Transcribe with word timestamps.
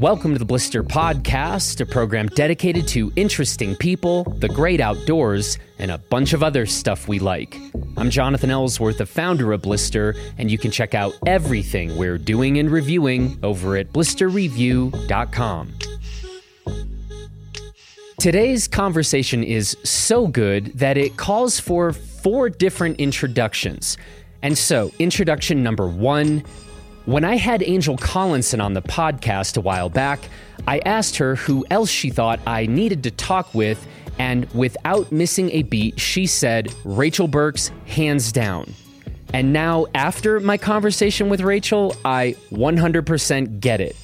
Welcome 0.00 0.32
to 0.32 0.38
the 0.38 0.46
Blister 0.46 0.82
Podcast, 0.82 1.78
a 1.82 1.84
program 1.84 2.28
dedicated 2.28 2.88
to 2.88 3.12
interesting 3.16 3.76
people, 3.76 4.24
the 4.38 4.48
great 4.48 4.80
outdoors, 4.80 5.58
and 5.78 5.90
a 5.90 5.98
bunch 5.98 6.32
of 6.32 6.42
other 6.42 6.64
stuff 6.64 7.06
we 7.06 7.18
like. 7.18 7.58
I'm 7.98 8.08
Jonathan 8.08 8.48
Ellsworth, 8.50 8.96
the 8.96 9.04
founder 9.04 9.52
of 9.52 9.60
Blister, 9.60 10.14
and 10.38 10.50
you 10.50 10.56
can 10.56 10.70
check 10.70 10.94
out 10.94 11.12
everything 11.26 11.98
we're 11.98 12.16
doing 12.16 12.58
and 12.58 12.70
reviewing 12.70 13.38
over 13.42 13.76
at 13.76 13.92
blisterreview.com. 13.92 15.74
Today's 18.18 18.68
conversation 18.68 19.44
is 19.44 19.76
so 19.84 20.26
good 20.28 20.78
that 20.78 20.96
it 20.96 21.18
calls 21.18 21.60
for 21.60 21.92
four 21.92 22.48
different 22.48 22.98
introductions. 22.98 23.98
And 24.40 24.56
so, 24.56 24.92
introduction 24.98 25.62
number 25.62 25.86
one 25.86 26.42
when 27.06 27.24
I 27.24 27.36
had 27.36 27.62
Angel 27.62 27.96
Collinson 27.96 28.60
on 28.60 28.74
the 28.74 28.82
podcast 28.82 29.56
a 29.56 29.60
while 29.60 29.88
back, 29.88 30.20
I 30.66 30.78
asked 30.80 31.16
her 31.16 31.34
who 31.36 31.64
else 31.70 31.90
she 31.90 32.10
thought 32.10 32.40
I 32.46 32.66
needed 32.66 33.02
to 33.04 33.10
talk 33.10 33.54
with, 33.54 33.86
and 34.18 34.50
without 34.52 35.10
missing 35.10 35.50
a 35.50 35.62
beat, 35.62 35.98
she 35.98 36.26
said 36.26 36.74
Rachel 36.84 37.28
Burks, 37.28 37.72
hands 37.86 38.32
down. 38.32 38.74
And 39.32 39.52
now, 39.52 39.86
after 39.94 40.40
my 40.40 40.58
conversation 40.58 41.28
with 41.28 41.40
Rachel, 41.40 41.96
I 42.04 42.36
100% 42.50 43.60
get 43.60 43.80
it. 43.80 43.96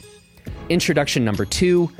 Introduction 0.68 1.24
number 1.24 1.45
two 1.45 1.90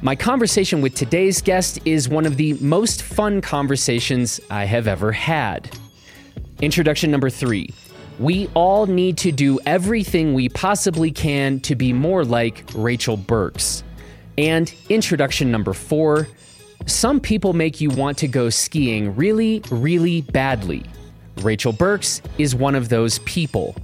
my 0.00 0.14
conversation 0.14 0.80
with 0.80 0.94
today's 0.94 1.42
guest 1.42 1.80
is 1.84 2.08
one 2.08 2.24
of 2.24 2.36
the 2.36 2.52
most 2.54 3.02
fun 3.02 3.40
conversations 3.40 4.40
I 4.48 4.64
have 4.64 4.86
ever 4.86 5.10
had. 5.10 5.76
Introduction 6.60 7.10
number 7.10 7.30
three 7.30 7.74
we 8.18 8.48
all 8.54 8.86
need 8.86 9.18
to 9.18 9.32
do 9.32 9.60
everything 9.66 10.34
we 10.34 10.48
possibly 10.48 11.10
can 11.10 11.60
to 11.60 11.74
be 11.74 11.92
more 11.92 12.24
like 12.24 12.64
Rachel 12.74 13.16
Burks. 13.16 13.82
And 14.36 14.72
introduction 14.88 15.50
number 15.50 15.72
four 15.72 16.28
some 16.86 17.20
people 17.20 17.52
make 17.52 17.80
you 17.80 17.90
want 17.90 18.16
to 18.18 18.28
go 18.28 18.48
skiing 18.48 19.14
really, 19.14 19.62
really 19.70 20.22
badly. 20.22 20.84
Rachel 21.42 21.72
Burks 21.72 22.22
is 22.38 22.54
one 22.54 22.74
of 22.74 22.88
those 22.88 23.18
people. 23.20 23.76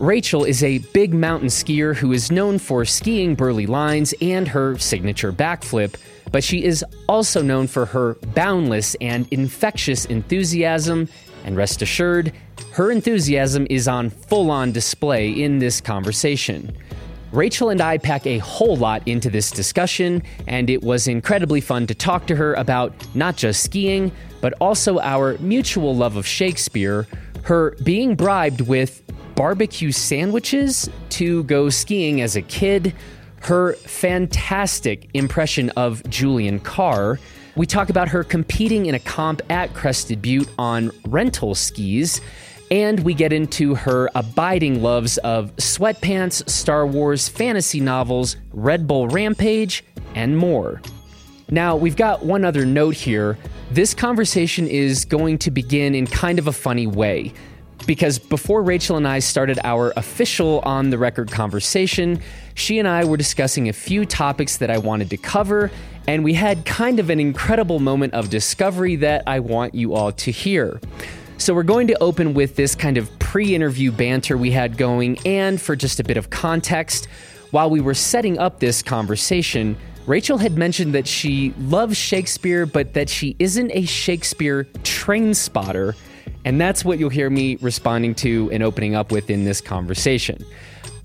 Rachel 0.00 0.44
is 0.44 0.64
a 0.64 0.78
big 0.92 1.14
mountain 1.14 1.48
skier 1.48 1.94
who 1.94 2.12
is 2.12 2.32
known 2.32 2.58
for 2.58 2.84
skiing 2.84 3.36
burly 3.36 3.66
lines 3.66 4.12
and 4.20 4.48
her 4.48 4.76
signature 4.78 5.32
backflip, 5.32 5.94
but 6.32 6.42
she 6.42 6.64
is 6.64 6.84
also 7.08 7.42
known 7.42 7.68
for 7.68 7.86
her 7.86 8.14
boundless 8.34 8.96
and 9.00 9.28
infectious 9.30 10.04
enthusiasm. 10.06 11.08
And 11.44 11.56
rest 11.56 11.82
assured, 11.82 12.32
her 12.72 12.90
enthusiasm 12.90 13.66
is 13.68 13.86
on 13.86 14.08
full 14.08 14.50
on 14.50 14.72
display 14.72 15.30
in 15.30 15.58
this 15.58 15.80
conversation. 15.80 16.74
Rachel 17.30 17.68
and 17.68 17.80
I 17.80 17.98
pack 17.98 18.26
a 18.26 18.38
whole 18.38 18.76
lot 18.76 19.06
into 19.06 19.28
this 19.28 19.50
discussion, 19.50 20.22
and 20.46 20.70
it 20.70 20.82
was 20.82 21.06
incredibly 21.06 21.60
fun 21.60 21.86
to 21.86 21.94
talk 21.94 22.26
to 22.26 22.36
her 22.36 22.54
about 22.54 22.94
not 23.14 23.36
just 23.36 23.62
skiing, 23.62 24.10
but 24.40 24.54
also 24.60 24.98
our 25.00 25.36
mutual 25.38 25.94
love 25.94 26.16
of 26.16 26.26
Shakespeare, 26.26 27.06
her 27.42 27.76
being 27.82 28.14
bribed 28.16 28.62
with 28.62 29.02
barbecue 29.34 29.92
sandwiches 29.92 30.88
to 31.10 31.44
go 31.44 31.68
skiing 31.68 32.22
as 32.22 32.36
a 32.36 32.42
kid, 32.42 32.94
her 33.40 33.74
fantastic 33.74 35.10
impression 35.12 35.70
of 35.70 36.02
Julian 36.08 36.58
Carr. 36.60 37.18
We 37.54 37.66
talk 37.66 37.90
about 37.90 38.08
her 38.08 38.24
competing 38.24 38.86
in 38.86 38.94
a 38.94 38.98
comp 38.98 39.42
at 39.50 39.74
Crested 39.74 40.22
Butte 40.22 40.48
on 40.58 40.90
rental 41.06 41.54
skis 41.54 42.22
and 42.72 43.00
we 43.00 43.12
get 43.12 43.34
into 43.34 43.74
her 43.74 44.08
abiding 44.14 44.82
loves 44.82 45.18
of 45.18 45.54
sweatpants, 45.56 46.48
Star 46.48 46.86
Wars, 46.86 47.28
fantasy 47.28 47.80
novels, 47.80 48.36
Red 48.50 48.86
Bull 48.86 49.08
Rampage, 49.08 49.84
and 50.14 50.38
more. 50.38 50.80
Now, 51.50 51.76
we've 51.76 51.96
got 51.96 52.24
one 52.24 52.46
other 52.46 52.64
note 52.64 52.94
here. 52.94 53.36
This 53.70 53.92
conversation 53.92 54.66
is 54.66 55.04
going 55.04 55.36
to 55.40 55.50
begin 55.50 55.94
in 55.94 56.06
kind 56.06 56.38
of 56.38 56.46
a 56.46 56.52
funny 56.52 56.86
way. 56.86 57.34
Because 57.86 58.18
before 58.18 58.62
Rachel 58.62 58.96
and 58.96 59.06
I 59.06 59.18
started 59.18 59.58
our 59.64 59.92
official 59.98 60.60
on 60.60 60.88
the 60.88 60.96
record 60.96 61.30
conversation, 61.30 62.22
she 62.54 62.78
and 62.78 62.88
I 62.88 63.04
were 63.04 63.18
discussing 63.18 63.68
a 63.68 63.74
few 63.74 64.06
topics 64.06 64.56
that 64.56 64.70
I 64.70 64.78
wanted 64.78 65.10
to 65.10 65.18
cover, 65.18 65.70
and 66.08 66.24
we 66.24 66.32
had 66.32 66.64
kind 66.64 67.00
of 67.00 67.10
an 67.10 67.20
incredible 67.20 67.80
moment 67.80 68.14
of 68.14 68.30
discovery 68.30 68.96
that 68.96 69.24
I 69.26 69.40
want 69.40 69.74
you 69.74 69.92
all 69.92 70.10
to 70.12 70.30
hear. 70.30 70.80
So, 71.42 71.54
we're 71.54 71.64
going 71.64 71.88
to 71.88 72.00
open 72.00 72.34
with 72.34 72.54
this 72.54 72.76
kind 72.76 72.96
of 72.96 73.18
pre 73.18 73.52
interview 73.52 73.90
banter 73.90 74.36
we 74.36 74.52
had 74.52 74.78
going, 74.78 75.18
and 75.26 75.60
for 75.60 75.74
just 75.74 75.98
a 75.98 76.04
bit 76.04 76.16
of 76.16 76.30
context, 76.30 77.06
while 77.50 77.68
we 77.68 77.80
were 77.80 77.94
setting 77.94 78.38
up 78.38 78.60
this 78.60 78.80
conversation, 78.80 79.76
Rachel 80.06 80.38
had 80.38 80.56
mentioned 80.56 80.94
that 80.94 81.08
she 81.08 81.52
loves 81.58 81.96
Shakespeare, 81.96 82.64
but 82.64 82.94
that 82.94 83.08
she 83.08 83.34
isn't 83.40 83.72
a 83.74 83.84
Shakespeare 83.84 84.68
train 84.84 85.34
spotter. 85.34 85.96
And 86.44 86.60
that's 86.60 86.84
what 86.84 87.00
you'll 87.00 87.10
hear 87.10 87.28
me 87.28 87.56
responding 87.56 88.14
to 88.16 88.48
and 88.52 88.62
opening 88.62 88.94
up 88.94 89.10
with 89.10 89.28
in 89.28 89.44
this 89.44 89.60
conversation. 89.60 90.46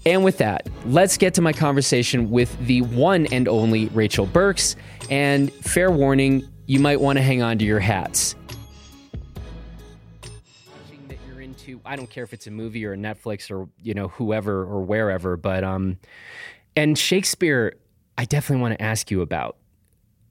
And 0.05 0.23
with 0.23 0.37
that, 0.37 0.69
let's 0.85 1.17
get 1.17 1.33
to 1.33 1.41
my 1.41 1.51
conversation 1.51 2.29
with 2.29 2.55
the 2.67 2.83
one 2.83 3.25
and 3.33 3.47
only 3.47 3.87
Rachel 3.87 4.27
Burks. 4.27 4.75
And 5.09 5.51
fair 5.51 5.89
warning, 5.89 6.47
you 6.67 6.79
might 6.79 7.01
want 7.01 7.17
to 7.17 7.23
hang 7.23 7.41
on 7.41 7.57
to 7.57 7.65
your 7.65 7.79
hats. 7.79 8.35
I 11.87 11.95
don't 11.95 12.09
care 12.09 12.23
if 12.23 12.33
it's 12.33 12.47
a 12.47 12.51
movie 12.51 12.85
or 12.85 12.93
a 12.93 12.97
Netflix 12.97 13.49
or 13.49 13.69
you 13.81 13.93
know 13.93 14.09
whoever 14.09 14.63
or 14.63 14.83
wherever, 14.83 15.37
but 15.37 15.63
um, 15.63 15.97
and 16.75 16.97
Shakespeare, 16.97 17.75
I 18.17 18.25
definitely 18.25 18.61
want 18.61 18.77
to 18.77 18.81
ask 18.83 19.09
you 19.09 19.21
about. 19.21 19.57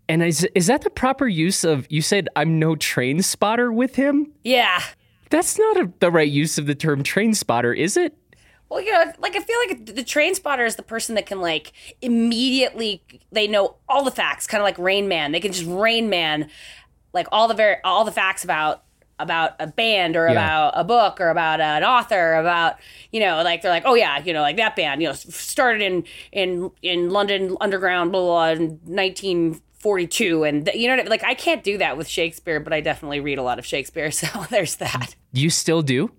And 0.09 0.23
is 0.23 0.47
is 0.55 0.69
that 0.69 0.83
the 0.83 0.91
proper 0.91 1.27
use 1.27 1.65
of? 1.65 1.87
You 1.91 2.03
said 2.03 2.29
I'm 2.37 2.59
no 2.59 2.77
train 2.77 3.23
spotter 3.23 3.73
with 3.73 3.97
him. 3.97 4.33
Yeah, 4.45 4.83
that's 5.31 5.59
not 5.59 5.77
a, 5.79 5.93
the 5.99 6.11
right 6.11 6.31
use 6.31 6.59
of 6.59 6.67
the 6.67 6.75
term 6.75 7.03
train 7.03 7.35
spotter, 7.35 7.73
is 7.73 7.97
it? 7.97 8.17
Well, 8.69 8.81
you 8.81 8.93
know, 8.93 9.13
like 9.19 9.37
I 9.37 9.41
feel 9.41 9.59
like 9.69 9.87
the 9.95 10.05
train 10.05 10.35
spotter 10.35 10.65
is 10.65 10.77
the 10.77 10.83
person 10.83 11.15
that 11.15 11.27
can 11.27 11.41
like 11.41 11.73
immediately 12.03 13.03
they 13.33 13.49
know 13.49 13.77
all 13.89 14.05
the 14.05 14.11
facts, 14.11 14.47
kind 14.47 14.61
of 14.61 14.65
like 14.65 14.79
Rain 14.79 15.09
Man. 15.09 15.33
They 15.33 15.41
can 15.41 15.53
just 15.53 15.67
Rain 15.67 16.09
Man 16.09 16.51
like 17.13 17.27
all 17.33 17.49
the 17.49 17.55
very 17.55 17.77
all 17.83 18.05
the 18.05 18.13
facts 18.13 18.45
about 18.45 18.85
about 19.19 19.53
a 19.59 19.67
band 19.67 20.17
or 20.17 20.27
yeah. 20.27 20.33
about 20.33 20.73
a 20.77 20.85
book 20.85 21.21
or 21.21 21.31
about 21.31 21.61
an 21.61 21.83
author 21.83 22.35
about 22.35 22.77
you 23.13 23.21
know 23.21 23.43
like 23.43 23.63
they're 23.63 23.71
like 23.71 23.85
oh 23.87 23.95
yeah 23.95 24.23
you 24.23 24.33
know 24.33 24.43
like 24.43 24.57
that 24.57 24.77
band 24.77 25.01
you 25.01 25.09
know 25.09 25.15
started 25.15 25.83
in 25.83 26.05
in 26.33 26.71
in 26.83 27.11
London 27.11 27.57
underground 27.61 28.13
blah 28.13 28.21
blah, 28.21 28.55
blah 28.55 28.65
in 28.65 28.79
1942 28.85 30.45
and 30.45 30.71
you 30.75 30.89
know 30.89 30.95
I 30.95 30.97
mean? 30.99 31.07
like 31.07 31.25
I 31.25 31.35
can't 31.35 31.65
do 31.65 31.79
that 31.79 31.97
with 31.97 32.09
Shakespeare 32.09 32.61
but 32.61 32.73
I 32.73 32.81
definitely 32.81 33.21
read 33.21 33.39
a 33.39 33.43
lot 33.43 33.59
of 33.59 33.65
Shakespeare 33.65 34.11
so 34.11 34.27
there's 34.51 34.77
that 34.77 35.15
you 35.33 35.51
still 35.51 35.83
do 35.83 36.11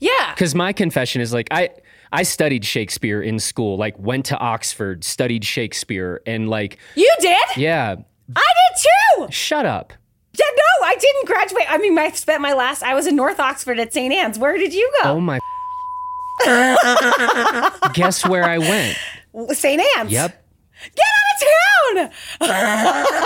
yeah 0.00 0.34
cuz 0.34 0.54
my 0.54 0.72
confession 0.72 1.22
is 1.22 1.32
like 1.32 1.48
I 1.50 1.70
I 2.12 2.24
studied 2.24 2.64
Shakespeare 2.64 3.22
in 3.22 3.38
school 3.38 3.78
like 3.78 3.98
went 3.98 4.26
to 4.26 4.38
Oxford 4.38 5.02
studied 5.02 5.44
Shakespeare 5.44 6.20
and 6.26 6.50
like 6.50 6.78
You 6.94 7.10
did? 7.20 7.56
Yeah 7.56 7.96
I 8.36 8.52
did 8.58 8.82
too 8.82 9.32
Shut 9.32 9.64
up 9.64 9.94
yeah, 10.36 10.46
no, 10.56 10.86
I 10.86 10.96
didn't 10.96 11.26
graduate. 11.26 11.64
I 11.68 11.78
mean, 11.78 11.98
I 11.98 12.10
spent 12.10 12.40
my 12.40 12.52
last. 12.52 12.82
I 12.82 12.94
was 12.94 13.06
in 13.06 13.16
North 13.16 13.38
Oxford 13.38 13.78
at 13.78 13.92
St. 13.92 14.12
Anne's. 14.12 14.38
Where 14.38 14.58
did 14.58 14.74
you 14.74 14.90
go? 15.02 15.10
Oh 15.10 15.20
my! 15.20 15.38
Guess 17.94 18.26
where 18.26 18.44
I 18.44 18.58
went? 18.58 18.98
St. 19.56 19.80
Anne's. 19.96 20.10
Yep. 20.10 20.44
Get 20.94 21.04
out 21.06 22.02
of 22.02 22.10
town! 22.40 23.24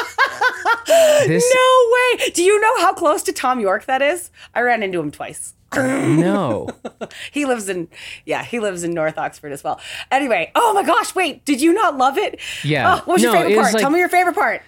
this... 1.26 1.54
No 1.54 1.92
way. 1.92 2.30
Do 2.30 2.42
you 2.44 2.60
know 2.60 2.78
how 2.80 2.92
close 2.92 3.22
to 3.24 3.32
Thom 3.32 3.60
Yorke 3.60 3.86
that 3.86 4.02
is? 4.02 4.30
I 4.54 4.60
ran 4.60 4.82
into 4.82 5.00
him 5.00 5.10
twice. 5.10 5.54
Uh, 5.72 5.82
no. 5.82 6.68
he 7.32 7.44
lives 7.44 7.68
in 7.68 7.88
yeah, 8.24 8.42
he 8.42 8.58
lives 8.58 8.84
in 8.84 8.92
North 8.92 9.18
Oxford 9.18 9.52
as 9.52 9.62
well. 9.62 9.80
Anyway, 10.10 10.50
oh 10.54 10.72
my 10.72 10.82
gosh, 10.82 11.14
wait, 11.14 11.44
did 11.44 11.60
you 11.60 11.72
not 11.74 11.96
love 11.98 12.16
it? 12.16 12.40
Yeah. 12.64 12.94
Oh, 12.94 12.96
what 12.98 13.14
was 13.14 13.22
no, 13.22 13.32
your 13.32 13.42
favorite 13.42 13.62
part? 13.62 13.74
Like, 13.74 13.80
Tell 13.82 13.90
me 13.90 13.98
your 13.98 14.08
favorite 14.08 14.34
part. 14.34 14.62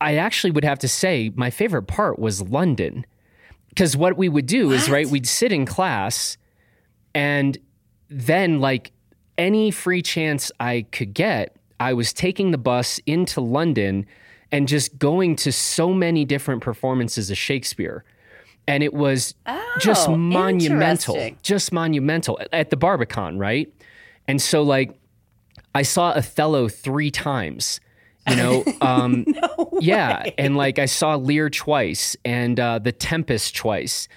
I 0.00 0.16
actually 0.16 0.50
would 0.52 0.64
have 0.64 0.78
to 0.80 0.88
say 0.88 1.32
my 1.34 1.50
favorite 1.50 1.84
part 1.84 2.18
was 2.18 2.42
London. 2.42 3.04
Because 3.68 3.96
what 3.96 4.16
we 4.16 4.28
would 4.28 4.46
do 4.46 4.68
what? 4.68 4.76
is, 4.76 4.90
right, 4.90 5.06
we'd 5.06 5.28
sit 5.28 5.52
in 5.52 5.64
class 5.64 6.36
and 7.14 7.56
then, 8.08 8.60
like, 8.60 8.92
any 9.38 9.70
free 9.70 10.02
chance 10.02 10.50
I 10.58 10.86
could 10.90 11.14
get, 11.14 11.56
I 11.78 11.92
was 11.94 12.12
taking 12.12 12.50
the 12.50 12.58
bus 12.58 13.00
into 13.06 13.40
London 13.40 14.06
and 14.52 14.66
just 14.66 14.98
going 14.98 15.36
to 15.36 15.52
so 15.52 15.94
many 15.94 16.24
different 16.24 16.62
performances 16.62 17.30
of 17.30 17.38
Shakespeare. 17.38 18.04
And 18.66 18.82
it 18.82 18.92
was 18.92 19.34
oh, 19.46 19.76
just 19.80 20.08
monumental, 20.08 21.30
just 21.42 21.72
monumental 21.72 22.38
at 22.52 22.70
the 22.70 22.76
Barbican, 22.76 23.38
right? 23.38 23.72
And 24.28 24.42
so, 24.42 24.62
like, 24.62 24.92
I 25.74 25.82
saw 25.82 26.10
Othello 26.10 26.68
three 26.68 27.10
times 27.10 27.80
you 28.28 28.36
know, 28.36 28.64
um, 28.80 29.24
no 29.26 29.78
yeah, 29.80 30.30
and 30.38 30.56
like 30.56 30.78
I 30.78 30.86
saw 30.86 31.16
Lear 31.16 31.50
twice 31.50 32.16
and 32.24 32.58
uh, 32.58 32.78
The 32.78 32.92
Tempest 32.92 33.56
twice, 33.56 34.08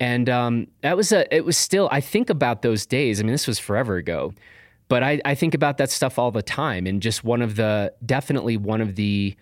and 0.00 0.28
um, 0.28 0.68
that 0.82 0.96
was 0.96 1.12
a. 1.12 1.32
It 1.34 1.44
was 1.44 1.56
still. 1.56 1.88
I 1.90 2.00
think 2.00 2.30
about 2.30 2.62
those 2.62 2.86
days. 2.86 3.20
I 3.20 3.22
mean, 3.22 3.32
this 3.32 3.46
was 3.46 3.58
forever 3.58 3.96
ago, 3.96 4.32
but 4.88 5.02
I, 5.02 5.20
I 5.24 5.34
think 5.34 5.54
about 5.54 5.78
that 5.78 5.90
stuff 5.90 6.18
all 6.18 6.30
the 6.30 6.42
time. 6.42 6.86
And 6.86 7.00
just 7.00 7.22
one 7.22 7.42
of 7.42 7.56
the, 7.56 7.92
definitely 8.04 8.56
one 8.56 8.80
of 8.80 8.96
the 8.96 9.36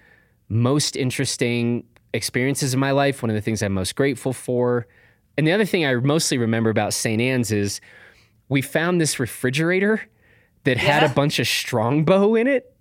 most 0.48 0.96
interesting 0.96 1.84
experiences 2.12 2.74
in 2.74 2.80
my 2.80 2.90
life, 2.90 3.22
one 3.22 3.30
of 3.30 3.36
the 3.36 3.40
things 3.40 3.62
I'm 3.62 3.72
most 3.72 3.94
grateful 3.94 4.32
for. 4.32 4.86
And 5.38 5.46
the 5.46 5.52
other 5.52 5.64
thing 5.64 5.86
I 5.86 5.94
mostly 5.96 6.38
remember 6.38 6.70
about 6.70 6.94
St. 6.94 7.20
Anne's 7.20 7.52
is 7.52 7.80
we 8.48 8.62
found 8.62 9.00
this 9.00 9.20
refrigerator 9.20 10.02
that 10.64 10.78
had 10.78 11.02
a 11.02 11.08
bunch 11.08 11.38
of 11.38 11.46
strongbow 11.46 12.34
in 12.34 12.46
it. 12.46 12.75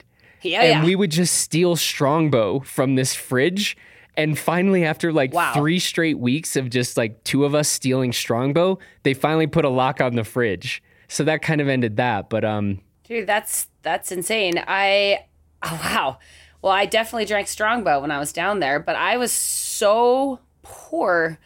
Yeah, 0.45 0.62
and 0.62 0.80
yeah. 0.81 0.86
we 0.86 0.95
would 0.95 1.12
just 1.12 1.36
steal 1.36 1.75
strongbow 1.75 2.59
from 2.62 2.95
this 2.95 3.13
fridge. 3.15 3.75
And 4.18 4.39
finally, 4.39 4.86
after 4.86 5.12
like 5.12 5.33
Wow. 5.33 5.53
three 5.53 5.80
straight 5.80 6.18
weeks 6.19 6.56
of 6.56 6.69
just 6.69 6.95
like 6.95 7.21
two 7.25 7.44
of 7.44 7.53
us 7.53 7.68
stealing 7.68 8.13
strongbow, 8.13 8.80
they 9.03 9.13
finally 9.13 9.47
put 9.47 9.65
a 9.65 9.69
lock 9.69 10.00
on 10.00 10.15
the 10.15 10.24
fridge. 10.24 10.81
So 11.09 11.24
that 11.25 11.42
kind 11.42 11.59
of 11.59 11.68
ended 11.68 11.97
that. 11.97 12.30
But 12.30 12.45
um, 12.45 12.80
Dude, 13.03 13.27
that's 13.27 13.68
that's 13.81 14.12
insane. 14.12 14.63
I 14.68 15.25
oh 15.63 15.80
wow. 15.83 16.19
Well, 16.62 16.71
I 16.74 16.86
definitely 16.88 17.25
drank 17.25 17.47
Strongbow 17.47 18.00
when 18.01 18.09
I 18.09 18.18
was 18.18 18.33
down 18.33 18.59
there, 18.59 18.80
but 18.80 18.95
I 18.95 19.18
was 19.18 19.31
so 19.31 20.39
poor 20.63 21.38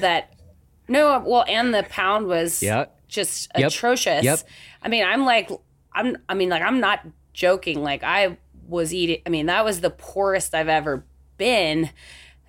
that 0.00 0.32
no, 0.88 1.22
well, 1.26 1.44
and 1.48 1.74
the 1.74 1.82
pound 1.90 2.26
was 2.26 2.62
Yeah. 2.62 2.86
just 3.08 3.50
Yep. 3.58 3.68
atrocious. 3.70 4.24
Yep. 4.24 4.40
I 4.82 4.88
mean, 4.88 5.04
I'm 5.04 5.24
like 5.24 5.50
I'm 5.92 6.16
I 6.28 6.34
mean, 6.34 6.48
like 6.48 6.62
I'm 6.62 6.80
not 6.80 7.00
joking. 7.34 7.82
Like 7.82 8.02
I 8.04 8.38
was 8.68 8.92
eating 8.94 9.22
I 9.26 9.30
mean, 9.30 9.46
that 9.46 9.64
was 9.64 9.80
the 9.80 9.90
poorest 9.90 10.54
I've 10.54 10.68
ever 10.68 11.04
been. 11.36 11.90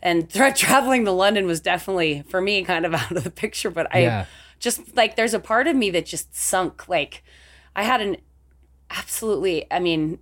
And 0.01 0.30
tra- 0.33 0.54
traveling 0.54 1.06
to 1.06 1.12
London 1.12 1.45
was 1.45 1.60
definitely 1.62 2.24
for 2.30 2.42
me 2.42 2.63
kind 2.63 2.86
of 2.86 2.94
out 3.00 3.12
of 3.15 3.24
the 3.24 3.31
picture, 3.31 3.69
but 3.69 3.88
I 3.94 4.00
Yeah. 4.01 4.25
just 4.60 4.95
like 4.95 5.15
there's 5.15 5.33
a 5.33 5.39
part 5.39 5.68
of 5.68 5.75
me 5.75 5.89
that 5.92 6.06
just 6.06 6.36
sunk 6.36 6.88
like 6.88 7.24
I 7.75 7.83
had 7.83 8.01
an 8.01 8.18
absolutely 8.89 9.65
I 9.71 9.80
mean 9.80 10.19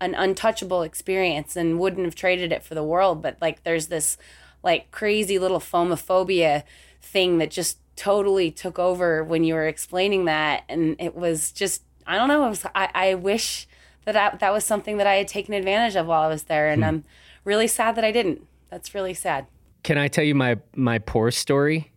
an 0.00 0.14
untouchable 0.14 0.82
experience 0.82 1.56
and 1.56 1.78
wouldn't 1.78 2.04
have 2.04 2.14
traded 2.14 2.52
it 2.52 2.62
for 2.62 2.74
the 2.74 2.82
world 2.82 3.22
but 3.22 3.36
like 3.40 3.62
there's 3.62 3.86
this 3.88 4.16
like 4.62 4.90
crazy 4.90 5.38
little 5.38 5.60
phomophobia 5.60 6.62
thing 7.00 7.38
that 7.38 7.50
just 7.50 7.78
totally 7.96 8.50
took 8.50 8.78
over 8.78 9.22
when 9.22 9.44
you 9.44 9.54
were 9.54 9.66
explaining 9.66 10.24
that 10.24 10.62
and 10.68 10.96
it 10.98 11.14
was 11.14 11.52
just 11.52 11.82
I 12.06 12.16
don't 12.16 12.28
know 12.28 12.46
it 12.46 12.48
was 12.50 12.66
I, 12.74 12.88
I 12.94 13.14
wish 13.14 13.66
that 14.04 14.16
I, 14.16 14.36
that 14.36 14.52
was 14.52 14.64
something 14.64 14.96
that 14.96 15.06
I 15.06 15.14
had 15.14 15.28
taken 15.28 15.54
advantage 15.54 15.96
of 15.96 16.06
while 16.06 16.22
I 16.22 16.28
was 16.28 16.44
there 16.44 16.68
and 16.68 16.84
I'm 16.84 17.04
really 17.44 17.66
sad 17.66 17.96
that 17.96 18.04
I 18.04 18.12
didn't. 18.12 18.46
That's 18.70 18.94
really 18.94 19.14
sad. 19.14 19.46
Can 19.82 19.98
I 19.98 20.08
tell 20.08 20.24
you 20.24 20.34
my 20.34 20.58
my 20.74 20.98
poor 20.98 21.30
story? 21.30 21.92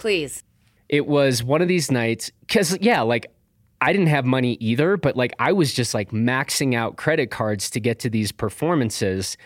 please. 0.00 0.42
It 0.88 1.06
was 1.06 1.44
one 1.44 1.62
of 1.62 1.68
these 1.68 1.90
nights 1.90 2.32
because 2.40 2.76
yeah 2.80 3.02
like 3.02 3.26
i 3.80 3.92
didn't 3.92 4.08
have 4.08 4.24
money 4.24 4.56
either 4.60 4.96
but 4.96 5.14
like 5.14 5.32
i 5.38 5.52
was 5.52 5.72
just 5.72 5.94
like 5.94 6.10
maxing 6.10 6.74
out 6.74 6.96
credit 6.96 7.30
cards 7.30 7.70
to 7.70 7.80
get 7.80 8.00
to 8.00 8.10
these 8.10 8.32
performances. 8.32 9.36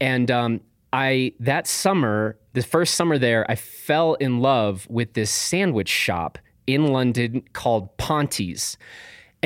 And 0.00 0.30
um 0.30 0.60
i 0.92 1.32
that 1.40 1.66
summer 1.66 2.38
the 2.52 2.62
first 2.62 2.94
summer 2.94 3.18
there 3.18 3.50
i 3.50 3.56
fell 3.56 4.14
in 4.14 4.40
love 4.40 4.86
with 4.88 5.14
this 5.14 5.30
sandwich 5.30 5.88
shop 5.88 6.38
in 6.66 6.88
london 6.88 7.42
called 7.52 7.96
ponty's 7.96 8.76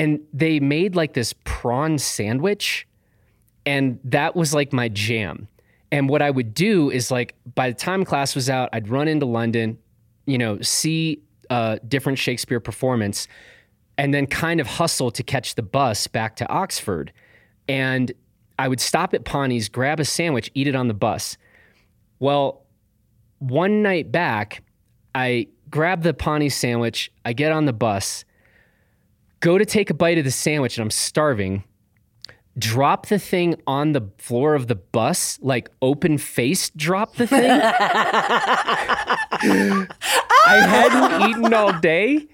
and 0.01 0.19
they 0.33 0.59
made 0.59 0.95
like 0.95 1.13
this 1.13 1.35
prawn 1.43 1.99
sandwich 1.99 2.87
and 3.67 3.99
that 4.03 4.35
was 4.35 4.51
like 4.51 4.73
my 4.73 4.89
jam. 4.89 5.47
And 5.91 6.09
what 6.09 6.23
I 6.23 6.31
would 6.31 6.55
do 6.55 6.89
is 6.89 7.11
like 7.11 7.35
by 7.53 7.69
the 7.69 7.75
time 7.75 8.03
class 8.03 8.33
was 8.33 8.49
out, 8.49 8.69
I'd 8.73 8.89
run 8.89 9.07
into 9.07 9.27
London, 9.27 9.77
you 10.25 10.39
know, 10.39 10.59
see 10.61 11.21
a 11.51 11.79
different 11.87 12.17
Shakespeare 12.17 12.59
performance, 12.59 13.27
and 13.95 14.11
then 14.11 14.25
kind 14.25 14.59
of 14.59 14.65
hustle 14.65 15.11
to 15.11 15.21
catch 15.21 15.53
the 15.53 15.61
bus 15.61 16.07
back 16.07 16.35
to 16.37 16.49
Oxford. 16.49 17.13
And 17.67 18.11
I 18.57 18.69
would 18.69 18.81
stop 18.81 19.13
at 19.13 19.23
Pawnee's, 19.23 19.69
grab 19.69 19.99
a 19.99 20.05
sandwich, 20.05 20.49
eat 20.55 20.65
it 20.65 20.73
on 20.73 20.87
the 20.87 20.95
bus. 20.95 21.37
Well, 22.17 22.63
one 23.37 23.83
night 23.83 24.11
back, 24.11 24.63
I 25.13 25.49
grab 25.69 26.01
the 26.01 26.15
Pawnee 26.15 26.49
sandwich, 26.49 27.11
I 27.23 27.33
get 27.33 27.51
on 27.51 27.65
the 27.65 27.73
bus, 27.73 28.25
go 29.41 29.57
to 29.57 29.65
take 29.65 29.89
a 29.89 29.93
bite 29.93 30.17
of 30.17 30.23
the 30.23 30.31
sandwich, 30.31 30.77
and 30.77 30.83
I'm 30.83 30.91
starving 30.91 31.65
drop 32.57 33.07
the 33.07 33.19
thing 33.19 33.55
on 33.67 33.93
the 33.93 34.09
floor 34.17 34.55
of 34.55 34.67
the 34.67 34.75
bus, 34.75 35.39
like 35.41 35.69
open 35.81 36.17
faced 36.17 36.75
drop 36.75 37.15
the 37.15 37.27
thing. 37.27 37.61
I 37.61 39.17
hadn't 40.47 41.13
oh. 41.21 41.29
eaten 41.29 41.53
all 41.53 41.73
day. 41.79 42.27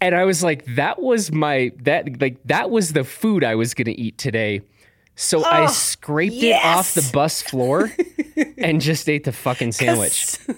And 0.00 0.14
I 0.14 0.24
was 0.24 0.42
like, 0.42 0.64
that 0.76 1.00
was 1.00 1.30
my 1.30 1.72
that 1.82 2.20
like 2.20 2.38
that 2.46 2.70
was 2.70 2.92
the 2.92 3.04
food 3.04 3.44
I 3.44 3.54
was 3.54 3.74
gonna 3.74 3.94
eat 3.96 4.18
today. 4.18 4.62
So 5.14 5.44
I 5.44 5.64
oh, 5.64 5.66
scraped 5.66 6.42
it 6.42 6.64
off 6.64 6.94
the 6.94 7.08
bus 7.12 7.42
floor 7.42 7.92
and 8.58 8.80
just 8.80 9.08
ate 9.08 9.24
the 9.24 9.32
fucking 9.32 9.72
sandwich. 9.72 10.38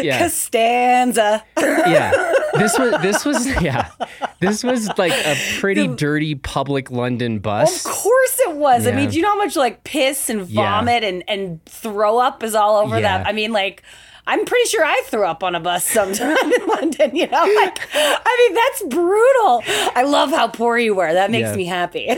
Yeah. 0.00 0.18
Costanza. 0.18 1.44
Yeah. 1.58 2.12
This 2.54 2.78
was 2.78 3.02
this 3.02 3.24
was 3.24 3.46
yeah. 3.62 3.90
This 4.38 4.62
was 4.62 4.86
like 4.96 5.10
a 5.12 5.34
pretty 5.58 5.88
dirty 5.88 6.36
public 6.36 6.88
London 6.88 7.40
bus. 7.40 7.84
Of 7.84 7.90
course 7.90 8.38
it 8.46 8.54
was. 8.56 8.86
I 8.86 8.92
mean, 8.92 9.10
do 9.10 9.16
you 9.16 9.22
know 9.22 9.30
how 9.30 9.36
much 9.36 9.56
like 9.56 9.82
piss 9.82 10.30
and 10.30 10.48
Yeah. 10.48 10.78
vomit 10.78 11.02
and, 11.02 11.24
and 11.26 11.64
throw 11.66 12.18
up 12.18 12.44
is 12.44 12.54
all 12.54 12.76
over 12.76 12.94
Yeah. 13.00 13.18
that? 13.18 13.26
I 13.26 13.32
mean, 13.32 13.52
like, 13.52 13.82
I'm 14.26 14.44
pretty 14.46 14.68
sure 14.70 14.82
I 14.84 15.02
threw 15.06 15.24
up 15.24 15.42
on 15.44 15.54
a 15.54 15.60
bus 15.60 15.84
sometime 15.84 16.36
in 16.52 16.66
London, 16.66 17.14
you 17.14 17.26
know? 17.26 17.44
Like, 17.56 17.78
I 17.94 18.46
mean, 18.48 18.54
that's 18.54 18.94
brutal. 18.94 19.62
I 19.94 20.02
love 20.06 20.30
how 20.30 20.48
poor 20.48 20.78
you 20.78 20.94
were. 20.94 21.12
That 21.12 21.30
makes 21.30 21.50
Yeah. 21.50 21.56
me 21.56 21.64
happy. 21.66 22.06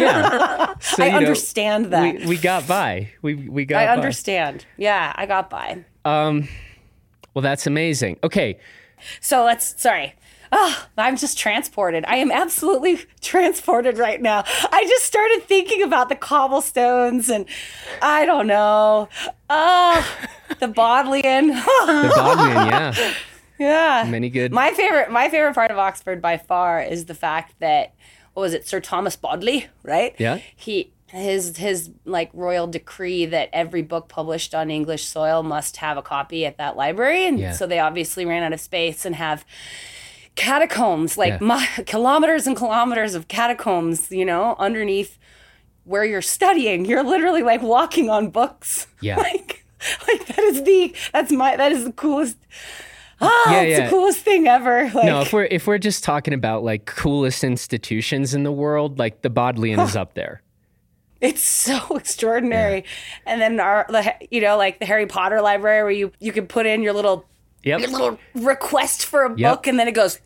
So, 0.80 1.02
I 1.02 1.06
you 1.06 1.12
know, 1.12 1.18
understand 1.18 1.86
that. 1.86 2.20
We, 2.20 2.26
we 2.26 2.36
got 2.36 2.68
by. 2.68 3.10
We 3.22 3.34
we 3.34 3.64
got 3.64 3.82
I 3.82 3.86
by. 3.86 3.92
understand. 3.94 4.64
Yeah, 4.76 5.12
I 5.16 5.26
got 5.26 5.50
by. 5.50 5.84
Um, 6.04 6.48
Well, 7.34 7.42
that's 7.42 7.66
amazing. 7.66 8.18
Okay. 8.22 8.58
So 9.20 9.44
let's, 9.44 9.74
sorry. 9.80 10.14
Oh, 10.58 10.86
I'm 10.96 11.18
just 11.18 11.36
transported. 11.36 12.04
I 12.08 12.16
am 12.16 12.30
absolutely 12.30 12.98
transported 13.20 13.98
right 13.98 14.20
now. 14.22 14.42
I 14.72 14.84
just 14.88 15.04
started 15.04 15.42
thinking 15.42 15.82
about 15.82 16.08
the 16.08 16.14
cobblestones 16.16 17.28
and 17.28 17.44
I 18.00 18.24
don't 18.24 18.46
know. 18.46 19.08
Oh, 19.50 20.16
the 20.58 20.68
Bodleian. 20.68 21.48
The 21.48 22.12
Bodleian, 22.16 22.66
yeah. 22.68 23.12
yeah. 23.58 24.06
Many 24.08 24.30
good. 24.30 24.50
My 24.52 24.70
favorite 24.70 25.10
my 25.10 25.28
favorite 25.28 25.54
part 25.54 25.70
of 25.70 25.76
Oxford 25.78 26.22
by 26.22 26.38
far 26.38 26.80
is 26.82 27.04
the 27.04 27.14
fact 27.14 27.54
that 27.60 27.92
what 28.32 28.40
was 28.42 28.54
it, 28.54 28.66
Sir 28.66 28.80
Thomas 28.80 29.14
Bodley, 29.16 29.66
right? 29.82 30.14
Yeah. 30.18 30.40
He 30.56 30.90
his 31.08 31.56
his 31.58 31.90
like 32.06 32.30
royal 32.32 32.66
decree 32.66 33.26
that 33.26 33.50
every 33.52 33.82
book 33.82 34.08
published 34.08 34.54
on 34.54 34.70
English 34.70 35.04
soil 35.04 35.42
must 35.42 35.76
have 35.78 35.96
a 35.98 36.02
copy 36.02 36.46
at 36.46 36.56
that 36.58 36.76
library. 36.76 37.26
And 37.26 37.38
Yeah. 37.38 37.52
so 37.52 37.66
they 37.66 37.78
obviously 37.78 38.24
ran 38.24 38.42
out 38.42 38.52
of 38.54 38.60
space 38.60 39.04
and 39.04 39.14
have 39.16 39.44
catacombs, 40.36 41.18
like 41.18 41.40
Yeah. 41.40 41.56
mi- 41.76 41.84
kilometers 41.86 42.46
and 42.46 42.56
kilometers 42.56 43.14
of 43.14 43.26
catacombs, 43.28 44.10
you 44.10 44.24
know, 44.24 44.54
underneath 44.58 45.18
where 45.84 46.04
you're 46.04 46.22
studying. 46.22 46.84
You're 46.84 47.02
literally 47.04 47.42
like 47.42 47.62
walking 47.62 48.08
on 48.10 48.30
books. 48.30 48.86
Yeah. 49.00 49.16
like 49.16 49.64
like 50.08 50.26
that 50.26 50.38
is 50.38 50.62
the 50.64 50.94
that's 51.12 51.30
my 51.32 51.56
that 51.56 51.72
is 51.72 51.84
the 51.84 51.92
coolest 51.92 52.36
Ah, 53.20 53.50
Yeah, 53.52 53.60
it's 53.62 53.78
yeah. 53.78 53.84
the 53.84 53.90
coolest 53.90 54.18
thing 54.20 54.46
ever. 54.46 54.90
Like, 54.94 55.04
no, 55.06 55.20
if 55.22 55.32
we're 55.32 55.44
if 55.44 55.66
we're 55.66 55.78
just 55.78 56.04
talking 56.04 56.34
about 56.34 56.64
like 56.64 56.84
coolest 56.86 57.42
institutions 57.44 58.34
in 58.34 58.42
the 58.42 58.52
world, 58.52 58.98
like 58.98 59.22
the 59.22 59.30
Bodleian 59.30 59.80
is 59.80 59.96
up 60.02 60.14
there. 60.14 60.42
It's 61.20 61.42
so 61.42 61.96
extraordinary. 61.96 62.84
And 63.24 63.40
then 63.40 63.58
our, 63.58 63.86
the, 63.88 64.12
you 64.30 64.42
know, 64.42 64.58
like 64.58 64.80
the 64.80 64.84
Harry 64.86 65.06
Potter 65.06 65.40
library 65.40 65.82
where 65.82 65.90
you 65.92 66.12
you 66.20 66.30
can 66.32 66.46
put 66.46 66.66
in 66.66 66.82
your 66.82 66.92
little 66.92 67.24
Yep. 67.66 67.80
your 67.80 67.90
little 67.90 68.18
request 68.34 69.04
for 69.06 69.24
a 69.24 69.28
Yep. 69.36 69.38
book 69.52 69.66
and 69.66 69.78
then 69.78 69.88
it 69.88 69.92
goes 69.92 70.20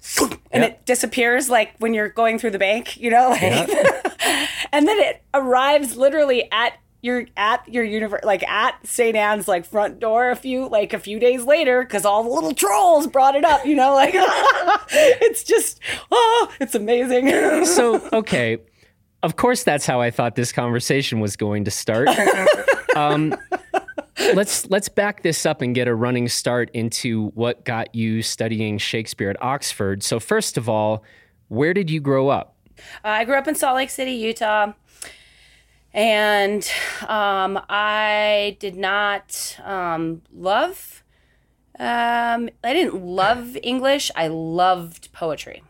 and 0.52 0.62
Yep. 0.62 0.70
it 0.70 0.86
disappears 0.86 1.48
like 1.50 1.72
when 1.78 1.94
you're 1.94 2.08
going 2.10 2.38
through 2.38 2.50
the 2.52 2.58
bank, 2.58 2.96
you 2.96 3.10
know, 3.10 3.30
like 3.30 3.42
and 4.72 4.86
then 4.86 4.98
it 4.98 5.22
arrives 5.34 5.96
literally 5.96 6.48
at 6.52 6.74
your 7.02 7.24
at 7.38 7.66
your 7.66 7.82
universe 7.82 8.20
like 8.24 8.46
at 8.46 8.74
St. 8.86 9.16
Anne's 9.16 9.48
like 9.48 9.64
front 9.64 10.00
door 10.00 10.30
a 10.30 10.36
few 10.36 10.68
like 10.68 10.92
a 10.92 10.98
few 10.98 11.18
days 11.18 11.44
later 11.44 11.82
because 11.82 12.04
all 12.04 12.22
the 12.22 12.28
little 12.28 12.52
trolls 12.52 13.06
brought 13.06 13.34
it 13.34 13.44
up, 13.44 13.64
you 13.64 13.74
know, 13.74 13.94
like 13.94 14.12
it's 14.90 15.42
just 15.42 15.80
oh, 16.12 16.52
it's 16.60 16.74
amazing. 16.74 17.64
So, 17.66 18.06
okay. 18.12 18.58
Of 19.22 19.36
course 19.36 19.64
that's 19.64 19.86
how 19.86 20.00
I 20.02 20.10
thought 20.10 20.34
this 20.34 20.52
conversation 20.52 21.20
was 21.20 21.36
going 21.36 21.64
to 21.64 21.70
start. 21.70 22.08
Um 22.94 23.34
let's 24.34 24.68
let's 24.70 24.88
back 24.88 25.22
this 25.22 25.44
up 25.46 25.62
and 25.62 25.74
get 25.74 25.88
a 25.88 25.94
running 25.94 26.28
start 26.28 26.70
into 26.72 27.28
what 27.28 27.64
got 27.64 27.94
you 27.94 28.22
studying 28.22 28.78
Shakespeare 28.78 29.30
at 29.30 29.42
Oxford. 29.42 30.02
So, 30.02 30.20
first 30.20 30.56
of 30.56 30.68
all, 30.68 31.02
where 31.48 31.74
did 31.74 31.90
you 31.90 32.00
grow 32.00 32.28
up? 32.28 32.56
I 33.04 33.24
grew 33.24 33.36
up 33.36 33.48
in 33.48 33.54
Salt 33.54 33.76
Lake 33.76 33.90
City, 33.90 34.12
Utah. 34.12 34.72
And 35.92 36.70
um, 37.08 37.60
I 37.68 38.56
did 38.60 38.76
not 38.76 39.58
um, 39.64 40.22
love, 40.32 41.02
um, 41.80 42.48
I 42.62 42.74
didn't 42.74 43.02
love 43.02 43.56
English. 43.62 44.10
I 44.14 44.28
loved 44.28 45.12
poetry. 45.12 45.62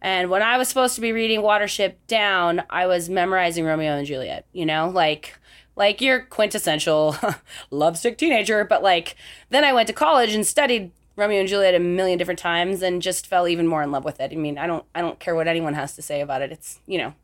And 0.00 0.30
when 0.30 0.42
I 0.42 0.58
was 0.58 0.68
supposed 0.68 0.94
to 0.94 1.00
be 1.00 1.12
reading 1.12 1.40
Watership 1.40 1.94
Down, 2.06 2.62
I 2.70 2.86
was 2.86 3.08
memorizing 3.08 3.64
Romeo 3.64 3.96
and 3.96 4.06
Juliet, 4.06 4.46
you 4.52 4.64
know, 4.64 4.88
like 4.88 5.38
like 5.76 6.00
your 6.00 6.20
quintessential 6.20 7.16
lovesick 7.70 8.18
teenager, 8.18 8.64
but 8.64 8.82
like 8.82 9.16
then 9.50 9.64
I 9.64 9.72
went 9.72 9.88
to 9.88 9.92
college 9.92 10.34
and 10.34 10.46
studied 10.46 10.92
Romeo 11.16 11.40
and 11.40 11.48
Juliet 11.48 11.74
a 11.74 11.78
million 11.78 12.18
different 12.18 12.40
times 12.40 12.82
and 12.82 13.00
just 13.00 13.26
fell 13.26 13.46
even 13.46 13.66
more 13.66 13.82
in 13.82 13.92
love 13.92 14.04
with 14.04 14.20
it. 14.20 14.32
I 14.32 14.34
mean, 14.34 14.58
I 14.58 14.66
don't 14.66 14.84
I 14.94 15.00
don't 15.00 15.18
care 15.20 15.34
what 15.34 15.48
anyone 15.48 15.74
has 15.74 15.94
to 15.96 16.02
say 16.02 16.20
about 16.20 16.42
it. 16.42 16.52
It's, 16.52 16.80
you 16.86 16.98
know. 16.98 17.14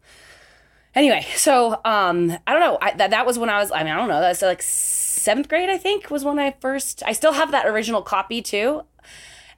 Anyway, 0.95 1.27
so 1.35 1.81
um 1.85 2.37
I 2.47 2.53
don't 2.53 2.61
know. 2.61 2.79
I, 2.81 2.93
that 2.95 3.11
that 3.11 3.27
was 3.27 3.39
when 3.39 3.51
I 3.51 3.59
was 3.59 3.73
I 3.73 3.83
mean, 3.83 3.93
I 3.93 3.97
don't 3.97 4.09
know. 4.09 4.21
That's 4.21 4.43
like 4.43 4.61
7th 4.61 5.49
grade 5.49 5.69
I 5.69 5.79
think 5.79 6.11
was 6.11 6.25
when 6.25 6.39
I 6.39 6.55
first 6.61 7.03
I 7.05 7.13
still 7.13 7.33
have 7.33 7.51
that 7.53 7.67
original 7.67 8.03
copy 8.03 8.43
too. 8.43 8.83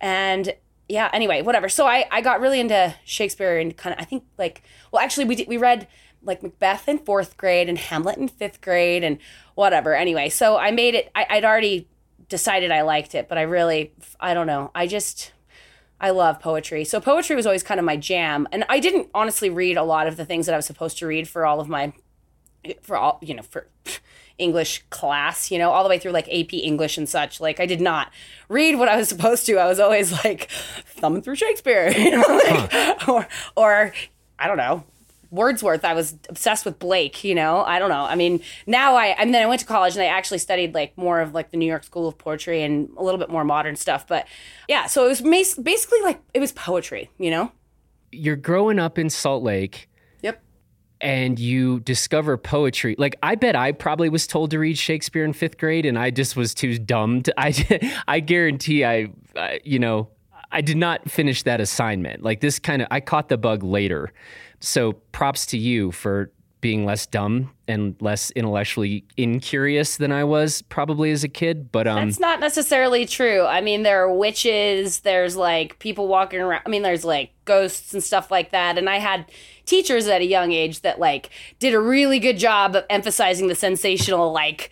And 0.00 0.54
yeah, 0.88 1.08
anyway, 1.12 1.42
whatever. 1.42 1.68
So 1.68 1.86
I 1.86 2.06
I 2.10 2.20
got 2.22 2.40
really 2.40 2.60
into 2.60 2.94
Shakespeare 3.04 3.58
and 3.58 3.76
kind 3.76 3.94
of 3.94 4.00
I 4.00 4.04
think 4.04 4.24
like 4.38 4.62
well 4.90 5.02
actually 5.02 5.26
we 5.26 5.34
did, 5.36 5.48
we 5.48 5.58
read 5.58 5.88
like 6.24 6.42
Macbeth 6.42 6.88
in 6.88 6.98
4th 6.98 7.36
grade 7.36 7.68
and 7.68 7.78
Hamlet 7.78 8.18
in 8.18 8.28
5th 8.28 8.60
grade 8.60 9.04
and 9.04 9.18
whatever. 9.54 9.94
Anyway, 9.94 10.28
so 10.28 10.56
I 10.56 10.70
made 10.70 10.94
it 10.94 11.10
I, 11.14 11.26
I'd 11.28 11.44
already 11.44 11.88
decided 12.32 12.70
I 12.70 12.80
liked 12.80 13.14
it, 13.14 13.28
but 13.28 13.36
I 13.36 13.42
really, 13.42 13.92
I 14.18 14.32
don't 14.32 14.46
know. 14.46 14.70
I 14.74 14.86
just, 14.86 15.32
I 16.00 16.10
love 16.10 16.40
poetry. 16.40 16.82
So 16.84 16.98
poetry 16.98 17.36
was 17.36 17.46
always 17.46 17.62
kind 17.62 17.78
of 17.78 17.84
my 17.84 17.96
jam. 17.96 18.48
And 18.50 18.64
I 18.70 18.80
didn't 18.80 19.08
honestly 19.14 19.50
read 19.50 19.76
a 19.76 19.82
lot 19.82 20.06
of 20.06 20.16
the 20.16 20.24
things 20.24 20.46
that 20.46 20.54
I 20.54 20.56
was 20.56 20.64
supposed 20.66 20.98
to 20.98 21.06
read 21.06 21.28
for 21.28 21.44
all 21.44 21.60
of 21.60 21.68
my, 21.68 21.92
for 22.80 22.96
all, 22.96 23.18
you 23.20 23.34
know, 23.34 23.42
for 23.42 23.68
English 24.38 24.82
class, 24.88 25.50
you 25.50 25.58
know, 25.58 25.70
all 25.70 25.82
the 25.82 25.90
way 25.90 25.98
through 25.98 26.12
like 26.12 26.26
AP 26.28 26.54
English 26.54 26.96
and 26.96 27.06
such. 27.06 27.38
Like 27.38 27.60
I 27.60 27.66
did 27.66 27.82
not 27.82 28.10
read 28.48 28.78
what 28.78 28.88
I 28.88 28.96
was 28.96 29.08
supposed 29.10 29.44
to. 29.46 29.58
I 29.58 29.66
was 29.66 29.78
always 29.78 30.10
like 30.24 30.50
thumbing 30.86 31.20
through 31.20 31.36
Shakespeare, 31.36 31.90
you 31.96 32.12
know, 32.12 32.24
like, 32.26 32.72
huh. 32.72 33.12
or, 33.12 33.28
or 33.56 33.92
I 34.38 34.48
don't 34.48 34.56
know, 34.56 34.84
Wordsworth. 35.32 35.82
I 35.82 35.94
was 35.94 36.14
obsessed 36.28 36.66
with 36.66 36.78
Blake, 36.78 37.24
you 37.24 37.34
know. 37.34 37.64
I 37.64 37.78
don't 37.78 37.88
know. 37.88 38.04
I 38.04 38.14
mean, 38.14 38.42
now 38.66 38.94
I 38.94 39.06
and 39.06 39.32
then 39.32 39.42
I 39.42 39.46
went 39.46 39.60
to 39.62 39.66
college 39.66 39.94
and 39.94 40.02
I 40.02 40.06
actually 40.06 40.38
studied 40.38 40.74
like 40.74 40.96
more 40.98 41.20
of 41.20 41.32
like 41.32 41.50
the 41.50 41.56
New 41.56 41.66
York 41.66 41.84
School 41.84 42.06
of 42.06 42.18
Poetry 42.18 42.62
and 42.62 42.90
a 42.98 43.02
little 43.02 43.18
bit 43.18 43.30
more 43.30 43.42
modern 43.42 43.74
stuff. 43.74 44.06
But 44.06 44.28
yeah, 44.68 44.86
so 44.86 45.06
it 45.06 45.08
was 45.08 45.22
basically 45.56 46.02
like 46.02 46.20
it 46.34 46.40
was 46.40 46.52
poetry, 46.52 47.10
you 47.18 47.30
know. 47.30 47.50
You're 48.12 48.36
growing 48.36 48.78
up 48.78 48.98
in 48.98 49.08
Salt 49.08 49.42
Lake. 49.42 49.88
Yep. 50.20 50.42
And 51.00 51.38
you 51.38 51.80
discover 51.80 52.36
poetry. 52.36 52.94
Like 52.98 53.16
I 53.22 53.34
bet 53.34 53.56
I 53.56 53.72
probably 53.72 54.10
was 54.10 54.26
told 54.26 54.50
to 54.50 54.58
read 54.58 54.76
Shakespeare 54.76 55.24
in 55.24 55.32
5th 55.32 55.56
grade 55.56 55.86
and 55.86 55.98
I 55.98 56.10
just 56.10 56.36
was 56.36 56.52
too 56.52 56.78
dumb 56.78 57.22
to 57.22 57.34
I 57.40 57.90
I 58.06 58.20
guarantee 58.20 58.84
I, 58.84 59.08
I 59.34 59.60
you 59.64 59.78
know, 59.78 60.10
I 60.52 60.60
did 60.60 60.76
not 60.76 61.10
finish 61.10 61.42
that 61.44 61.60
assignment. 61.60 62.22
Like 62.22 62.40
this 62.40 62.58
kind 62.58 62.82
of 62.82 62.88
I 62.90 63.00
caught 63.00 63.30
the 63.30 63.38
bug 63.38 63.62
later. 63.62 64.12
So 64.62 64.92
props 65.12 65.44
to 65.46 65.58
you 65.58 65.90
for 65.90 66.30
being 66.60 66.84
less 66.84 67.06
dumb 67.06 67.50
and 67.66 67.96
less 68.00 68.30
intellectually 68.30 69.04
incurious 69.16 69.96
than 69.96 70.12
I 70.12 70.22
was 70.22 70.62
probably 70.62 71.10
as 71.10 71.24
a 71.24 71.28
kid. 71.28 71.72
But 71.72 71.88
um, 71.88 72.06
that's 72.06 72.20
not 72.20 72.38
necessarily 72.38 73.04
true. 73.04 73.42
I 73.44 73.60
mean, 73.60 73.82
there 73.82 74.04
are 74.04 74.14
witches. 74.14 75.00
There's 75.00 75.36
like 75.36 75.78
people 75.80 76.06
walking 76.06 76.40
around. 76.40 76.62
I 76.64 76.68
mean, 76.68 76.82
there's 76.82 77.04
like 77.04 77.32
ghosts 77.44 77.92
and 77.92 78.02
stuff 78.02 78.30
like 78.30 78.52
that. 78.52 78.78
And 78.78 78.88
I 78.88 78.98
had 78.98 79.26
teachers 79.66 80.06
at 80.06 80.20
a 80.20 80.24
young 80.24 80.52
age 80.52 80.80
that 80.82 81.00
like 81.00 81.30
did 81.58 81.74
a 81.74 81.80
really 81.80 82.20
good 82.20 82.38
job 82.38 82.76
of 82.76 82.84
emphasizing 82.88 83.48
the 83.48 83.54
sensational 83.54 84.32
like 84.32 84.70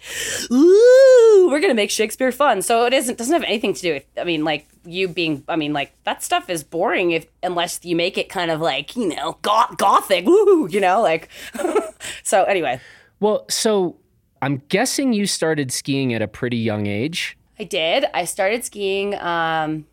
ooh 0.51 1.49
we're 1.51 1.61
gonna 1.61 1.75
make 1.75 1.91
shakespeare 1.91 2.33
fun 2.33 2.61
so 2.61 2.85
it 2.87 2.93
isn't 2.93 3.17
doesn't 3.17 3.33
have 3.33 3.45
anything 3.45 3.73
to 3.73 3.83
do 3.83 3.93
with 3.95 4.05
i 4.19 4.25
mean 4.25 4.45
like 4.45 4.67
you 4.85 5.09
being 5.09 5.45
i 5.49 5.57
mean 5.57 5.73
like 5.73 5.93
that 6.05 6.23
stuff 6.23 6.49
is 6.49 6.65
boring 6.65 7.11
if 7.11 7.27
unless 7.43 7.81
you 7.85 7.95
make 7.95 8.17
it 8.17 8.29
kind 8.29 8.51
of 8.51 8.61
like 8.61 8.97
you 8.97 9.09
know 9.09 9.39
goth- 9.43 9.77
gothic. 9.77 10.25
Woo 10.27 10.69
you 10.69 10.81
know 10.81 11.03
like 11.03 11.29
so 12.23 12.45
anyway. 12.45 12.81
Well 13.21 13.45
so 13.49 13.97
i'm 14.43 14.63
guessing 14.69 15.13
you 15.13 15.27
started 15.27 15.73
skiing 15.73 16.15
at 16.15 16.23
a 16.23 16.29
pretty 16.29 16.57
young 16.57 16.87
age. 16.87 17.37
I 17.59 17.65
did. 17.65 18.07
I 18.15 18.25
started 18.25 18.65
skiing 18.65 19.15
um 19.17 19.87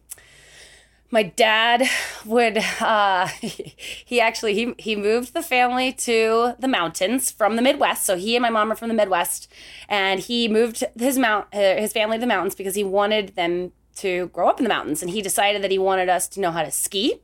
my 1.10 1.24
dad 1.24 1.84
would 2.26 2.58
uh, 2.82 3.28
he 3.42 4.20
actually 4.20 4.54
he 4.54 4.74
he 4.78 4.96
moved 4.96 5.34
the 5.34 5.42
family 5.42 5.94
to 5.94 6.54
the 6.60 6.68
mountains 6.68 7.32
from 7.32 7.56
the 7.56 7.62
Midwest. 7.62 8.06
So 8.06 8.18
he 8.18 8.36
and 8.36 8.42
my 8.42 8.50
mom 8.50 8.72
are 8.72 8.76
from 8.76 8.90
the 8.90 8.94
Midwest, 8.94 9.52
and 9.88 10.20
he 10.20 10.48
moved 10.48 10.84
his 11.00 11.18
mount 11.18 11.48
uh, 11.54 11.76
his 11.78 11.94
family 11.94 12.18
to 12.18 12.22
the 12.22 12.28
mountains 12.28 12.56
because 12.56 12.76
he 12.76 12.84
wanted 12.84 13.36
them 13.36 13.72
to 13.98 14.28
grow 14.28 14.48
up 14.48 14.60
in 14.60 14.64
the 14.64 14.70
mountains. 14.70 15.02
And 15.02 15.12
he 15.12 15.22
decided 15.22 15.62
that 15.64 15.72
he 15.72 15.78
wanted 15.78 16.10
us 16.10 16.28
to 16.30 16.40
know 16.40 16.52
how 16.52 16.64
to 16.64 16.72
ski 16.72 17.22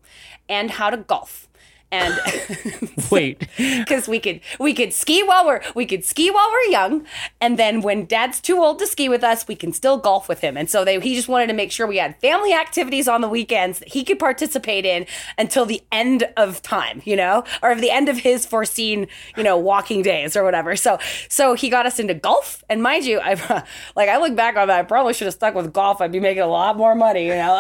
and 0.50 0.72
how 0.72 0.90
to 0.90 0.98
golf 0.98 1.48
and 1.94 2.20
wait. 3.12 3.48
Because 3.84 4.08
we 4.08 4.20
could 4.20 4.40
we 4.60 4.74
could 4.74 4.94
ski 4.94 5.24
while 5.24 5.46
we're 5.46 5.62
we 5.76 5.86
could 5.86 6.04
ski 6.04 6.32
while 6.32 6.50
we're 6.52 6.72
young. 6.72 7.06
And 7.40 7.60
then 7.60 7.82
when 7.82 8.06
dad's 8.06 8.40
too 8.40 8.58
old 8.58 8.80
to 8.80 8.88
ski 8.88 9.10
with 9.10 9.24
us 9.24 9.48
we 9.48 9.56
can 9.56 9.74
still 9.74 9.98
golf 9.98 10.28
with 10.28 10.40
him. 10.40 10.58
And 10.58 10.70
so 10.70 10.84
they 10.84 11.00
he 11.00 11.16
just 11.16 11.28
wanted 11.28 11.48
to 11.48 11.54
make 11.54 11.72
sure 11.72 11.86
we 11.86 11.98
had 11.98 12.20
family 12.20 12.54
activities 12.54 13.08
on 13.08 13.22
the 13.22 13.30
weekends 13.30 13.80
that 13.80 13.90
he 13.90 14.04
could 14.04 14.20
participate 14.20 14.86
in 14.86 15.06
until 15.38 15.66
the 15.66 15.82
end 15.92 16.28
of 16.38 16.62
time 16.62 17.02
you 17.06 17.16
know 17.16 17.44
or 17.62 17.76
the 17.76 17.92
end 17.92 18.10
of 18.10 18.18
his 18.18 18.46
foreseen 18.46 19.08
you 19.38 19.44
know 19.44 19.58
walking 19.58 20.02
days 20.02 20.36
or 20.36 20.44
whatever. 20.44 20.76
So 20.76 20.98
so 21.30 21.54
he 21.54 21.70
got 21.70 21.86
us 21.86 22.00
into 22.00 22.14
golf. 22.14 22.64
And 22.70 22.82
mind 22.82 23.06
you 23.06 23.20
i 23.20 23.34
like 23.96 24.10
i 24.10 24.18
look 24.18 24.36
back 24.36 24.56
on 24.56 24.68
that 24.68 24.80
i 24.80 24.84
probably 24.84 25.14
should 25.14 25.26
have 25.26 25.34
stuck 25.34 25.54
with 25.56 25.72
golf. 25.74 26.02
I'd 26.02 26.12
be 26.12 26.20
making 26.20 26.44
a 26.44 26.48
lot 26.48 26.78
more 26.78 26.96
money 26.96 27.28
you 27.28 27.36
know. 27.36 27.58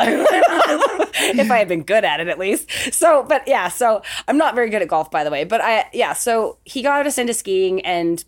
If 1.15 1.51
i 1.51 1.57
had 1.57 1.67
been 1.67 1.83
good 1.83 2.03
at 2.03 2.19
it 2.19 2.27
at 2.27 2.39
least. 2.39 2.69
So 2.91 3.23
but 3.23 3.47
yeah 3.47 3.67
so 3.67 4.01
I'm 4.27 4.37
not 4.37 4.55
very 4.55 4.69
good 4.69 4.81
at 4.81 4.87
golf, 4.87 5.11
by 5.11 5.23
the 5.23 5.31
way. 5.31 5.43
But 5.43 5.61
I, 5.61 5.89
yeah, 5.93 6.13
so 6.13 6.57
he 6.63 6.81
got 6.81 7.05
us 7.05 7.17
into 7.17 7.33
skiing 7.33 7.81
and, 7.81 8.23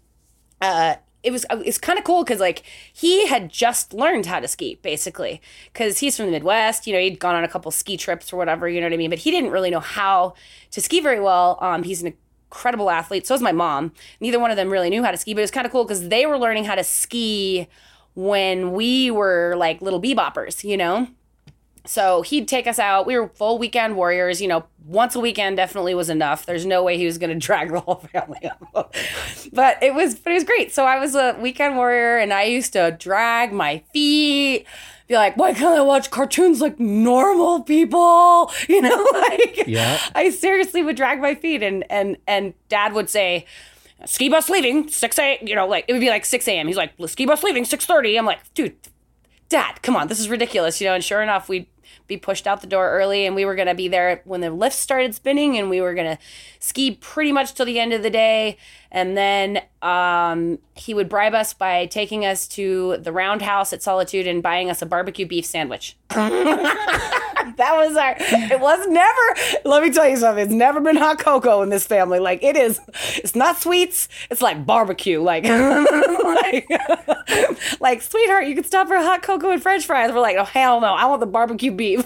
uh, 0.62 0.96
it 1.26 1.32
was 1.32 1.46
it's 1.52 1.80
kind 1.80 1.98
of 1.98 2.06
cool 2.06 2.24
because 2.24 2.40
like 2.40 2.62
he 2.94 3.26
had 3.28 3.50
just 3.50 3.94
learned 3.94 4.28
how 4.28 4.40
to 4.40 4.48
ski 4.48 4.80
basically. 4.84 5.42
Because 5.74 5.98
he's 5.98 6.16
from 6.16 6.28
the 6.28 6.32
midwest 6.32 6.86
you 6.86 6.94
know 6.94 7.00
he'd 7.00 7.20
gone 7.20 7.36
on 7.36 7.44
a 7.44 7.48
couple 7.48 7.72
ski 7.72 7.98
trips 7.98 8.32
or 8.32 8.38
whatever 8.38 8.70
you 8.70 8.80
know 8.80 8.86
what 8.86 8.94
i 8.94 8.98
mean? 8.98 9.10
But 9.10 9.20
he 9.20 9.32
didn't 9.32 9.50
really 9.50 9.72
know 9.72 9.80
how 9.80 10.36
to 10.72 10.82
ski 10.82 11.00
very 11.02 11.20
well. 11.20 11.58
Um, 11.62 11.82
he's 11.82 12.04
an 12.04 12.14
incredible 12.46 12.92
athlete 12.92 13.26
so 13.26 13.34
is 13.34 13.42
my 13.42 13.52
mom. 13.52 13.92
Neither 14.20 14.40
one 14.40 14.52
of 14.52 14.58
them 14.58 14.70
really 14.70 14.92
knew 14.92 15.04
how 15.04 15.12
to 15.12 15.18
ski 15.18 15.34
but 15.34 15.40
it 15.40 15.44
was 15.44 15.52
kind 15.52 15.66
of 15.66 15.72
cool 15.72 15.84
because 15.84 16.10
they 16.10 16.28
were 16.28 16.38
learning 16.38 16.66
how 16.66 16.76
to 16.76 16.84
ski 16.84 17.68
when 18.14 18.72
we 18.72 19.10
were 19.10 19.56
like 19.58 19.82
little 19.82 20.02
beboppers 20.02 20.64
you 20.64 20.78
know 20.78 21.08
so 21.86 22.22
he'd 22.22 22.48
take 22.48 22.68
us 22.68 22.80
out. 22.80 23.06
We 23.06 23.18
were 23.18 23.30
full 23.30 23.58
weekend 23.58 23.96
warriors. 23.96 24.42
You 24.42 24.48
know, 24.48 24.66
once 24.86 25.16
a 25.16 25.20
weekend 25.20 25.58
definitely 25.58 25.96
was 25.96 26.10
enough. 26.10 26.46
There's 26.46 26.66
no 26.66 26.84
way 26.84 26.98
he 26.98 27.06
was 27.06 27.18
going 27.18 27.30
to 27.40 27.46
drag 27.46 27.72
the 27.72 27.80
whole 27.80 28.04
family 28.12 28.40
out. 28.46 28.96
but 29.54 29.82
it 29.82 29.94
was, 29.94 30.16
but 30.16 30.32
it 30.32 30.36
was 30.36 30.44
great. 30.44 30.74
So 30.74 30.86
I 30.86 31.00
was 31.00 31.16
a 31.16 31.38
weekend 31.42 31.76
warrior, 31.78 32.18
and 32.18 32.34
I 32.34 32.44
used 32.44 32.74
to 32.74 32.96
drag 32.98 33.54
my 33.54 33.84
feet. 33.94 34.66
Be 35.08 35.14
like, 35.14 35.38
why 35.38 35.54
can't 35.54 35.78
I 35.78 35.82
watch 35.82 36.10
cartoons 36.10 36.62
like 36.62 36.80
normal 36.80 37.62
people? 37.62 38.52
You 38.68 38.82
know, 38.82 39.08
like 39.14 39.68
yeah. 39.68 40.00
I 40.16 40.32
seriously 40.32 40.82
would 40.82 40.96
drag 40.96 41.22
my 41.22 41.36
feet, 41.36 41.62
and 41.62 41.86
and 41.90 42.18
and 42.28 42.54
Dad 42.68 42.94
would 42.94 43.10
say, 43.10 43.46
"Ski 44.06 44.30
bus 44.30 44.50
leaving 44.50 44.88
six 44.88 45.20
a." 45.20 45.40
You 45.42 45.56
know, 45.56 45.68
like 45.68 45.86
it 45.88 45.94
would 45.94 46.00
be 46.00 46.10
like 46.10 46.26
six 46.26 46.48
a.m. 46.48 46.68
He's 46.68 46.78
like, 46.78 46.94
"Ski 47.06 47.26
bus 47.28 47.44
leaving 47.44 47.64
six 47.64 47.86
30. 47.86 48.18
I'm 48.18 48.26
like, 48.26 48.40
dude, 48.56 48.76
Dad, 49.50 49.82
come 49.82 49.96
on, 49.96 50.08
this 50.08 50.20
is 50.20 50.30
ridiculous, 50.30 50.82
you 50.82 50.88
know. 50.88 50.96
And 50.96 51.04
sure 51.04 51.22
enough, 51.22 51.48
we'd 51.50 51.68
be 52.08 52.18
pushed 52.18 52.46
out 52.48 52.62
the 52.62 52.68
door 52.68 52.92
early 52.92 53.26
and 53.26 53.36
we 53.36 53.46
were 53.46 53.56
going 53.56 53.68
to 53.68 53.74
be 53.76 53.88
there 53.88 54.22
when 54.26 54.42
the 54.42 54.50
lift 54.50 54.76
started 54.76 55.16
spinning 55.16 55.58
and 55.58 55.70
we 55.70 55.82
were 55.82 55.94
going 55.94 56.16
to 56.16 56.22
ski 56.60 56.92
pretty 56.92 57.32
much 57.32 57.54
till 57.54 57.66
the 57.66 57.80
end 57.80 57.94
of 57.94 58.04
the 58.04 58.10
day 58.10 58.58
and 58.92 59.18
then 59.18 59.62
um, 59.82 60.60
he 60.76 60.94
would 60.94 61.10
bribe 61.10 61.34
us 61.34 61.54
by 61.54 61.86
taking 61.88 62.26
us 62.26 62.48
to 62.48 62.98
the 62.98 63.12
roundhouse 63.12 63.74
at 63.74 63.82
solitude 63.82 64.28
and 64.28 64.44
buying 64.44 64.70
us 64.70 64.82
a 64.82 64.86
barbecue 64.86 65.26
beef 65.26 65.46
sandwich 65.46 65.96
that 67.58 67.76
was 67.76 67.96
our 67.96 68.16
it 68.20 68.60
was 68.60 68.88
never 68.88 69.66
let 69.66 69.84
me 69.84 69.92
tell 69.92 70.08
you 70.08 70.18
something 70.18 70.44
it's 70.44 70.54
never 70.54 70.80
been 70.82 70.96
hot 70.96 71.20
cocoa 71.20 71.62
in 71.62 71.70
this 71.70 71.86
family. 71.86 72.20
Like 72.20 72.44
it 72.44 72.56
is 72.56 72.80
it's 73.16 73.36
not 73.36 73.58
sweets 73.58 74.08
it's 74.30 74.42
like 74.42 74.66
barbecue 74.66 75.22
like 75.22 75.44
like, 75.46 76.68
like 77.80 78.02
sweetheart 78.02 78.48
you 78.48 78.56
can 78.56 78.64
stop 78.64 78.88
for 78.88 78.98
hot 78.98 79.22
cocoa 79.22 79.52
and 79.52 79.62
french 79.62 79.86
fries. 79.86 80.12
We're 80.12 80.20
like 80.20 80.38
oh 80.38 80.46
hell 80.46 80.82
no 80.82 80.94
i 80.94 81.06
want 81.06 81.20
the 81.20 81.28
barbecue 81.28 81.72
beef. 81.72 82.04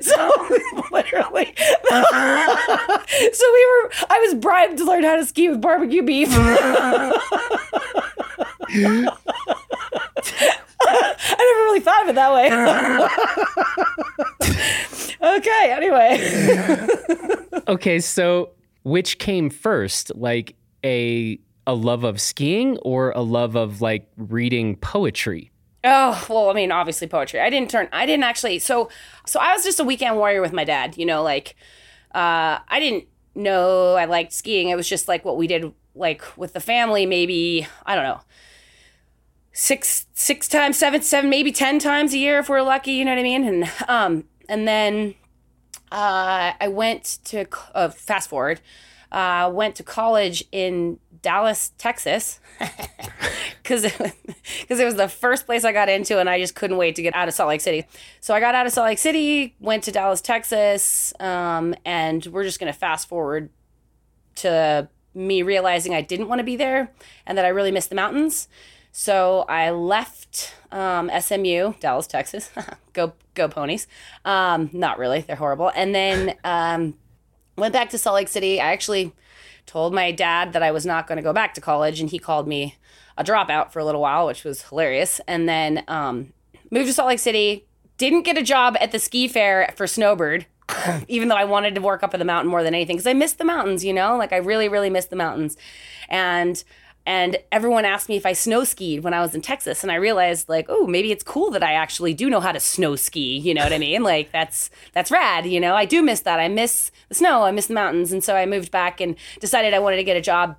So 0.00 0.32
literally. 0.90 1.54
So 3.32 3.52
we 3.52 3.66
were 3.66 3.92
i 4.10 4.18
was 4.26 4.34
bribed 4.34 4.78
to 4.78 4.84
learn 4.84 5.04
how 5.04 5.16
to 5.16 5.24
ski 5.24 5.48
with 5.48 5.60
barbecue 5.60 6.02
beef 6.02 6.28
I 11.00 11.36
never 11.38 11.64
really 11.64 11.80
thought 11.80 12.02
of 12.02 12.08
it 12.08 12.14
that 12.14 12.32
way. 12.32 12.48
okay, 15.38 15.72
anyway. 15.72 16.10
okay, 17.68 18.00
so 18.00 18.50
which 18.82 19.18
came 19.18 19.50
first? 19.50 20.14
Like 20.14 20.56
a 20.84 21.38
a 21.66 21.74
love 21.74 22.02
of 22.02 22.18
skiing 22.20 22.78
or 22.78 23.10
a 23.10 23.20
love 23.20 23.54
of 23.54 23.82
like 23.82 24.08
reading 24.16 24.76
poetry? 24.76 25.50
Oh, 25.84 26.26
well, 26.28 26.50
I 26.50 26.54
mean, 26.54 26.72
obviously 26.72 27.06
poetry. 27.06 27.40
I 27.40 27.50
didn't 27.50 27.70
turn 27.70 27.88
I 27.92 28.06
didn't 28.06 28.24
actually 28.24 28.58
so 28.58 28.88
so 29.26 29.38
I 29.38 29.52
was 29.52 29.64
just 29.64 29.78
a 29.78 29.84
weekend 29.84 30.16
warrior 30.16 30.40
with 30.40 30.52
my 30.52 30.64
dad, 30.64 30.96
you 30.96 31.04
know, 31.06 31.22
like 31.22 31.56
uh 32.14 32.58
I 32.66 32.80
didn't 32.80 33.04
know 33.34 33.94
I 33.94 34.06
liked 34.06 34.32
skiing. 34.32 34.70
It 34.70 34.76
was 34.76 34.88
just 34.88 35.08
like 35.08 35.24
what 35.24 35.36
we 35.36 35.46
did 35.46 35.72
like 35.94 36.22
with 36.38 36.54
the 36.54 36.60
family 36.60 37.06
maybe, 37.06 37.66
I 37.84 37.94
don't 37.94 38.04
know. 38.04 38.20
Six 39.60 40.06
six 40.14 40.46
times, 40.46 40.78
seven 40.78 41.02
seven 41.02 41.28
maybe 41.28 41.50
10 41.50 41.80
times 41.80 42.14
a 42.14 42.18
year 42.18 42.38
if 42.38 42.48
we're 42.48 42.62
lucky, 42.62 42.92
you 42.92 43.04
know 43.04 43.10
what 43.10 43.18
I 43.18 43.24
mean? 43.24 43.44
And 43.44 43.72
um 43.88 44.24
and 44.48 44.68
then 44.68 45.16
uh 45.90 46.52
I 46.60 46.68
went 46.68 47.18
to 47.24 47.44
uh, 47.74 47.88
fast 47.88 48.30
forward. 48.30 48.60
Uh 49.10 49.50
went 49.52 49.74
to 49.74 49.82
college 49.82 50.44
in 50.52 51.00
Dallas, 51.22 51.72
Texas. 51.76 52.38
because 53.60 53.82
because 53.82 54.78
it, 54.78 54.84
was 54.84 54.94
the 54.94 55.08
first 55.08 55.44
place 55.44 55.64
I 55.64 55.72
got 55.72 55.88
into, 55.88 56.20
and 56.20 56.30
I 56.30 56.38
just 56.38 56.54
couldn't 56.54 56.76
wait 56.76 56.94
to 56.94 57.02
get 57.02 57.16
out 57.16 57.26
of 57.26 57.34
Salt 57.34 57.48
Lake 57.48 57.60
City. 57.60 57.84
So 58.20 58.34
I 58.34 58.38
got 58.38 58.54
out 58.54 58.64
of 58.64 58.72
Salt 58.72 58.86
Lake 58.86 58.98
City, 58.98 59.56
went 59.58 59.82
to 59.82 59.90
Dallas, 59.90 60.20
Texas, 60.20 61.12
um, 61.18 61.74
and 61.84 62.24
we're 62.26 62.44
just 62.44 62.60
gonna 62.60 62.72
fast 62.72 63.08
forward 63.08 63.50
to 64.36 64.88
me 65.14 65.42
realizing 65.42 65.94
I 65.94 66.00
didn't 66.00 66.28
want 66.28 66.38
to 66.38 66.44
be 66.44 66.54
there 66.54 66.92
and 67.26 67.36
that 67.36 67.44
I 67.44 67.48
really 67.48 67.72
missed 67.72 67.88
the 67.88 67.96
mountains. 67.96 68.46
So 68.92 69.44
I 69.48 69.70
left 69.70 70.54
um, 70.72 71.10
SMU, 71.20 71.74
Dallas, 71.80 72.06
Texas. 72.06 72.50
go 72.92 73.12
go 73.34 73.48
ponies. 73.48 73.86
Um, 74.24 74.70
not 74.72 74.98
really, 74.98 75.20
they're 75.20 75.36
horrible. 75.36 75.70
And 75.74 75.94
then 75.94 76.34
um, 76.44 76.94
went 77.56 77.72
back 77.72 77.90
to 77.90 77.98
Salt 77.98 78.14
Lake 78.14 78.28
City. 78.28 78.60
I 78.60 78.72
actually 78.72 79.12
told 79.66 79.94
my 79.94 80.10
dad 80.10 80.52
that 80.54 80.62
I 80.62 80.70
was 80.70 80.86
not 80.86 81.06
going 81.06 81.16
to 81.16 81.22
go 81.22 81.32
back 81.32 81.54
to 81.54 81.60
college, 81.60 82.00
and 82.00 82.10
he 82.10 82.18
called 82.18 82.48
me 82.48 82.76
a 83.16 83.24
dropout 83.24 83.72
for 83.72 83.80
a 83.80 83.84
little 83.84 84.00
while, 84.00 84.26
which 84.26 84.44
was 84.44 84.62
hilarious. 84.62 85.20
And 85.26 85.48
then 85.48 85.84
um, 85.88 86.32
moved 86.70 86.86
to 86.86 86.92
Salt 86.92 87.08
Lake 87.08 87.18
City. 87.18 87.66
Didn't 87.98 88.22
get 88.22 88.38
a 88.38 88.42
job 88.42 88.76
at 88.80 88.92
the 88.92 88.98
ski 88.98 89.26
fair 89.26 89.72
for 89.76 89.86
Snowbird, 89.86 90.46
even 91.08 91.28
though 91.28 91.36
I 91.36 91.44
wanted 91.44 91.74
to 91.74 91.80
work 91.80 92.02
up 92.02 92.14
in 92.14 92.20
the 92.20 92.24
mountain 92.24 92.50
more 92.50 92.62
than 92.62 92.74
anything 92.74 92.96
because 92.96 93.08
I 93.08 93.12
missed 93.12 93.38
the 93.38 93.44
mountains. 93.44 93.84
You 93.84 93.92
know, 93.92 94.16
like 94.16 94.32
I 94.32 94.36
really, 94.36 94.68
really 94.68 94.90
missed 94.90 95.10
the 95.10 95.16
mountains. 95.16 95.56
And 96.08 96.62
and 97.08 97.38
everyone 97.50 97.86
asked 97.86 98.10
me 98.10 98.18
if 98.18 98.26
I 98.26 98.34
snow 98.34 98.64
skied 98.64 99.02
when 99.02 99.14
I 99.14 99.22
was 99.22 99.34
in 99.34 99.40
Texas, 99.40 99.82
and 99.82 99.90
I 99.90 99.94
realized 99.94 100.46
like, 100.46 100.66
oh, 100.68 100.86
maybe 100.86 101.10
it's 101.10 101.24
cool 101.24 101.50
that 101.52 101.62
I 101.62 101.72
actually 101.72 102.12
do 102.12 102.28
know 102.28 102.38
how 102.38 102.52
to 102.52 102.60
snow 102.60 102.96
ski. 102.96 103.38
You 103.38 103.54
know 103.54 103.64
what 103.64 103.72
I 103.72 103.78
mean? 103.78 104.02
Like 104.02 104.30
that's 104.30 104.68
that's 104.92 105.10
rad. 105.10 105.46
You 105.46 105.58
know, 105.58 105.74
I 105.74 105.86
do 105.86 106.02
miss 106.02 106.20
that. 106.20 106.38
I 106.38 106.48
miss 106.48 106.90
the 107.08 107.14
snow. 107.14 107.44
I 107.44 107.50
miss 107.50 107.66
the 107.66 107.72
mountains, 107.72 108.12
and 108.12 108.22
so 108.22 108.36
I 108.36 108.44
moved 108.44 108.70
back 108.70 109.00
and 109.00 109.16
decided 109.40 109.72
I 109.72 109.78
wanted 109.78 109.96
to 109.96 110.04
get 110.04 110.18
a 110.18 110.20
job 110.20 110.58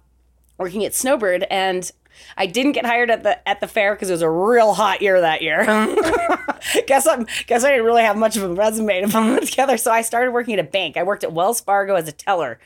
working 0.57 0.83
at 0.83 0.95
Snowbird 0.95 1.45
and 1.51 1.91
I 2.35 2.47
didn't 2.47 2.71
get 2.71 2.83
hired 2.83 3.11
at 3.11 3.21
the 3.21 3.47
at 3.47 3.59
the 3.59 3.67
fair 3.67 3.93
because 3.93 4.09
it 4.09 4.13
was 4.13 4.23
a 4.23 4.29
real 4.29 4.73
hot 4.73 5.03
year 5.03 5.21
that 5.21 5.43
year. 5.43 5.65
guess 6.87 7.07
I'm 7.07 7.27
guess 7.45 7.63
I 7.63 7.69
didn't 7.69 7.85
really 7.85 8.01
have 8.01 8.17
much 8.17 8.35
of 8.35 8.43
a 8.43 8.53
resume 8.53 9.01
to 9.01 9.07
put 9.07 9.45
together. 9.45 9.77
So 9.77 9.91
I 9.91 10.01
started 10.01 10.31
working 10.31 10.55
at 10.55 10.59
a 10.59 10.67
bank. 10.67 10.97
I 10.97 11.03
worked 11.03 11.23
at 11.23 11.31
Wells 11.31 11.61
Fargo 11.61 11.93
as 11.93 12.07
a 12.07 12.11
teller. 12.11 12.59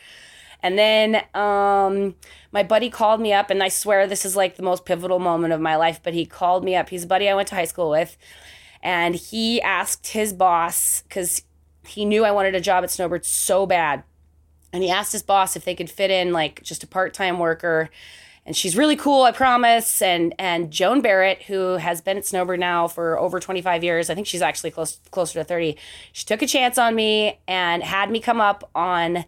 And 0.63 0.77
then 0.77 1.23
um, 1.35 2.15
my 2.51 2.63
buddy 2.63 2.89
called 2.89 3.21
me 3.21 3.33
up, 3.33 3.51
and 3.51 3.61
I 3.61 3.67
swear 3.67 4.07
this 4.07 4.25
is 4.25 4.35
like 4.35 4.55
the 4.55 4.63
most 4.63 4.85
pivotal 4.85 5.19
moment 5.19 5.53
of 5.53 5.61
my 5.61 5.75
life. 5.75 5.99
But 6.01 6.13
he 6.13 6.25
called 6.25 6.63
me 6.63 6.75
up. 6.75 6.89
He's 6.89 7.03
a 7.03 7.07
buddy 7.07 7.29
I 7.29 7.35
went 7.35 7.49
to 7.49 7.55
high 7.55 7.65
school 7.65 7.89
with, 7.89 8.17
and 8.81 9.13
he 9.13 9.61
asked 9.61 10.07
his 10.07 10.33
boss 10.33 11.03
because 11.03 11.43
he 11.85 12.05
knew 12.05 12.23
I 12.23 12.31
wanted 12.31 12.55
a 12.55 12.61
job 12.61 12.83
at 12.83 12.89
Snowbird 12.89 13.25
so 13.25 13.65
bad, 13.65 14.03
and 14.71 14.81
he 14.81 14.89
asked 14.89 15.11
his 15.11 15.21
boss 15.21 15.55
if 15.55 15.65
they 15.65 15.75
could 15.75 15.89
fit 15.89 16.09
in 16.09 16.31
like 16.31 16.63
just 16.63 16.83
a 16.83 16.87
part 16.87 17.13
time 17.13 17.37
worker 17.37 17.91
and 18.45 18.55
she's 18.55 18.75
really 18.75 18.95
cool, 18.95 19.23
I 19.23 19.31
promise. 19.31 20.01
And 20.01 20.35
and 20.37 20.69
Joan 20.71 21.01
Barrett, 21.01 21.43
who 21.43 21.77
has 21.77 22.01
been 22.01 22.17
at 22.17 22.25
Snowbird 22.25 22.59
now 22.59 22.87
for 22.87 23.17
over 23.17 23.39
25 23.39 23.83
years, 23.83 24.09
I 24.09 24.15
think 24.15 24.27
she's 24.27 24.41
actually 24.41 24.71
close 24.71 24.99
closer 25.11 25.39
to 25.39 25.43
30. 25.43 25.77
She 26.11 26.25
took 26.25 26.41
a 26.41 26.47
chance 26.47 26.77
on 26.77 26.95
me 26.95 27.39
and 27.47 27.83
had 27.83 28.11
me 28.11 28.19
come 28.19 28.41
up 28.41 28.69
on 28.75 29.25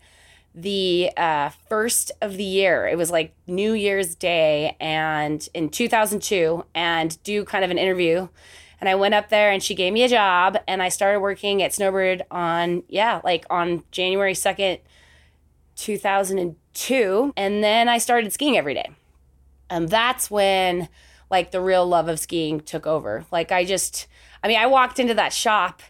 the 0.56 1.12
uh, 1.18 1.50
first 1.68 2.12
of 2.22 2.38
the 2.38 2.44
year. 2.44 2.88
It 2.88 2.98
was 2.98 3.12
like 3.12 3.34
New 3.46 3.74
Year's 3.74 4.16
Day, 4.16 4.78
and 4.80 5.48
in 5.54 5.70
2002, 5.70 6.66
and 6.74 7.22
do 7.24 7.44
kind 7.44 7.66
of 7.66 7.72
an 7.72 7.78
interview. 7.78 8.30
And 8.80 8.90
I 8.90 8.96
went 8.96 9.14
up 9.14 9.30
there, 9.30 9.52
and 9.52 9.62
she 9.62 9.76
gave 9.76 9.94
me 9.94 10.04
a 10.04 10.08
job, 10.08 10.58
and 10.68 10.82
I 10.82 10.90
started 10.90 11.20
working 11.20 11.62
at 11.62 11.74
Snowbird 11.74 12.24
on 12.32 12.84
yeah, 12.88 13.22
like 13.24 13.46
on 13.50 13.84
January 13.92 14.34
2nd, 14.34 14.80
2002, 15.76 17.34
and 17.36 17.64
then 17.64 17.90
I 17.90 17.98
started 17.98 18.32
skiing 18.32 18.58
every 18.58 18.74
day. 18.74 18.90
And 19.70 19.90
that's 19.90 20.32
when 20.32 20.88
like 21.30 21.52
the 21.52 21.62
real 21.62 21.86
love 21.86 22.08
of 22.08 22.20
skiing 22.20 22.62
took 22.62 22.88
over. 22.88 23.26
Like 23.32 23.52
I 23.52 23.66
just 23.66 24.08
I 24.44 24.48
mean, 24.48 24.60
I 24.60 24.68
walked 24.68 25.00
into 25.00 25.16
that 25.16 25.34
shop 25.34 25.82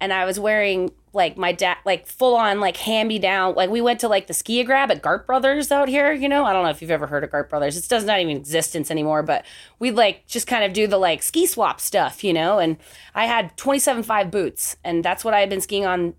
and 0.00 0.12
I 0.12 0.24
was 0.24 0.40
wearing 0.40 0.90
like 1.12 1.36
my 1.36 1.52
dad 1.52 1.78
like 1.84 2.06
full 2.06 2.36
on 2.36 2.60
like 2.60 2.76
hand 2.76 3.08
me 3.08 3.18
down 3.18 3.54
like 3.54 3.70
we 3.70 3.80
went 3.80 4.00
to 4.00 4.08
like 4.08 4.26
the 4.26 4.34
ski 4.34 4.62
grab 4.64 4.90
at 4.90 5.02
Gart 5.02 5.26
Brothers 5.26 5.72
out 5.72 5.88
here, 5.88 6.12
you 6.12 6.28
know. 6.28 6.44
I 6.44 6.52
don't 6.52 6.62
know 6.62 6.70
if 6.70 6.82
you've 6.82 6.90
ever 6.90 7.06
heard 7.06 7.24
of 7.24 7.30
Gart 7.30 7.48
Brothers. 7.50 7.76
It 7.76 7.88
does 7.88 8.04
not 8.04 8.20
even 8.20 8.36
existence 8.36 8.90
anymore, 8.90 9.22
but 9.22 9.44
we'd 9.78 9.94
like 9.94 10.26
just 10.26 10.46
kind 10.46 10.64
of 10.64 10.72
do 10.72 10.86
the 10.86 10.98
like 10.98 11.22
ski 11.22 11.46
swap 11.46 11.80
stuff, 11.80 12.22
you 12.22 12.32
know. 12.32 12.58
And 12.58 12.76
I 13.14 13.26
had 13.26 13.56
27.5 13.56 14.30
boots, 14.30 14.76
and 14.84 15.04
that's 15.04 15.24
what 15.24 15.34
I 15.34 15.40
had 15.40 15.50
been 15.50 15.60
skiing 15.60 15.86
on 15.86 16.14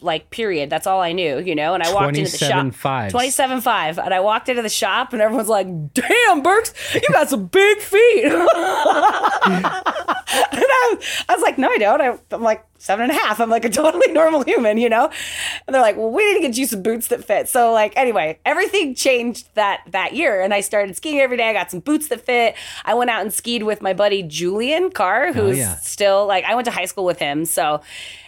like 0.00 0.30
period. 0.30 0.70
That's 0.70 0.86
all 0.86 1.00
I 1.00 1.12
knew, 1.12 1.38
you 1.38 1.54
know. 1.54 1.74
And 1.74 1.82
I 1.82 1.92
walked 1.92 2.16
into 2.16 2.30
the 2.30 2.38
shop. 2.38 2.72
Fives. 2.74 3.12
Twenty 3.12 3.30
seven 3.30 3.60
five. 3.60 3.98
And 3.98 4.12
I 4.12 4.20
walked 4.20 4.48
into 4.48 4.62
the 4.62 4.68
shop 4.68 5.12
and 5.12 5.22
everyone's 5.22 5.48
like, 5.48 5.66
damn, 5.94 6.42
Burks, 6.42 6.72
you 6.94 7.00
got 7.12 7.28
some 7.28 7.46
big 7.46 7.78
feet. 7.78 8.24
and 8.24 8.44
I, 9.46 10.96
I, 11.28 11.34
was 11.34 11.42
like, 11.42 11.58
no, 11.58 11.68
I 11.70 11.78
don't. 11.78 12.00
I, 12.00 12.18
I'm 12.32 12.42
like, 12.42 12.64
seven 12.84 13.08
and 13.08 13.12
a 13.12 13.22
half. 13.22 13.40
I'm 13.40 13.48
like 13.48 13.64
a 13.64 13.70
totally 13.70 14.12
normal 14.12 14.42
human, 14.42 14.76
you 14.76 14.90
know? 14.90 15.10
And 15.66 15.74
they're 15.74 15.80
like, 15.80 15.96
well, 15.96 16.10
we 16.10 16.24
need 16.26 16.40
to 16.40 16.46
get 16.46 16.58
you 16.58 16.66
some 16.66 16.82
boots 16.82 17.08
that 17.08 17.24
fit. 17.24 17.48
So 17.48 17.72
like, 17.72 17.96
anyway, 17.96 18.38
everything 18.44 18.94
changed 18.94 19.48
that, 19.54 19.80
that 19.90 20.12
year. 20.12 20.42
And 20.42 20.52
I 20.52 20.60
started 20.60 20.94
skiing 20.94 21.18
every 21.18 21.38
day. 21.38 21.48
I 21.48 21.54
got 21.54 21.70
some 21.70 21.80
boots 21.80 22.08
that 22.08 22.20
fit. 22.20 22.54
I 22.84 22.92
went 22.92 23.08
out 23.08 23.22
and 23.22 23.32
skied 23.32 23.62
with 23.62 23.80
my 23.80 23.94
buddy, 23.94 24.22
Julian 24.22 24.90
Carr, 24.90 25.28
oh, 25.28 25.32
who's 25.32 25.56
oh, 25.56 25.60
yeah. 25.60 25.76
still 25.76 26.26
like, 26.26 26.44
I 26.44 26.54
went 26.54 26.66
to 26.66 26.70
high 26.70 26.84
school 26.84 27.06
with 27.06 27.18
him. 27.18 27.46
So, 27.46 27.80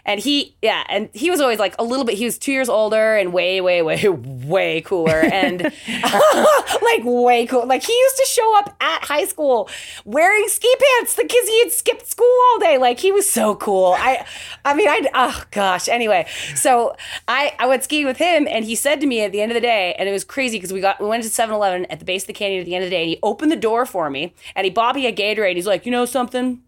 and 0.07 0.21
he, 0.21 0.55
yeah, 0.63 0.85
and 0.89 1.11
he 1.13 1.31
was 1.31 1.41
always 1.41 1.59
like 1.59 1.75
a 1.79 1.85
little 1.85 2.05
bit, 2.05 2.17
he 2.17 2.25
was 2.25 2.39
two 2.39 2.53
years 2.53 2.69
older 2.69 3.17
and 3.17 3.33
way, 3.33 3.61
way, 3.61 3.83
way, 3.83 4.09
way 4.09 4.81
cooler. 4.81 5.21
And 5.21 5.63
like 5.87 7.03
way 7.05 7.45
cool. 7.47 7.67
Like 7.67 7.83
he 7.83 7.93
used 7.93 8.17
to 8.17 8.27
show 8.29 8.59
up 8.59 8.75
at 8.81 9.05
high 9.05 9.27
school 9.27 9.69
wearing 10.05 10.47
ski 10.49 10.73
pants 10.79 11.17
because 11.17 11.49
he 11.49 11.59
had 11.59 11.73
skipped 11.73 12.07
school 12.07 12.39
all 12.51 12.59
day. 12.61 12.79
Like 12.79 13.01
he 13.01 13.13
was 13.13 13.29
so 13.29 13.57
cool. 13.57 13.97
I, 13.99 14.25
I 14.65 14.75
mean, 14.75 14.89
I 14.89 15.03
oh 15.15 15.43
gosh. 15.51 15.89
Anyway, 15.89 16.27
so 16.55 16.97
I 17.29 17.55
I 17.59 17.67
went 17.67 17.85
skiing 17.85 18.07
with 18.07 18.19
him, 18.19 18.47
and 18.49 18.65
he 18.65 18.75
said 18.75 19.01
to 19.01 19.07
me 19.07 19.23
at 19.23 19.33
the 19.33 19.41
end 19.41 19.53
of 19.53 19.55
the 19.55 19.61
day, 19.61 19.95
and 19.99 20.09
it 20.09 20.13
was 20.13 20.25
crazy 20.25 20.59
because 20.59 20.73
we 20.73 20.81
got 20.81 21.01
we 21.01 21.07
went 21.07 21.25
to 21.25 21.31
7-Eleven 21.31 21.87
at 21.87 21.99
the 21.99 22.05
base 22.05 22.25
of 22.25 22.29
the 22.29 22.33
canyon 22.33 22.61
at 22.61 22.67
the 22.67 22.75
end 22.75 22.85
of 22.85 22.91
the 22.91 22.97
day, 22.97 23.03
and 23.03 23.11
he 23.11 23.19
opened 23.23 23.53
the 23.53 23.57
door 23.57 23.87
for 23.87 24.11
me, 24.11 24.35
and 24.55 24.65
he 24.65 24.71
bought 24.71 24.95
me 24.95 25.07
a 25.07 25.13
Gatorade. 25.13 25.57
He's 25.57 25.67
like, 25.67 25.87
you 25.87 25.93
know 25.93 26.05
something. 26.05 26.63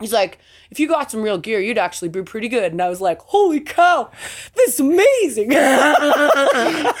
He's 0.00 0.12
like, 0.12 0.38
if 0.70 0.80
you 0.80 0.88
got 0.88 1.10
some 1.10 1.22
real 1.22 1.38
gear, 1.38 1.60
you'd 1.60 1.78
actually 1.78 2.08
be 2.08 2.22
pretty 2.22 2.48
good. 2.48 2.72
And 2.72 2.82
I 2.82 2.88
was 2.88 3.00
like, 3.00 3.20
holy 3.20 3.60
cow, 3.60 4.10
this 4.56 4.74
is 4.74 4.80
amazing. 4.80 5.50
so 5.52 5.58
that 5.58 6.94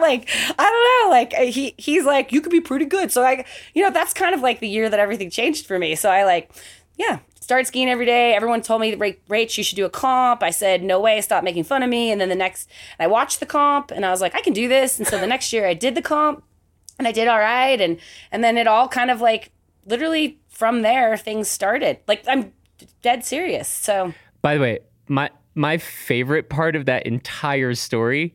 like, 0.00 0.28
I 0.58 0.98
don't 1.02 1.06
know, 1.06 1.10
like 1.10 1.34
uh, 1.34 1.50
he 1.50 1.74
he's 1.76 2.04
like, 2.04 2.30
you 2.30 2.40
could 2.40 2.52
be 2.52 2.60
pretty 2.60 2.84
good. 2.84 3.10
So 3.10 3.24
I, 3.24 3.44
you 3.74 3.82
know, 3.82 3.90
that's 3.90 4.14
kind 4.14 4.32
of 4.32 4.42
like 4.42 4.60
the 4.60 4.68
year 4.68 4.88
that 4.88 5.00
everything 5.00 5.28
changed 5.28 5.66
for 5.66 5.76
me. 5.76 5.96
So 5.96 6.08
I 6.08 6.22
like, 6.22 6.52
yeah, 6.96 7.18
started 7.48 7.66
skiing 7.66 7.88
every 7.88 8.04
day. 8.04 8.34
Everyone 8.34 8.60
told 8.60 8.82
me, 8.82 8.94
Rach, 8.94 9.56
you 9.56 9.64
should 9.64 9.76
do 9.76 9.86
a 9.86 9.90
comp. 9.90 10.42
I 10.42 10.50
said, 10.50 10.82
no 10.82 11.00
way, 11.00 11.18
stop 11.22 11.42
making 11.42 11.64
fun 11.64 11.82
of 11.82 11.88
me. 11.88 12.12
And 12.12 12.20
then 12.20 12.28
the 12.28 12.34
next, 12.34 12.68
I 13.00 13.06
watched 13.06 13.40
the 13.40 13.46
comp 13.46 13.90
and 13.90 14.04
I 14.04 14.10
was 14.10 14.20
like, 14.20 14.34
I 14.34 14.42
can 14.42 14.52
do 14.52 14.68
this. 14.68 14.98
And 14.98 15.08
so 15.08 15.18
the 15.18 15.26
next 15.26 15.50
year 15.50 15.66
I 15.66 15.72
did 15.72 15.94
the 15.94 16.02
comp 16.02 16.44
and 16.98 17.08
I 17.08 17.12
did 17.12 17.26
all 17.26 17.38
right. 17.38 17.80
And, 17.80 17.96
and 18.30 18.44
then 18.44 18.58
it 18.58 18.66
all 18.66 18.86
kind 18.86 19.10
of 19.10 19.22
like 19.22 19.50
literally 19.86 20.38
from 20.50 20.82
there, 20.82 21.16
things 21.16 21.48
started. 21.48 22.00
Like 22.06 22.22
I'm 22.28 22.52
dead 23.00 23.24
serious. 23.24 23.66
So, 23.66 24.12
by 24.42 24.54
the 24.54 24.60
way, 24.60 24.80
my, 25.08 25.30
my 25.54 25.78
favorite 25.78 26.50
part 26.50 26.76
of 26.76 26.84
that 26.84 27.06
entire 27.06 27.74
story 27.74 28.34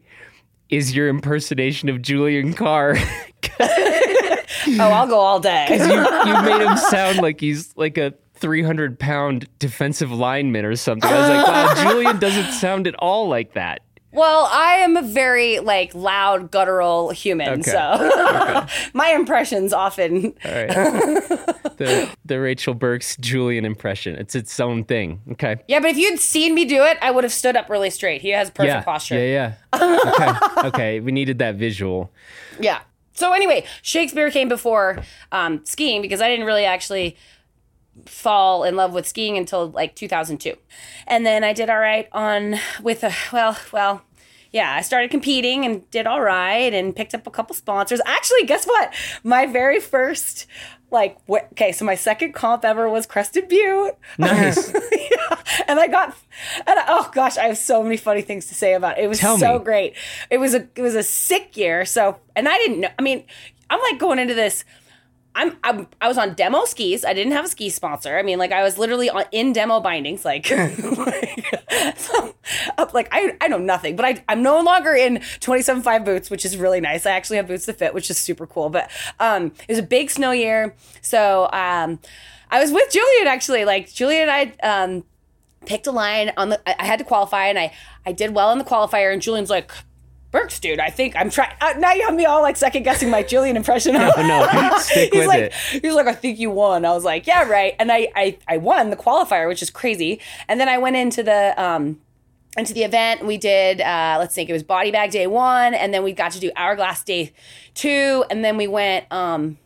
is 0.70 0.96
your 0.96 1.08
impersonation 1.08 1.88
of 1.88 2.02
Julian 2.02 2.56
Carr. 2.56 2.96
oh, 3.60 4.90
I'll 4.92 5.08
go 5.08 5.20
all 5.20 5.40
day. 5.40 5.68
Because 5.70 5.88
you, 5.88 6.34
you 6.34 6.42
made 6.42 6.66
him 6.66 6.78
sound 6.78 7.20
like 7.20 7.40
he's 7.40 7.78
like 7.78 8.00
a 8.00 8.16
300 8.44 9.00
pound 9.00 9.48
defensive 9.58 10.12
lineman 10.12 10.66
or 10.66 10.76
something. 10.76 11.10
I 11.10 11.18
was 11.18 11.30
like, 11.30 11.48
wow, 11.48 11.74
Julian 11.92 12.20
doesn't 12.20 12.52
sound 12.52 12.88
at 12.88 12.96
all 12.96 13.30
like 13.30 13.54
that. 13.54 13.82
Well, 14.12 14.50
I 14.52 14.76
am 14.76 14.98
a 14.98 15.02
very 15.02 15.60
like 15.60 15.96
loud, 15.96 16.52
guttural 16.52 17.12
human, 17.12 17.62
okay. 17.62 17.62
so 17.62 17.94
okay. 17.94 18.68
my 18.94 19.12
impressions 19.12 19.72
often. 19.72 20.34
All 20.44 20.52
right. 20.52 20.68
the 21.78 22.14
the 22.26 22.42
Rachel 22.42 22.74
Burks 22.74 23.16
Julian 23.16 23.64
impression. 23.64 24.18
It's 24.18 24.36
its 24.36 24.60
own 24.60 24.84
thing. 24.84 25.22
Okay. 25.32 25.56
Yeah, 25.70 25.80
but 25.80 25.92
if 25.92 25.98
you'd 25.98 26.20
seen 26.20 26.54
me 26.54 26.66
do 26.66 26.84
it, 26.84 26.98
I 27.02 27.12
would 27.12 27.24
have 27.24 27.34
stood 27.34 27.56
up 27.56 27.70
really 27.70 27.90
straight. 27.90 28.22
He 28.22 28.30
has 28.32 28.50
perfect 28.50 28.68
yeah, 28.68 28.84
posture. 28.84 29.16
Yeah, 29.16 29.54
yeah. 29.74 30.08
okay. 30.08 30.68
Okay. 30.68 31.00
We 31.00 31.14
needed 31.14 31.40
that 31.40 31.56
visual. 31.56 32.12
Yeah. 32.60 32.82
So 33.14 33.32
anyway, 33.32 33.64
Shakespeare 33.84 34.30
came 34.32 34.50
before 34.50 35.02
um, 35.32 35.66
skiing 35.66 36.02
because 36.02 36.22
I 36.22 36.28
didn't 36.28 36.46
really 36.46 36.66
actually 36.66 37.16
fall 38.06 38.64
in 38.64 38.76
love 38.76 38.94
with 38.94 39.08
skiing 39.08 39.38
until 39.38 39.70
like 39.70 39.96
2002. 39.96 40.56
And 41.08 41.26
then 41.26 41.44
I 41.44 41.54
did 41.54 41.70
all 41.70 41.80
right 41.80 42.08
on 42.12 42.56
with 42.82 43.04
a 43.04 43.12
well, 43.32 43.58
well, 43.72 44.02
yeah, 44.52 44.74
I 44.76 44.82
started 44.82 45.10
competing 45.10 45.66
and 45.66 45.90
did 45.90 46.06
all 46.06 46.22
right 46.22 46.74
and 46.74 46.96
picked 46.96 47.16
up 47.16 47.26
a 47.26 47.32
couple 47.32 47.56
sponsors. 47.56 48.02
Actually, 48.06 48.46
guess 48.46 48.66
what? 48.66 48.94
My 49.24 49.46
very 49.48 49.80
first 49.80 50.46
like 50.92 51.18
wh- 51.28 51.44
okay, 51.54 51.72
so 51.72 51.84
my 51.86 51.96
second 51.96 52.34
comp 52.34 52.64
ever 52.64 52.88
was 52.88 53.08
Crested 53.08 53.48
Butte. 53.48 53.98
Nice. 54.20 54.72
yeah. 54.92 55.38
And 55.68 55.80
I 55.80 55.88
got 55.88 56.16
and 56.68 56.80
I, 56.80 56.86
oh 56.88 57.10
gosh, 57.14 57.38
I 57.38 57.46
have 57.46 57.58
so 57.58 57.82
many 57.82 57.98
funny 57.98 58.22
things 58.22 58.46
to 58.48 58.54
say 58.56 58.76
about 58.76 59.00
it. 59.00 59.06
It 59.06 59.08
was 59.08 59.20
Tell 59.20 59.38
so 59.38 59.58
me. 59.58 59.66
great. 59.66 59.96
It 60.30 60.38
was 60.38 60.54
a 60.54 60.68
it 60.76 60.82
was 60.82 60.94
a 60.96 61.04
sick 61.04 61.58
year. 61.58 61.84
So 61.86 62.20
and 62.36 62.48
I 62.48 62.58
didn't 62.60 62.82
know. 62.82 62.90
I 62.98 63.02
mean, 63.02 63.24
I'm 63.72 63.82
like 63.82 63.98
going 64.00 64.20
into 64.20 64.36
this. 64.36 64.64
I'm, 65.36 65.58
I'm 65.64 65.88
I 66.00 66.08
was 66.08 66.18
on 66.18 66.36
demo 66.36 66.66
skis. 66.66 67.04
I 67.04 67.14
didn't 67.14 67.34
have 67.34 67.46
a 67.46 67.48
ski 67.48 67.70
sponsor. 67.70 68.18
I 68.18 68.22
mean, 68.22 68.38
like 68.38 68.52
I 68.52 68.62
was 68.62 68.78
literally 68.78 69.10
on 69.10 69.26
in 69.32 69.52
demo 69.52 69.80
bindings. 69.80 70.24
Like, 70.24 70.50
like, 70.52 71.98
so, 71.98 72.36
like 72.94 73.10
I 73.12 73.36
I 73.42 73.48
know 73.48 73.58
nothing, 73.58 73.96
but 73.96 74.06
I 74.06 74.24
I'm 74.30 74.44
no 74.44 74.62
longer 74.62 74.94
in 74.94 75.18
27.5 75.18 76.06
boots, 76.06 76.30
which 76.30 76.46
is 76.46 76.56
really 76.56 76.82
nice. 76.82 77.06
I 77.06 77.12
actually 77.12 77.38
have 77.38 77.48
boots 77.48 77.66
to 77.66 77.74
fit, 77.74 77.94
which 77.94 78.10
is 78.12 78.18
super 78.18 78.46
cool. 78.46 78.70
But 78.70 78.92
um, 79.20 79.48
it 79.48 79.70
was 79.70 79.80
a 79.80 79.84
big 79.84 80.12
snow 80.12 80.32
year, 80.32 80.76
so 81.02 81.50
um, 81.52 82.00
I 82.52 82.62
was 82.62 82.72
with 82.72 82.92
Julian 82.92 83.28
actually. 83.28 83.66
Like 83.66 83.92
Julian 83.92 84.30
and 84.30 84.32
I 84.62 84.84
um 84.84 85.04
picked 85.66 85.88
a 85.88 85.92
line 85.92 86.32
on 86.38 86.50
the. 86.50 86.70
I 86.70 86.76
I 86.80 86.86
had 86.86 87.00
to 87.00 87.06
qualify, 87.06 87.48
and 87.48 87.58
I 87.58 87.74
I 88.06 88.12
did 88.12 88.36
well 88.36 88.52
in 88.52 88.60
the 88.60 88.66
qualifier, 88.66 89.12
and 89.12 89.22
Julian's 89.22 89.50
like. 89.50 89.72
Burks, 90.34 90.60
dude, 90.60 90.80
I 90.80 90.90
think 90.90 91.16
I'm 91.16 91.30
trying. 91.30 91.54
Uh, 91.62 91.76
now 91.78 91.94
you 91.94 92.04
have 92.06 92.16
me 92.16 92.26
all 92.26 92.42
like 92.42 92.58
second 92.58 92.82
guessing 92.82 93.12
my 93.12 93.22
Julian 93.22 93.56
impression. 93.56 93.94
no, 93.94 94.10
stick 94.80 95.14
he's 95.14 95.20
with 95.20 95.28
like, 95.28 95.44
it. 95.44 95.54
He's 95.54 95.94
like, 95.94 96.08
I 96.08 96.14
think 96.14 96.40
you 96.40 96.50
won. 96.50 96.86
I 96.86 96.92
was 96.92 97.04
like, 97.04 97.28
yeah, 97.28 97.48
right. 97.48 97.76
And 97.78 97.92
I, 97.92 98.08
I, 98.16 98.40
I 98.48 98.58
won 98.58 98.90
the 98.90 98.96
qualifier, 98.96 99.48
which 99.48 99.62
is 99.62 99.70
crazy. 99.70 100.20
And 100.48 100.60
then 100.60 100.68
I 100.68 100.80
went 100.80 100.96
into 100.96 101.22
the, 101.22 101.54
um, 101.64 102.02
into 102.58 102.74
the 102.74 102.82
event. 102.82 103.24
We 103.24 103.38
did, 103.38 103.80
uh, 103.80 104.16
let's 104.18 104.34
think, 104.34 104.50
it 104.50 104.54
was 104.54 104.64
body 104.64 104.90
bag 104.90 105.12
day 105.12 105.28
one, 105.28 105.76
and 105.76 105.94
then 105.94 106.02
we 106.02 106.14
got 106.14 106.32
to 106.32 106.40
do 106.40 106.50
hourglass 106.56 107.04
day 107.04 107.32
two, 107.76 108.26
and 108.32 108.44
then 108.44 108.58
we 108.58 108.66
went. 108.66 109.06
Um, 109.12 109.60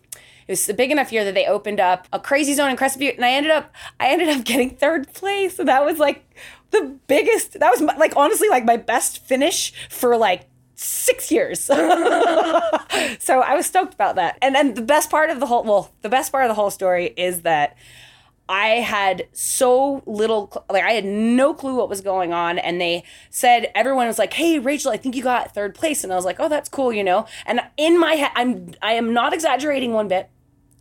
it 0.48 0.52
was 0.52 0.68
a 0.68 0.74
big 0.74 0.92
enough 0.92 1.14
year 1.14 1.24
that 1.24 1.34
they 1.34 1.46
opened 1.46 1.80
up 1.80 2.10
a 2.12 2.20
crazy 2.20 2.54
zone 2.54 2.70
in 2.70 2.76
Crested 2.76 3.00
Butte, 3.00 3.16
and 3.16 3.24
I 3.24 3.32
ended 3.32 3.54
up, 3.54 3.74
I 4.02 4.10
ended 4.10 4.28
up 4.28 4.44
getting 4.44 4.72
third 4.72 5.14
place. 5.14 5.56
So 5.56 5.64
that 5.64 5.86
was 5.86 5.98
like 5.98 6.30
the 6.72 6.98
biggest. 7.08 7.58
That 7.58 7.72
was 7.72 7.82
my, 7.82 7.96
like 7.96 8.18
honestly 8.18 8.50
like 8.50 8.66
my 8.66 8.76
best 8.76 9.24
finish 9.24 9.72
for 9.90 10.18
like 10.18 10.46
six 10.78 11.32
years. 11.32 11.60
so 11.62 11.76
I 11.76 13.56
was 13.56 13.66
stoked 13.66 13.94
about 13.94 14.16
that. 14.16 14.38
And 14.42 14.56
then 14.56 14.76
the 14.76 14.82
best 14.82 15.10
part 15.10 15.30
of 15.30 15.40
the 15.40 15.48
whole 15.48 15.64
well, 15.64 15.92
the 16.02 16.10
best 16.10 16.32
part 16.32 16.46
of 16.46 16.50
the 16.50 16.56
whole 16.56 16.70
story 16.70 17.14
is 17.18 17.42
that 17.42 17.76
I 18.50 18.68
had 18.68 19.28
so 19.34 20.02
little, 20.06 20.66
like 20.70 20.84
I 20.84 20.92
had 20.92 21.04
no 21.04 21.54
clue 21.54 21.76
what 21.76 21.90
was 21.90 22.00
going 22.00 22.32
on, 22.32 22.58
and 22.60 22.80
they 22.80 23.04
said 23.30 23.70
everyone 23.76 24.08
was 24.08 24.18
like, 24.18 24.34
"Hey, 24.34 24.58
Rachel, 24.58 24.92
I 24.92 24.98
think 24.98 25.16
you 25.16 25.24
got 25.24 25.54
third 25.54 25.76
place," 25.76 26.04
and 26.04 26.14
I 26.14 26.16
was 26.16 26.24
like, 26.24 26.40
"Oh, 26.40 26.48
that's 26.48 26.70
cool," 26.70 26.94
you 26.94 27.04
know. 27.04 27.26
And 27.46 27.60
in 27.76 28.00
my 28.00 28.14
head, 28.14 28.32
I'm 28.36 28.74
I 28.82 28.94
am 28.94 29.14
not 29.14 29.34
exaggerating 29.34 29.92
one 29.92 30.08
bit. 30.08 30.30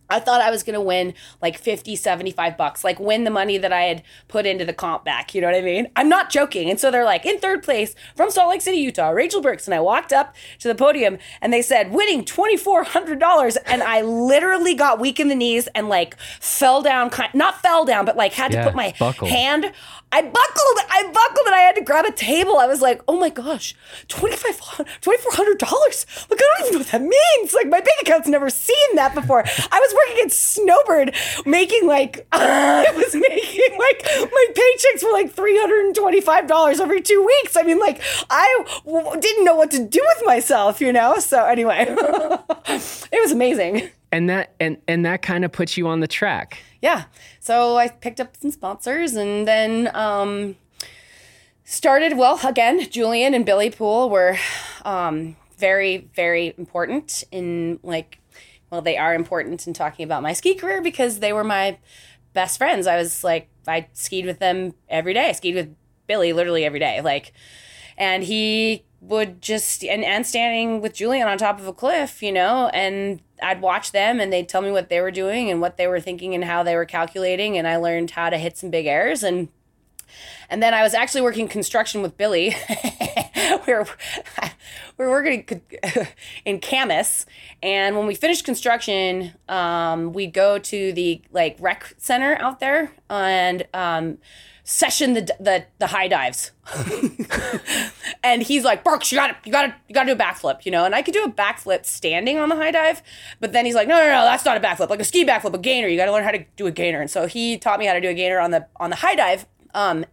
I 0.08 0.20
thought 0.20 0.40
I 0.40 0.50
was 0.50 0.62
going 0.62 0.74
to 0.74 0.80
win 0.80 1.14
like 1.42 1.58
50, 1.58 1.96
75 1.96 2.56
bucks, 2.56 2.84
like 2.84 3.00
win 3.00 3.24
the 3.24 3.30
money 3.30 3.58
that 3.58 3.72
I 3.72 3.82
had 3.82 4.02
put 4.28 4.46
into 4.46 4.64
the 4.64 4.72
comp 4.72 5.04
back. 5.04 5.34
You 5.34 5.40
know 5.40 5.48
what 5.48 5.56
I 5.56 5.62
mean? 5.62 5.88
I'm 5.96 6.08
not 6.08 6.30
joking. 6.30 6.70
And 6.70 6.78
so 6.78 6.90
they're 6.90 7.04
like, 7.04 7.26
in 7.26 7.38
third 7.38 7.62
place 7.62 7.94
from 8.14 8.30
Salt 8.30 8.50
Lake 8.50 8.62
City, 8.62 8.78
Utah, 8.78 9.10
Rachel 9.10 9.40
Burks. 9.40 9.66
And 9.66 9.74
I 9.74 9.80
walked 9.80 10.12
up 10.12 10.34
to 10.60 10.68
the 10.68 10.74
podium 10.74 11.18
and 11.40 11.52
they 11.52 11.62
said, 11.62 11.92
winning 11.92 12.24
$2,400. 12.24 13.56
And 13.66 13.82
I 13.82 14.02
literally 14.02 14.74
got 14.74 15.00
weak 15.00 15.20
in 15.20 15.28
the 15.28 15.34
knees 15.34 15.68
and 15.74 15.88
like 15.88 16.16
fell 16.40 16.82
down, 16.82 17.10
not 17.34 17.60
fell 17.60 17.84
down, 17.84 18.04
but 18.04 18.16
like 18.16 18.32
had 18.32 18.52
to 18.52 18.62
put 18.62 18.74
my 18.74 18.94
buckled. 18.98 19.30
hand. 19.30 19.72
I 20.16 20.22
buckled, 20.22 20.78
I 20.90 21.02
buckled 21.12 21.46
and 21.46 21.54
I 21.54 21.58
had 21.58 21.74
to 21.74 21.82
grab 21.82 22.06
a 22.06 22.10
table. 22.10 22.56
I 22.56 22.66
was 22.66 22.80
like, 22.80 23.02
oh 23.06 23.20
my 23.20 23.28
gosh, 23.28 23.74
$2,400. 24.08 26.30
Like, 26.30 26.40
I 26.40 26.54
don't 26.58 26.60
even 26.60 26.72
know 26.72 26.78
what 26.78 26.86
that 26.88 27.02
means. 27.02 27.52
Like, 27.52 27.66
my 27.68 27.80
bank 27.80 28.00
account's 28.00 28.26
never 28.26 28.48
seen 28.48 28.94
that 28.94 29.14
before. 29.14 29.44
I 29.46 29.78
was 29.78 29.94
working 29.94 30.24
at 30.24 30.32
Snowbird 30.32 31.14
making 31.44 31.86
like, 31.86 32.26
I 32.32 32.90
was 32.96 33.14
making 33.14 33.78
like, 33.78 34.06
my 34.32 34.46
paychecks 34.54 35.04
were 35.04 35.12
like 35.12 35.34
$325 35.34 36.80
every 36.80 37.02
two 37.02 37.22
weeks. 37.22 37.54
I 37.54 37.62
mean, 37.62 37.78
like, 37.78 38.00
I 38.30 38.64
w- 38.86 39.20
didn't 39.20 39.44
know 39.44 39.54
what 39.54 39.70
to 39.72 39.84
do 39.84 40.00
with 40.16 40.24
myself, 40.26 40.80
you 40.80 40.94
know? 40.94 41.18
So, 41.18 41.44
anyway, 41.44 41.84
it 41.88 43.20
was 43.20 43.32
amazing. 43.32 43.90
and 44.12 44.30
that 44.30 44.54
and 44.60 44.78
and 44.88 45.04
that 45.04 45.20
kind 45.20 45.44
of 45.44 45.52
puts 45.52 45.76
you 45.76 45.88
on 45.88 46.00
the 46.00 46.08
track. 46.08 46.58
Yeah. 46.80 47.04
So 47.40 47.76
i 47.76 47.88
picked 47.88 48.20
up 48.20 48.36
some 48.36 48.50
sponsors 48.50 49.14
and 49.14 49.46
then 49.46 49.90
um 49.94 50.56
started 51.64 52.16
well 52.16 52.38
again 52.44 52.88
julian 52.90 53.34
and 53.34 53.44
billy 53.44 53.70
poole 53.70 54.08
were 54.08 54.36
um 54.84 55.34
very 55.58 56.08
very 56.14 56.54
important 56.56 57.24
in 57.32 57.78
like 57.82 58.20
well 58.70 58.82
they 58.82 58.96
are 58.96 59.14
important 59.14 59.66
in 59.66 59.72
talking 59.72 60.04
about 60.04 60.22
my 60.22 60.32
ski 60.32 60.54
career 60.54 60.80
because 60.80 61.18
they 61.20 61.32
were 61.32 61.44
my 61.44 61.78
best 62.32 62.58
friends. 62.58 62.86
I 62.86 62.96
was 62.96 63.24
like 63.24 63.48
i 63.66 63.88
skied 63.94 64.26
with 64.26 64.38
them 64.38 64.74
every 64.88 65.14
day. 65.14 65.28
I 65.28 65.32
skied 65.32 65.54
with 65.54 65.74
billy 66.06 66.32
literally 66.32 66.64
every 66.64 66.78
day 66.78 67.00
like 67.00 67.32
and 67.98 68.22
he 68.22 68.84
would 69.00 69.40
just 69.40 69.84
and, 69.84 70.04
and 70.04 70.26
standing 70.26 70.80
with 70.80 70.94
Julian 70.94 71.28
on 71.28 71.38
top 71.38 71.58
of 71.58 71.66
a 71.66 71.72
cliff, 71.72 72.22
you 72.22 72.32
know, 72.32 72.68
and 72.68 73.20
I'd 73.42 73.60
watch 73.60 73.92
them 73.92 74.20
and 74.20 74.32
they'd 74.32 74.48
tell 74.48 74.62
me 74.62 74.70
what 74.70 74.88
they 74.88 75.00
were 75.00 75.10
doing 75.10 75.50
and 75.50 75.60
what 75.60 75.76
they 75.76 75.86
were 75.86 76.00
thinking 76.00 76.34
and 76.34 76.44
how 76.44 76.62
they 76.62 76.76
were 76.76 76.84
calculating 76.84 77.58
and 77.58 77.66
I 77.66 77.76
learned 77.76 78.12
how 78.12 78.30
to 78.30 78.38
hit 78.38 78.56
some 78.56 78.70
big 78.70 78.86
airs. 78.86 79.22
And 79.22 79.48
and 80.48 80.62
then 80.62 80.74
I 80.74 80.82
was 80.82 80.94
actually 80.94 81.22
working 81.22 81.48
construction 81.48 82.02
with 82.02 82.16
Billy. 82.16 82.54
we 83.66 83.72
were 83.72 83.86
we 84.96 85.04
were 85.04 85.10
working 85.10 85.60
in 86.44 86.60
Kamas, 86.60 87.26
and 87.62 87.96
when 87.96 88.06
we 88.06 88.14
finished 88.14 88.44
construction, 88.44 89.32
um, 89.48 90.12
we'd 90.12 90.32
go 90.32 90.58
to 90.58 90.92
the 90.92 91.20
like 91.32 91.56
rec 91.58 91.94
center 91.98 92.36
out 92.36 92.60
there. 92.60 92.92
And 93.10 93.66
um, 93.74 94.18
session 94.68 95.14
the 95.14 95.22
the 95.38 95.64
the 95.78 95.86
high 95.86 96.08
dives. 96.08 96.50
and 98.24 98.42
he's 98.42 98.64
like, 98.64 98.82
Burks, 98.82 99.12
you 99.12 99.16
gotta 99.16 99.36
you 99.44 99.52
gotta 99.52 99.74
you 99.88 99.94
gotta 99.94 100.06
do 100.06 100.12
a 100.12 100.22
backflip, 100.22 100.66
you 100.66 100.72
know. 100.72 100.84
And 100.84 100.94
I 100.94 101.02
could 101.02 101.14
do 101.14 101.22
a 101.22 101.30
backflip 101.30 101.86
standing 101.86 102.38
on 102.38 102.48
the 102.48 102.56
high 102.56 102.72
dive, 102.72 103.00
but 103.40 103.52
then 103.52 103.64
he's 103.64 103.76
like, 103.76 103.88
no, 103.88 103.94
no, 103.96 104.06
no, 104.06 104.24
that's 104.24 104.44
not 104.44 104.56
a 104.56 104.60
backflip, 104.60 104.90
like 104.90 105.00
a 105.00 105.04
ski 105.04 105.24
backflip, 105.24 105.54
a 105.54 105.58
gainer. 105.58 105.86
You 105.86 105.96
gotta 105.96 106.12
learn 106.12 106.24
how 106.24 106.32
to 106.32 106.44
do 106.56 106.66
a 106.66 106.72
gainer. 106.72 107.00
And 107.00 107.10
so 107.10 107.26
he 107.26 107.56
taught 107.56 107.78
me 107.78 107.86
how 107.86 107.94
to 107.94 108.00
do 108.00 108.08
a 108.08 108.14
gainer 108.14 108.40
on 108.40 108.50
the 108.50 108.66
on 108.76 108.90
the 108.90 108.96
high 108.96 109.14
dive. 109.14 109.46
Um, 109.72 110.04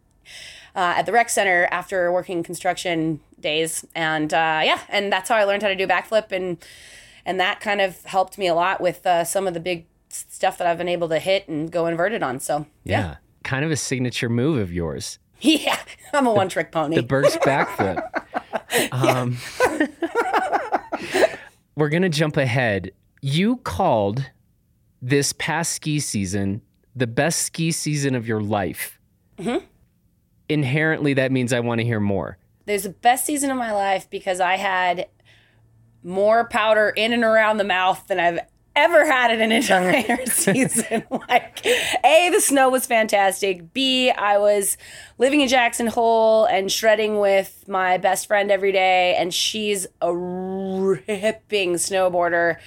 uh, 0.76 0.94
at 0.98 1.06
the 1.06 1.12
rec 1.12 1.30
center 1.30 1.68
after 1.72 2.12
working 2.12 2.42
construction 2.44 3.20
days, 3.40 3.86
and 3.94 4.34
uh, 4.34 4.62
yeah, 4.64 4.82
and 4.90 5.12
that's 5.12 5.30
how 5.30 5.36
I 5.36 5.44
learned 5.44 5.62
how 5.62 5.70
to 5.70 5.76
do 5.76 5.86
backflip, 5.88 6.32
and 6.32 6.58
and 7.26 7.40
that 7.40 7.60
kind 7.60 7.82
of 7.82 8.04
helped 8.06 8.38
me 8.38 8.48
a 8.48 8.56
lot 8.56 8.82
with 8.82 9.06
uh, 9.06 9.24
some 9.24 9.48
of 9.48 9.54
the 9.54 9.60
big 9.60 9.86
stuff 10.10 10.58
that 10.58 10.68
I've 10.68 10.78
been 10.78 10.90
able 10.90 11.10
to 11.10 11.20
hit 11.20 11.48
and 11.48 11.72
go 11.72 11.86
inverted 11.88 12.22
on. 12.24 12.40
So 12.40 12.66
Yeah. 12.84 13.00
yeah, 13.00 13.16
Kind 13.44 13.66
of 13.66 13.72
a 13.72 13.76
signature 13.76 14.30
move 14.30 14.58
of 14.60 14.72
yours. 14.72 15.20
yeah, 15.42 15.80
I'm 16.14 16.26
a 16.26 16.34
one 16.34 16.50
trick 16.50 16.72
pony. 16.72 16.96
The 16.96 17.04
Burks 17.04 17.38
backflip. 17.38 18.10
Um, 18.92 19.38
we're 21.76 21.90
going 21.90 22.02
to 22.02 22.10
jump 22.10 22.38
ahead. 22.38 22.92
You 23.22 23.58
called 23.58 24.32
this 25.00 25.32
past 25.34 25.74
ski 25.74 26.00
season 26.00 26.62
the 26.96 27.08
best 27.08 27.40
ski 27.44 27.72
season 27.72 28.16
of 28.16 28.28
your 28.28 28.42
life. 28.42 29.00
Inherently, 30.50 31.14
that 31.16 31.32
means 31.32 31.54
I 31.54 31.60
want 31.60 31.80
to 31.80 31.86
hear 31.86 32.00
more. 32.00 32.38
There's 32.66 32.84
the 32.84 32.90
best 32.90 33.26
season 33.26 33.50
of 33.52 33.58
my 33.58 33.74
life 33.74 34.10
because 34.10 34.40
I 34.40 34.58
had 34.58 35.08
more 36.04 36.48
powder 36.48 36.90
in 36.90 37.14
and 37.14 37.24
around 37.24 37.58
the 37.58 37.64
mouth 37.64 38.06
than 38.08 38.20
I've 38.20 38.40
ever 38.76 39.06
had 39.06 39.32
it 39.32 39.40
in 39.40 39.52
an 39.52 39.62
entire 39.62 40.26
season. 40.26 41.04
like, 41.30 41.66
A, 41.66 42.30
the 42.32 42.42
snow 42.42 42.70
was 42.70 42.86
fantastic. 42.86 43.74
B, 43.74 44.10
I 44.10 44.38
was 44.38 44.78
living 45.18 45.42
in 45.42 45.48
Jackson 45.48 45.88
Hole 45.88 46.46
and 46.46 46.72
shredding 46.72 47.20
with 47.20 47.66
my 47.68 47.98
best 47.98 48.28
friend 48.28 48.52
every 48.52 48.72
day, 48.72 49.16
and 49.16 49.34
she's 49.34 49.88
a 50.02 50.16
ripping 50.16 51.74
snowboarder. 51.76 52.58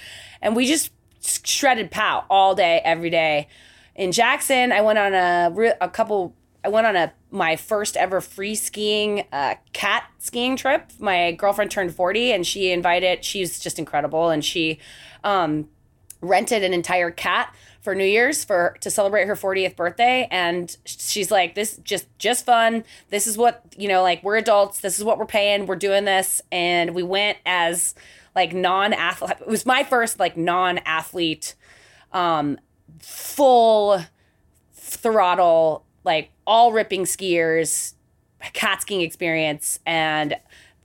And 0.41 0.55
we 0.55 0.65
just 0.65 0.91
shredded 1.21 1.91
pow 1.91 2.25
all 2.29 2.55
day, 2.55 2.81
every 2.83 3.09
day. 3.09 3.47
In 3.95 4.11
Jackson, 4.11 4.71
I 4.71 4.81
went 4.81 4.99
on 4.99 5.13
a, 5.13 5.75
a 5.81 5.89
couple 5.89 6.35
I 6.63 6.69
went 6.69 6.85
on 6.85 6.95
a 6.97 7.13
my 7.31 7.55
first 7.55 7.95
ever 7.95 8.19
free 8.19 8.53
skiing 8.53 9.25
uh, 9.31 9.55
cat 9.73 10.03
skiing 10.19 10.57
trip. 10.57 10.91
My 10.99 11.31
girlfriend 11.31 11.71
turned 11.71 11.95
40 11.95 12.33
and 12.33 12.45
she 12.45 12.71
invited 12.71 13.23
she's 13.23 13.59
just 13.59 13.79
incredible 13.79 14.29
and 14.29 14.43
she 14.43 14.79
um, 15.23 15.69
rented 16.21 16.63
an 16.63 16.73
entire 16.73 17.11
cat 17.11 17.53
for 17.81 17.95
New 17.95 18.05
Year's 18.05 18.43
for 18.43 18.75
to 18.81 18.89
celebrate 18.89 19.27
her 19.27 19.35
40th 19.35 19.75
birthday 19.75 20.27
and 20.31 20.75
she's 20.83 21.31
like 21.31 21.55
this 21.55 21.77
just 21.77 22.07
just 22.17 22.45
fun. 22.45 22.83
This 23.09 23.27
is 23.27 23.37
what, 23.37 23.63
you 23.77 23.87
know, 23.87 24.01
like 24.01 24.23
we're 24.23 24.37
adults, 24.37 24.81
this 24.81 24.97
is 24.97 25.05
what 25.05 25.17
we're 25.17 25.25
paying, 25.25 25.67
we're 25.67 25.75
doing 25.75 26.05
this 26.05 26.41
and 26.51 26.93
we 26.93 27.03
went 27.03 27.37
as 27.45 27.95
like 28.35 28.53
non-athlete. 28.53 29.37
It 29.39 29.47
was 29.47 29.65
my 29.65 29.83
first 29.83 30.19
like 30.19 30.35
non-athlete 30.35 31.55
um 32.11 32.59
full 32.99 34.01
throttle, 34.73 35.85
like 36.03 36.31
all 36.45 36.71
ripping 36.71 37.03
skiers, 37.03 37.93
cat 38.53 38.81
skiing 38.81 39.01
experience. 39.01 39.79
And 39.85 40.35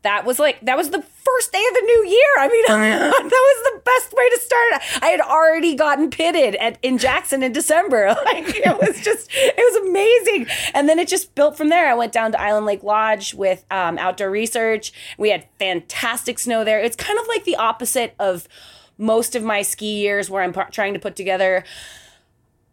that 0.03 0.25
was 0.25 0.38
like, 0.38 0.61
that 0.62 0.77
was 0.77 0.90
the 0.90 1.03
first 1.24 1.52
day 1.52 1.64
of 1.68 1.74
the 1.74 1.80
new 1.80 2.06
year. 2.06 2.32
I 2.38 2.48
mean, 2.48 2.64
that 2.68 3.12
was 3.22 3.72
the 3.72 3.80
best 3.85 4.12
way 4.12 4.28
to 4.30 4.40
start. 4.40 5.02
I 5.02 5.06
had 5.08 5.20
already 5.20 5.74
gotten 5.74 6.11
pitted 6.11 6.56
at, 6.56 6.78
in 6.82 6.98
Jackson 6.98 7.42
in 7.42 7.52
December. 7.52 8.16
Like, 8.32 8.56
it 8.56 8.78
was 8.80 9.00
just, 9.00 9.28
it 9.32 9.56
was 9.56 9.88
amazing. 9.88 10.46
And 10.74 10.88
then 10.88 10.98
it 10.98 11.08
just 11.08 11.35
built 11.35 11.56
from 11.56 11.68
there. 11.68 11.88
I 11.90 11.94
went 11.94 12.12
down 12.12 12.32
to 12.32 12.40
Island 12.40 12.64
Lake 12.66 12.82
Lodge 12.82 13.35
with 13.35 13.64
um, 13.70 13.98
outdoor 13.98 14.30
research. 14.30 14.92
We 15.18 15.30
had 15.30 15.46
fantastic 15.58 16.38
snow 16.38 16.64
there. 16.64 16.80
It's 16.80 16.96
kind 16.96 17.18
of 17.18 17.26
like 17.28 17.44
the 17.44 17.56
opposite 17.56 18.14
of 18.18 18.48
most 18.96 19.35
of 19.35 19.42
my 19.42 19.62
ski 19.62 20.00
years 20.00 20.30
where 20.30 20.42
I'm 20.42 20.52
p- 20.52 20.61
trying 20.70 20.94
to 20.94 21.00
put 21.00 21.16
together 21.16 21.64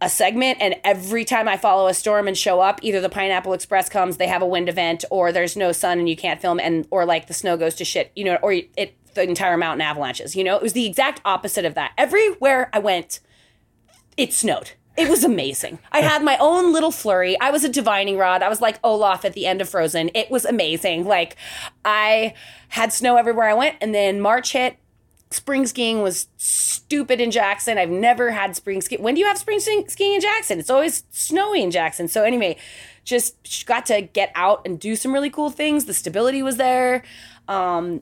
a 0.02 0.10
segment 0.10 0.60
and 0.62 0.76
every 0.84 1.26
time 1.26 1.48
I 1.48 1.58
follow 1.58 1.88
a 1.88 1.94
storm 1.94 2.28
and 2.28 2.38
show 2.38 2.62
up, 2.62 2.80
either 2.82 3.02
the 3.02 3.10
Pineapple 3.10 3.54
Express 3.54 3.90
comes, 3.90 4.18
they 4.18 4.28
have 4.28 4.42
a 4.42 4.48
wind 4.48 4.70
event, 4.70 5.04
or 5.10 5.32
there's 5.32 5.58
no 5.58 5.72
sun 5.72 6.00
and 6.00 6.08
you 6.08 6.16
can't 6.16 6.42
film, 6.42 6.60
and 6.60 6.88
or 6.90 7.06
like 7.06 7.28
the 7.28 7.34
snow 7.34 7.58
goes 7.58 7.76
to 7.76 7.86
shit, 7.86 8.12
you 8.16 8.24
know, 8.24 8.38
or 8.42 8.54
it 8.54 8.96
the 9.16 9.24
entire 9.24 9.58
mountain 9.58 9.82
avalanches. 9.82 10.36
You 10.36 10.44
know, 10.44 10.56
it 10.56 10.62
was 10.62 10.74
the 10.74 10.86
exact 10.86 11.22
opposite 11.26 11.66
of 11.66 11.76
that. 11.76 11.92
Everywhere 11.98 12.70
I 12.72 12.80
went, 12.80 13.20
it 14.16 14.34
snowed. 14.34 14.72
It 14.96 15.10
was 15.10 15.24
amazing. 15.24 15.80
I 15.94 16.02
had 16.02 16.24
my 16.24 16.38
own 16.40 16.74
little 16.74 16.92
flurry. 16.92 17.40
I 17.40 17.52
was 17.52 17.64
a 17.64 17.70
divining 17.70 18.18
rod. 18.18 18.44
I 18.44 18.50
was 18.50 18.60
like 18.60 18.80
Olaf 18.84 19.24
at 19.24 19.34
the 19.34 19.46
end 19.48 19.62
of 19.62 19.70
Frozen. 19.70 20.12
It 20.14 20.30
was 20.30 20.44
amazing. 20.44 21.06
Like 21.06 21.38
I 21.86 22.34
had 22.70 22.92
snow 22.92 23.16
everywhere 23.16 23.48
I 23.48 23.54
went, 23.54 23.78
and 23.82 23.96
then 23.96 24.20
March 24.20 24.52
hit 24.54 24.78
spring 25.32 25.66
skiing 25.68 26.02
was 26.02 26.28
stupid 26.38 27.22
in 27.22 27.32
Jackson. 27.32 27.78
I've 27.78 27.90
never 27.90 28.32
had 28.32 28.56
spring 28.56 28.82
ski. 28.82 28.98
When 28.98 29.14
do 29.14 29.22
you 29.22 29.28
have 29.28 29.38
spring 29.38 29.60
skiing 29.60 30.14
in 30.14 30.22
Jackson? 30.22 30.60
It's 30.60 30.70
always 30.70 31.04
snowy 31.12 31.62
in 31.62 31.72
Jackson. 31.72 32.08
So 32.08 32.24
anyway, 32.24 32.58
just 33.04 33.66
got 33.66 33.86
to 33.88 34.02
get 34.02 34.32
out 34.36 34.62
and 34.66 34.80
do 34.80 34.96
some 34.96 35.14
really 35.14 35.30
cool 35.30 35.50
things. 35.50 35.86
The 35.86 35.94
stability 35.94 36.42
was 36.42 36.58
there. 36.58 37.04
Um, 37.48 38.02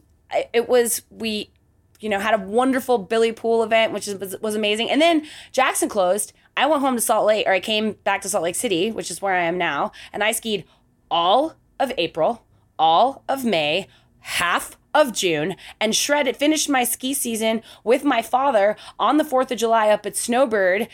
it 0.53 0.69
was 0.69 1.01
we, 1.09 1.51
you 1.99 2.09
know, 2.09 2.19
had 2.19 2.33
a 2.33 2.43
wonderful 2.43 2.97
Billy 2.97 3.31
Poole 3.31 3.63
event, 3.63 3.93
which 3.93 4.07
was, 4.07 4.37
was 4.39 4.55
amazing. 4.55 4.89
And 4.89 5.01
then 5.01 5.25
Jackson 5.51 5.89
closed. 5.89 6.33
I 6.55 6.65
went 6.65 6.81
home 6.81 6.95
to 6.95 7.01
Salt 7.01 7.25
Lake, 7.25 7.45
or 7.45 7.53
I 7.53 7.59
came 7.59 7.93
back 8.03 8.21
to 8.21 8.29
Salt 8.29 8.43
Lake 8.43 8.55
City, 8.55 8.91
which 8.91 9.11
is 9.11 9.21
where 9.21 9.35
I 9.35 9.43
am 9.43 9.57
now, 9.57 9.91
and 10.11 10.23
I 10.23 10.31
skied 10.31 10.65
all 11.11 11.55
of 11.79 11.91
April, 11.97 12.43
all 12.79 13.23
of 13.29 13.45
May, 13.45 13.87
half 14.19 14.75
of 14.97 15.13
June 15.13 15.55
and 15.79 15.95
shredded, 15.95 16.35
finished 16.35 16.69
my 16.69 16.83
ski 16.83 17.13
season 17.13 17.61
with 17.83 18.03
my 18.03 18.21
father 18.21 18.75
on 18.99 19.17
the 19.17 19.23
4th 19.23 19.51
of 19.51 19.57
July 19.57 19.89
up 19.89 20.05
at 20.05 20.17
Snowbird. 20.17 20.87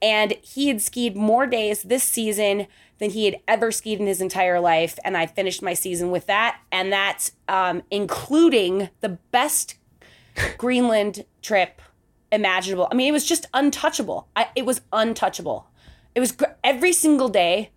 And 0.00 0.34
he 0.42 0.68
had 0.68 0.80
skied 0.80 1.16
more 1.16 1.46
days 1.46 1.82
this 1.82 2.04
season 2.04 2.68
than 2.98 3.10
he 3.10 3.24
had 3.24 3.40
ever 3.48 3.72
skied 3.72 4.00
in 4.00 4.06
his 4.06 4.20
entire 4.20 4.60
life. 4.60 4.98
And 5.04 5.16
I 5.16 5.26
finished 5.26 5.62
my 5.62 5.74
season 5.74 6.10
with 6.10 6.26
that. 6.26 6.60
And 6.70 6.92
that's 6.92 7.32
um, 7.48 7.82
including 7.90 8.90
the 9.00 9.10
best 9.30 9.76
Greenland 10.56 11.24
trip 11.42 11.82
imaginable. 12.30 12.88
I 12.90 12.94
mean, 12.94 13.08
it 13.08 13.12
was 13.12 13.24
just 13.24 13.46
untouchable. 13.54 14.28
I, 14.36 14.48
it 14.54 14.66
was 14.66 14.80
untouchable. 14.92 15.66
It 16.14 16.20
was 16.20 16.36
every 16.62 16.92
single 16.92 17.28
day 17.28 17.70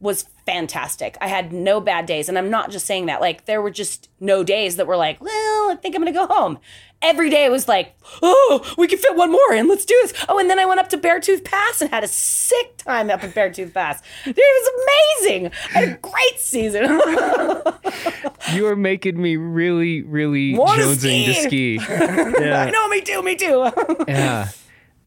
was 0.00 0.26
fantastic. 0.46 1.18
I 1.20 1.26
had 1.26 1.52
no 1.52 1.80
bad 1.80 2.06
days. 2.06 2.28
And 2.28 2.38
I'm 2.38 2.48
not 2.50 2.70
just 2.70 2.86
saying 2.86 3.06
that. 3.06 3.20
Like, 3.20 3.44
there 3.44 3.60
were 3.60 3.70
just 3.70 4.08
no 4.20 4.42
days 4.44 4.76
that 4.76 4.86
were 4.86 4.96
like, 4.96 5.20
well, 5.20 5.70
I 5.70 5.76
think 5.76 5.94
I'm 5.94 6.02
going 6.02 6.12
to 6.12 6.18
go 6.18 6.26
home. 6.26 6.58
Every 7.02 7.28
day 7.28 7.50
was 7.50 7.68
like, 7.68 7.94
oh, 8.22 8.74
we 8.78 8.86
can 8.86 8.98
fit 8.98 9.14
one 9.16 9.30
more 9.30 9.52
in. 9.52 9.68
Let's 9.68 9.84
do 9.84 9.98
this. 10.02 10.14
Oh, 10.30 10.38
and 10.38 10.48
then 10.48 10.58
I 10.58 10.64
went 10.64 10.80
up 10.80 10.88
to 10.90 10.96
Beartooth 10.98 11.44
Pass 11.44 11.82
and 11.82 11.90
had 11.90 12.02
a 12.02 12.08
sick 12.08 12.78
time 12.78 13.10
up 13.10 13.22
at 13.22 13.34
Beartooth 13.34 13.74
Pass. 13.74 14.00
Dude, 14.24 14.34
it 14.38 14.64
was 14.64 15.20
amazing. 15.20 15.50
I 15.74 15.78
had 15.80 15.88
a 15.88 15.98
great 15.98 16.38
season. 16.38 16.84
you 18.54 18.66
are 18.66 18.76
making 18.76 19.20
me 19.20 19.36
really, 19.36 20.02
really 20.02 20.56
Wanna 20.56 20.84
jonesing 20.84 21.34
ski. 21.34 21.78
to 21.78 21.84
ski. 21.84 21.92
Yeah. 22.46 22.62
I 22.62 22.70
know, 22.70 22.88
me 22.88 23.00
too, 23.02 23.22
me 23.22 23.36
too. 23.36 23.70
yeah. 24.08 24.48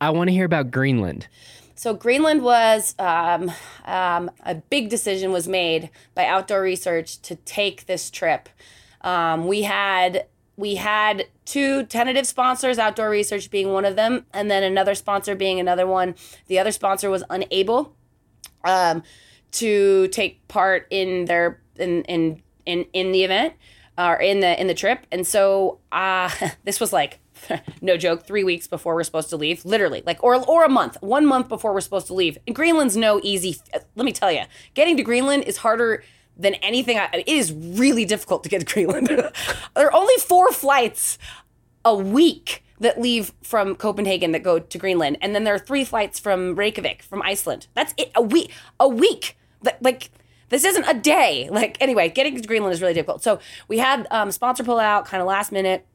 I 0.02 0.12
want 0.12 0.28
to 0.28 0.32
hear 0.34 0.46
about 0.46 0.70
Greenland. 0.72 1.28
So 1.80 1.94
Greenland 1.94 2.42
was 2.42 2.94
um, 3.00 3.50
um, 3.86 4.30
a 4.44 4.56
big 4.56 4.90
decision 4.90 5.32
was 5.32 5.48
made 5.48 5.90
by 6.14 6.26
Outdoor 6.26 6.62
Research 6.62 7.22
to 7.22 7.38
take 7.38 7.86
this 7.86 8.12
trip. 8.12 8.50
Um, 9.00 9.48
we 9.48 9.62
had 9.62 10.26
we 10.58 10.76
had 10.76 11.28
two 11.46 11.86
tentative 11.86 12.28
sponsors, 12.28 12.80
Outdoor 12.80 13.10
Research 13.10 13.50
being 13.50 13.72
one 13.72 13.86
of 13.86 13.96
them, 13.96 14.26
and 14.34 14.52
then 14.52 14.62
another 14.62 14.94
sponsor 14.94 15.36
being 15.36 15.58
another 15.58 15.88
one. 15.88 16.16
The 16.48 16.60
other 16.60 16.74
sponsor 16.74 17.10
was 17.10 17.24
unable 17.30 17.96
um, 18.66 19.02
to 19.54 20.10
take 20.10 20.46
part 20.50 20.86
in 20.90 21.24
their 21.24 21.62
in 21.78 22.04
in 22.04 22.44
in 22.66 22.88
in 22.92 23.14
the 23.14 23.24
event 23.24 23.54
or 23.98 24.16
in 24.16 24.42
the 24.42 24.60
in 24.60 24.68
the 24.68 24.74
trip, 24.74 25.08
and 25.14 25.26
so 25.26 25.80
uh, 25.94 26.30
this 26.66 26.82
was 26.82 26.92
like 26.92 27.20
no 27.82 27.98
joke, 27.98 28.26
three 28.26 28.44
weeks 28.44 28.68
before 28.68 28.96
we're 28.96 29.04
supposed 29.04 29.30
to 29.30 29.38
leave, 29.38 29.66
literally, 29.66 30.04
like, 30.06 30.24
or 30.24 30.36
or 30.46 30.64
a 30.64 30.70
month, 30.70 30.98
one 31.02 31.26
month 31.26 31.50
before 31.50 31.74
we're 31.74 31.82
supposed 31.82 32.08
to 32.08 32.14
leave. 32.14 32.38
And 32.48 32.56
Greenland's 32.56 32.98
no 32.98 33.20
easy. 33.24 33.58
Let 33.96 34.06
me 34.06 34.12
tell 34.12 34.32
you, 34.32 34.44
getting 34.74 34.98
to 34.98 35.04
Greenland 35.04 35.44
is 35.44 35.58
harder 35.58 36.04
than 36.38 36.56
anything. 36.56 36.98
I, 36.98 37.10
it 37.14 37.28
is 37.28 37.52
really 37.52 38.06
difficult 38.06 38.44
to 38.44 38.50
get 38.50 38.60
to 38.60 38.66
Greenland. 38.66 39.08
there 39.08 39.32
are 39.76 39.94
only 39.94 40.16
four 40.18 40.52
flights 40.52 41.18
a 41.86 41.96
week 41.96 42.64
that 42.80 43.00
leave 43.00 43.34
from 43.44 43.76
Copenhagen 43.76 44.32
that 44.32 44.44
go 44.44 44.60
to 44.60 44.78
Greenland, 44.78 45.18
and 45.22 45.36
then 45.36 45.44
there 45.44 45.54
are 45.54 45.60
three 45.60 45.84
flights 45.84 46.20
from 46.20 46.56
Reykjavik, 46.56 47.04
from 47.04 47.22
Iceland. 47.22 47.68
That's 47.74 47.94
it. 47.98 48.12
A 48.16 48.22
week. 48.22 48.52
A 48.80 48.88
week. 48.88 49.38
Like 49.82 50.10
this 50.50 50.64
isn't 50.64 50.86
a 50.86 50.94
day. 50.94 51.50
Like 51.52 51.78
anyway, 51.80 52.10
getting 52.10 52.40
to 52.40 52.48
Greenland 52.48 52.74
is 52.74 52.82
really 52.82 52.94
difficult. 52.94 53.24
So 53.24 53.40
we 53.68 53.78
had 53.78 54.08
um, 54.12 54.32
sponsor 54.32 54.64
pull 54.64 54.80
out 54.80 55.06
kind 55.06 55.22
of 55.22 55.28
last 55.28 55.52
minute. 55.52 55.86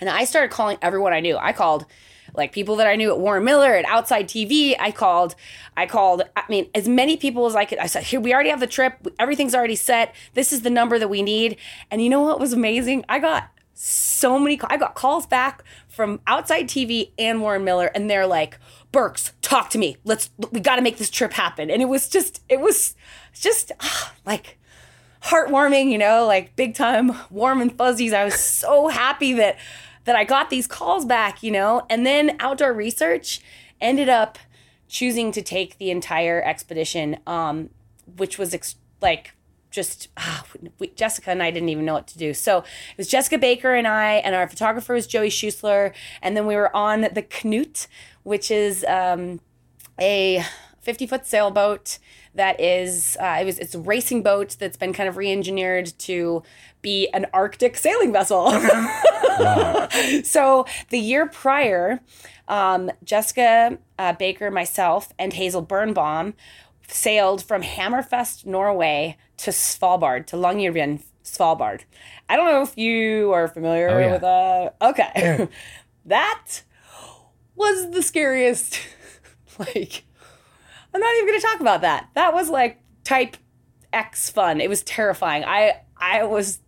And 0.00 0.10
I 0.10 0.24
started 0.24 0.50
calling 0.50 0.78
everyone 0.82 1.12
I 1.12 1.20
knew. 1.20 1.36
I 1.36 1.52
called 1.52 1.86
like 2.34 2.52
people 2.52 2.76
that 2.76 2.86
I 2.86 2.96
knew 2.96 3.10
at 3.10 3.18
Warren 3.18 3.44
Miller 3.44 3.74
at 3.74 3.84
Outside 3.86 4.28
TV. 4.28 4.76
I 4.78 4.90
called, 4.90 5.34
I 5.76 5.86
called, 5.86 6.22
I 6.36 6.42
mean, 6.48 6.68
as 6.74 6.88
many 6.88 7.16
people 7.16 7.46
as 7.46 7.56
I 7.56 7.64
could. 7.64 7.78
I 7.78 7.86
said, 7.86 8.04
here, 8.04 8.20
we 8.20 8.34
already 8.34 8.50
have 8.50 8.60
the 8.60 8.66
trip. 8.66 8.94
Everything's 9.18 9.54
already 9.54 9.76
set. 9.76 10.14
This 10.34 10.52
is 10.52 10.62
the 10.62 10.70
number 10.70 10.98
that 10.98 11.08
we 11.08 11.22
need. 11.22 11.56
And 11.90 12.02
you 12.02 12.10
know 12.10 12.20
what 12.20 12.40
was 12.40 12.52
amazing? 12.52 13.04
I 13.08 13.18
got 13.18 13.48
so 13.74 14.38
many, 14.38 14.60
I 14.64 14.76
got 14.76 14.94
calls 14.94 15.26
back 15.26 15.62
from 15.88 16.20
Outside 16.26 16.64
TV 16.64 17.10
and 17.18 17.40
Warren 17.40 17.64
Miller. 17.64 17.90
And 17.94 18.10
they're 18.10 18.26
like, 18.26 18.58
Burks, 18.92 19.32
talk 19.42 19.70
to 19.70 19.78
me. 19.78 19.96
Let's, 20.04 20.30
we 20.50 20.60
got 20.60 20.76
to 20.76 20.82
make 20.82 20.98
this 20.98 21.10
trip 21.10 21.32
happen. 21.32 21.70
And 21.70 21.82
it 21.82 21.86
was 21.86 22.08
just, 22.08 22.42
it 22.48 22.60
was 22.60 22.94
just 23.34 23.72
ah, 23.80 24.14
like, 24.24 24.58
heartwarming, 25.22 25.90
you 25.90 25.98
know, 25.98 26.24
like 26.24 26.54
big 26.56 26.74
time 26.74 27.12
warm 27.30 27.60
and 27.60 27.76
fuzzies. 27.76 28.12
I 28.12 28.24
was 28.24 28.38
so 28.38 28.88
happy 28.88 29.34
that 29.34 29.58
that 30.06 30.16
I 30.16 30.24
got 30.24 30.50
these 30.50 30.66
calls 30.66 31.04
back, 31.04 31.42
you 31.42 31.50
know? 31.50 31.84
And 31.90 32.06
then 32.06 32.36
outdoor 32.40 32.72
research 32.72 33.40
ended 33.80 34.08
up 34.08 34.38
choosing 34.88 35.32
to 35.32 35.42
take 35.42 35.78
the 35.78 35.90
entire 35.90 36.42
expedition, 36.42 37.18
um, 37.26 37.70
which 38.16 38.38
was 38.38 38.54
ex- 38.54 38.76
like 39.02 39.32
just 39.70 40.08
ah, 40.16 40.44
we, 40.78 40.88
Jessica 40.88 41.30
and 41.30 41.42
I 41.42 41.50
didn't 41.50 41.68
even 41.68 41.84
know 41.84 41.94
what 41.94 42.06
to 42.08 42.18
do. 42.18 42.32
So 42.32 42.58
it 42.58 42.96
was 42.96 43.08
Jessica 43.08 43.36
Baker 43.36 43.74
and 43.74 43.86
I, 43.86 44.14
and 44.14 44.34
our 44.34 44.48
photographer 44.48 44.94
was 44.94 45.06
Joey 45.06 45.28
Schusler, 45.28 45.92
and 46.22 46.36
then 46.36 46.46
we 46.46 46.56
were 46.56 46.74
on 46.74 47.02
the 47.02 47.22
Knut, 47.22 47.86
which 48.22 48.50
is 48.50 48.84
um, 48.84 49.40
a 50.00 50.42
50 50.80 51.06
foot 51.06 51.26
sailboat 51.26 51.98
that 52.36 52.60
is 52.60 53.16
uh, 53.20 53.38
it 53.40 53.44
was 53.44 53.58
it's 53.58 53.74
a 53.74 53.80
racing 53.80 54.22
boat 54.22 54.56
that's 54.58 54.76
been 54.76 54.92
kind 54.92 55.08
of 55.08 55.16
re-engineered 55.16 55.92
to 55.98 56.42
be 56.82 57.08
an 57.08 57.26
arctic 57.32 57.76
sailing 57.76 58.12
vessel. 58.12 58.52
So 60.24 60.66
the 60.90 60.98
year 60.98 61.26
prior 61.26 62.00
um, 62.48 62.90
jessica 63.04 63.78
uh, 63.98 64.12
baker 64.14 64.50
myself 64.50 65.12
and 65.18 65.32
hazel 65.32 65.62
birnbaum 65.62 66.34
sailed 66.88 67.42
from 67.42 67.62
hammerfest 67.62 68.46
norway 68.46 69.16
to 69.38 69.50
svalbard 69.50 70.26
to 70.26 70.36
longyearbyen 70.36 71.02
svalbard. 71.24 71.82
I 72.28 72.36
don't 72.36 72.46
know 72.46 72.62
if 72.62 72.76
you 72.78 73.32
are 73.32 73.48
familiar 73.48 73.90
oh, 73.90 73.98
yeah. 73.98 74.12
with 74.12 74.22
uh 74.24 74.70
okay. 74.82 75.48
That 76.06 76.62
was 77.56 77.90
the 77.90 78.02
scariest 78.02 78.78
like 79.58 80.04
I'm 80.96 81.00
not 81.00 81.14
even 81.16 81.26
going 81.26 81.38
to 81.38 81.46
talk 81.46 81.60
about 81.60 81.82
that. 81.82 82.08
That 82.14 82.32
was 82.32 82.48
like 82.48 82.80
type 83.04 83.36
X 83.92 84.30
fun. 84.30 84.62
It 84.62 84.70
was 84.70 84.82
terrifying. 84.82 85.44
I 85.44 85.82
I 85.94 86.24
was 86.24 86.60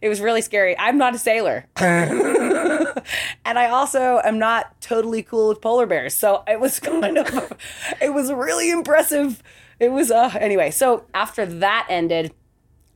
it 0.00 0.08
was 0.08 0.18
really 0.22 0.40
scary. 0.40 0.78
I'm 0.78 0.96
not 0.96 1.14
a 1.14 1.18
sailor. 1.18 1.66
and 1.76 2.98
I 3.44 3.68
also 3.68 4.22
am 4.24 4.38
not 4.38 4.80
totally 4.80 5.22
cool 5.22 5.48
with 5.48 5.60
polar 5.60 5.84
bears. 5.84 6.14
So 6.14 6.42
it 6.48 6.58
was 6.58 6.80
kind 6.80 7.18
of 7.18 7.52
it 8.00 8.14
was 8.14 8.32
really 8.32 8.70
impressive. 8.70 9.42
It 9.78 9.90
was 9.90 10.10
uh 10.10 10.30
anyway, 10.40 10.70
so 10.70 11.04
after 11.12 11.44
that 11.44 11.86
ended, 11.90 12.32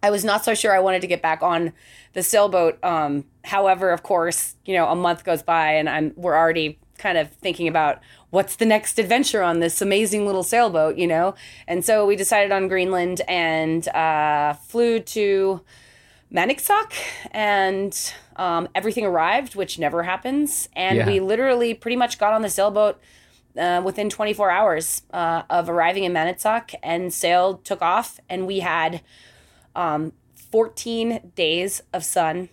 I 0.02 0.08
was 0.08 0.24
not 0.24 0.46
so 0.46 0.54
sure 0.54 0.74
I 0.74 0.80
wanted 0.80 1.02
to 1.02 1.08
get 1.08 1.20
back 1.20 1.42
on 1.42 1.74
the 2.14 2.22
sailboat. 2.22 2.82
Um 2.82 3.26
however, 3.44 3.90
of 3.90 4.02
course, 4.02 4.56
you 4.64 4.74
know, 4.74 4.88
a 4.88 4.96
month 4.96 5.24
goes 5.24 5.42
by 5.42 5.74
and 5.74 5.90
I'm 5.90 6.14
we're 6.16 6.38
already 6.38 6.78
kind 7.00 7.18
of 7.18 7.32
thinking 7.32 7.66
about 7.66 8.00
what's 8.30 8.56
the 8.56 8.66
next 8.66 8.98
adventure 8.98 9.42
on 9.42 9.58
this 9.60 9.80
amazing 9.82 10.26
little 10.26 10.42
sailboat, 10.44 10.96
you 10.96 11.06
know? 11.06 11.34
And 11.66 11.84
so 11.84 12.06
we 12.06 12.14
decided 12.14 12.52
on 12.52 12.68
Greenland 12.68 13.22
and 13.26 13.88
uh, 13.88 14.52
flew 14.52 15.00
to 15.00 15.62
Maniitsoq 16.32 16.92
and 17.32 18.12
um, 18.36 18.68
everything 18.74 19.04
arrived, 19.04 19.56
which 19.56 19.78
never 19.78 20.04
happens. 20.04 20.68
And 20.76 20.98
Yeah. 20.98 21.06
we 21.06 21.20
literally 21.20 21.74
pretty 21.74 21.96
much 21.96 22.18
got 22.18 22.32
on 22.32 22.42
the 22.42 22.50
sailboat 22.50 23.00
uh, 23.58 23.82
within 23.84 24.08
24 24.08 24.50
hours 24.50 25.02
uh, 25.12 25.42
of 25.50 25.68
arriving 25.68 26.04
in 26.04 26.12
Maniitsoq 26.12 26.74
and 26.82 27.12
sailed, 27.12 27.64
took 27.64 27.82
off, 27.82 28.20
and 28.28 28.46
we 28.46 28.60
had 28.60 29.00
um, 29.74 30.12
14 30.52 31.32
days 31.34 31.82
of 31.92 32.04
sun. 32.04 32.48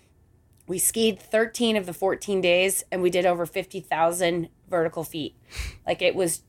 We 0.67 0.77
skied 0.77 1.19
13 1.19 1.77
of 1.77 1.86
the 1.86 1.93
14 1.93 2.41
days 2.41 2.84
and 2.91 3.01
we 3.01 3.10
did 3.10 3.25
over 3.25 3.45
50,000 3.45 4.49
vertical 4.69 5.03
feet. 5.03 5.36
Like 5.86 6.01
it 6.01 6.13
was 6.13 6.43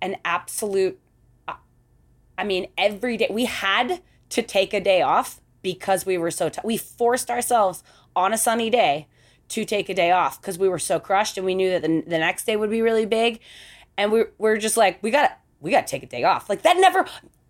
an 0.00 0.16
absolute, 0.24 0.98
I 2.38 2.44
mean, 2.44 2.68
every 2.78 3.16
day 3.16 3.28
we 3.30 3.46
had 3.46 4.00
to 4.30 4.42
take 4.42 4.72
a 4.72 4.80
day 4.80 5.02
off 5.02 5.40
because 5.62 6.06
we 6.06 6.16
were 6.16 6.30
so, 6.30 6.48
t- 6.48 6.60
we 6.62 6.76
forced 6.76 7.30
ourselves 7.30 7.82
on 8.14 8.32
a 8.32 8.38
sunny 8.38 8.70
day 8.70 9.08
to 9.48 9.64
take 9.64 9.88
a 9.88 9.94
day 9.94 10.10
off 10.10 10.40
because 10.40 10.58
we 10.58 10.68
were 10.68 10.78
so 10.78 11.00
crushed 11.00 11.36
and 11.36 11.44
we 11.44 11.54
knew 11.54 11.70
that 11.70 11.82
the, 11.82 12.02
the 12.06 12.18
next 12.18 12.46
day 12.46 12.56
would 12.56 12.70
be 12.70 12.82
really 12.82 13.06
big. 13.06 13.40
And 13.96 14.12
we, 14.12 14.24
we're 14.38 14.56
just 14.56 14.76
like, 14.76 15.02
we 15.02 15.10
got 15.10 15.28
to, 15.28 15.34
we 15.60 15.70
got 15.70 15.86
to 15.86 15.90
take 15.90 16.02
a 16.02 16.06
day 16.06 16.24
off. 16.24 16.48
Like 16.48 16.62
that 16.62 16.76
never, 16.78 17.06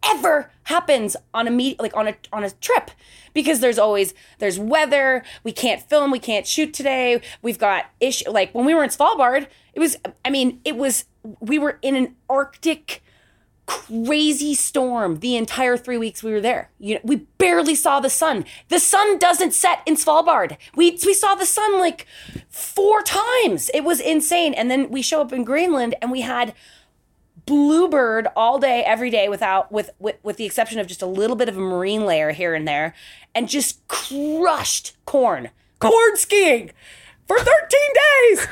ever 0.09 0.51
happens 0.65 1.17
on 1.33 1.47
a 1.47 1.51
meet 1.51 1.81
like 1.81 1.97
on 1.97 2.09
a 2.09 2.17
on 2.33 2.45
a 2.45 2.51
trip. 2.51 2.91
Because 3.35 3.61
there's 3.61 3.79
always 3.79 4.15
there's 4.39 4.59
weather 4.59 5.23
we 5.45 5.53
can't 5.53 5.83
film 5.83 6.11
we 6.11 6.19
can't 6.19 6.47
shoot 6.47 6.73
today 6.73 7.21
we've 7.43 7.59
got 7.59 7.87
issue 8.01 8.31
like 8.31 8.55
when 8.55 8.65
we 8.65 8.75
were 8.75 8.83
in 8.83 8.91
Svalbard 8.91 9.47
it 9.75 9.81
was 9.81 9.97
I 10.25 10.31
mean 10.31 10.61
it 10.65 10.77
was 10.77 11.05
we 11.41 11.59
were 11.59 11.79
in 11.83 11.97
an 11.97 12.17
arctic 12.31 13.03
crazy 13.67 14.55
storm 14.55 15.19
the 15.19 15.37
entire 15.37 15.77
3 15.77 15.99
weeks 15.99 16.23
we 16.23 16.33
were 16.33 16.41
there. 16.41 16.71
You 16.79 16.95
know 16.95 17.01
we 17.05 17.17
barely 17.39 17.75
saw 17.75 18.01
the 18.01 18.11
sun. 18.11 18.45
The 18.69 18.79
sun 18.79 19.19
doesn't 19.19 19.53
set 19.53 19.83
in 19.87 19.97
Svalbard. 19.97 20.57
We 20.75 20.99
we 21.05 21.13
saw 21.13 21.35
the 21.35 21.47
sun 21.47 21.79
like 21.79 22.07
four 22.49 23.03
times. 23.03 23.71
It 23.75 23.83
was 23.83 24.01
insane. 24.01 24.55
And 24.55 24.71
then 24.71 24.89
we 24.89 25.03
show 25.03 25.21
up 25.21 25.33
in 25.33 25.45
Greenland 25.45 25.95
and 26.01 26.11
we 26.11 26.23
had 26.23 26.55
bluebird 27.47 28.27
all 28.37 28.59
day 28.59 28.83
every 28.85 29.11
day 29.11 29.29
without 29.29 29.71
with, 29.73 29.91
with 29.99 30.17
with 30.23 30.37
the 30.37 30.45
exception 30.45 30.79
of 30.79 30.87
just 30.87 31.03
a 31.03 31.07
little 31.07 31.37
bit 31.37 31.49
of 31.49 31.57
a 31.57 31.61
marine 31.61 32.05
layer 32.05 32.33
here 32.33 32.55
and 32.55 32.67
there 32.67 32.95
and 33.35 33.49
just 33.49 33.87
crushed 33.89 34.97
corn. 35.05 35.51
Corn 35.79 36.17
skiing 36.17 36.71
for 37.27 37.39
13 37.39 37.49
days. 37.95 38.49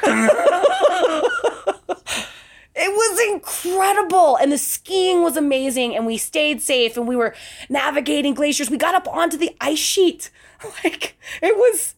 It 2.76 2.90
was 2.90 3.32
incredible 3.32 4.34
and 4.36 4.50
the 4.50 4.58
skiing 4.58 5.22
was 5.22 5.36
amazing 5.36 5.94
and 5.94 6.06
we 6.06 6.16
stayed 6.16 6.60
safe 6.60 6.96
and 6.96 7.06
we 7.06 7.14
were 7.14 7.32
navigating 7.68 8.34
glaciers. 8.34 8.68
We 8.68 8.76
got 8.78 8.96
up 8.96 9.06
onto 9.06 9.36
the 9.36 9.56
ice 9.60 9.78
sheet. 9.78 10.30
Like 10.82 11.18
it 11.42 11.56
was 11.58 11.94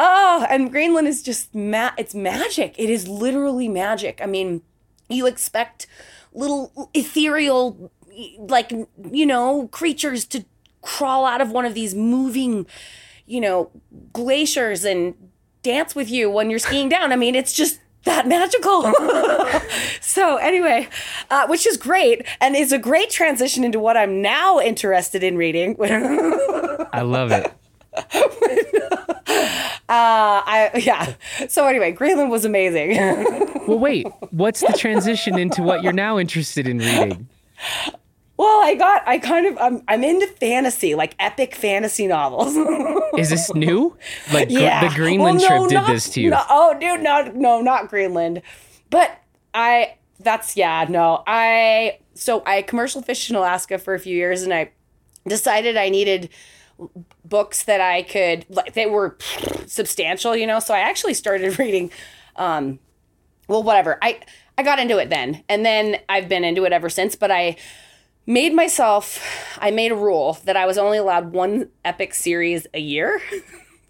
oh 0.00 0.44
and 0.50 0.72
greenland 0.72 1.06
is 1.06 1.22
just 1.22 1.54
ma- 1.54 1.92
it's 1.96 2.12
magic. 2.12 2.74
It 2.76 2.90
is 2.90 3.06
literally 3.06 3.68
magic. 3.68 4.20
I 4.20 4.26
mean 4.26 4.62
you 5.08 5.26
expect 5.26 5.86
little 6.34 6.90
ethereal 6.94 7.90
like 8.38 8.72
you 9.10 9.26
know 9.26 9.68
creatures 9.68 10.24
to 10.26 10.44
crawl 10.82 11.24
out 11.24 11.40
of 11.40 11.50
one 11.50 11.64
of 11.64 11.74
these 11.74 11.94
moving 11.94 12.66
you 13.26 13.40
know 13.40 13.70
glaciers 14.12 14.84
and 14.84 15.14
dance 15.62 15.94
with 15.94 16.10
you 16.10 16.28
when 16.28 16.50
you're 16.50 16.58
skiing 16.58 16.88
down. 16.88 17.12
I 17.12 17.16
mean 17.16 17.34
it's 17.34 17.52
just 17.52 17.80
that 18.04 18.26
magical. 18.28 18.92
So 20.00 20.36
anyway 20.36 20.88
uh, 21.30 21.46
which 21.48 21.66
is 21.66 21.76
great 21.76 22.24
and 22.40 22.54
is 22.54 22.72
a 22.72 22.78
great 22.78 23.10
transition 23.10 23.64
into 23.64 23.80
what 23.80 23.96
i'm 23.96 24.22
now 24.22 24.60
interested 24.60 25.22
in 25.24 25.36
reading. 25.36 25.76
I 25.80 27.02
love 27.02 27.32
it. 27.32 27.52
Uh, 29.86 30.40
I 30.46 30.70
yeah. 30.82 31.14
So 31.48 31.66
anyway, 31.66 31.92
Greenland 31.92 32.30
was 32.30 32.44
amazing. 32.44 32.96
Well, 33.66 33.78
wait. 33.78 34.06
What's 34.30 34.60
the 34.60 34.74
transition 34.74 35.38
into 35.38 35.62
what 35.62 35.82
you're 35.82 35.94
now 35.94 36.18
interested 36.18 36.66
in 36.68 36.78
reading? 36.80 37.26
well, 38.36 38.60
I 38.62 38.74
got 38.74 39.02
I 39.08 39.18
kind 39.18 39.46
of 39.46 39.56
I'm 39.58 39.82
I'm 39.88 40.04
into 40.04 40.26
fantasy, 40.26 40.94
like 40.94 41.14
epic 41.18 41.54
fantasy 41.54 42.06
novels. 42.06 42.54
Is 43.18 43.30
this 43.30 43.54
new? 43.54 43.96
Like 44.34 44.48
gr- 44.48 44.58
yeah, 44.58 44.86
the 44.86 44.94
Greenland 44.94 45.38
Well, 45.40 45.50
no, 45.50 45.58
trip 45.60 45.68
did 45.70 45.74
not- 45.76 45.86
this 45.88 46.10
to 46.10 46.20
you? 46.20 46.28
no- 46.30 46.44
oh, 46.50 46.76
dude, 46.78 47.00
no, 47.00 47.22
no, 47.34 47.62
not 47.62 47.88
Greenland. 47.88 48.42
But 48.90 49.10
I 49.54 49.94
that's 50.20 50.58
yeah, 50.58 50.84
no. 50.86 51.22
I 51.26 52.00
so 52.12 52.42
I 52.44 52.60
commercial 52.60 53.00
fished 53.00 53.30
in 53.30 53.36
Alaska 53.36 53.78
for 53.78 53.94
a 53.94 53.98
few 53.98 54.14
years, 54.14 54.42
and 54.42 54.52
I 54.52 54.72
decided 55.26 55.78
I 55.78 55.88
needed 55.88 56.28
books 57.24 57.64
that 57.64 57.80
I 57.80 58.02
could 58.02 58.46
like 58.48 58.74
they 58.74 58.86
were 58.86 59.16
substantial, 59.66 60.36
you 60.36 60.46
know. 60.46 60.60
So 60.60 60.74
I 60.74 60.80
actually 60.80 61.14
started 61.14 61.58
reading 61.58 61.90
um 62.36 62.78
well 63.48 63.62
whatever. 63.62 63.98
I 64.02 64.20
I 64.56 64.62
got 64.62 64.78
into 64.78 64.98
it 64.98 65.10
then. 65.10 65.42
And 65.48 65.64
then 65.64 65.98
I've 66.08 66.28
been 66.28 66.44
into 66.44 66.64
it 66.64 66.72
ever 66.72 66.88
since, 66.88 67.16
but 67.16 67.30
I 67.30 67.56
made 68.26 68.54
myself 68.54 69.22
I 69.58 69.70
made 69.70 69.92
a 69.92 69.96
rule 69.96 70.38
that 70.44 70.56
I 70.56 70.66
was 70.66 70.78
only 70.78 70.98
allowed 70.98 71.32
one 71.32 71.70
epic 71.84 72.14
series 72.14 72.66
a 72.74 72.80
year. 72.80 73.20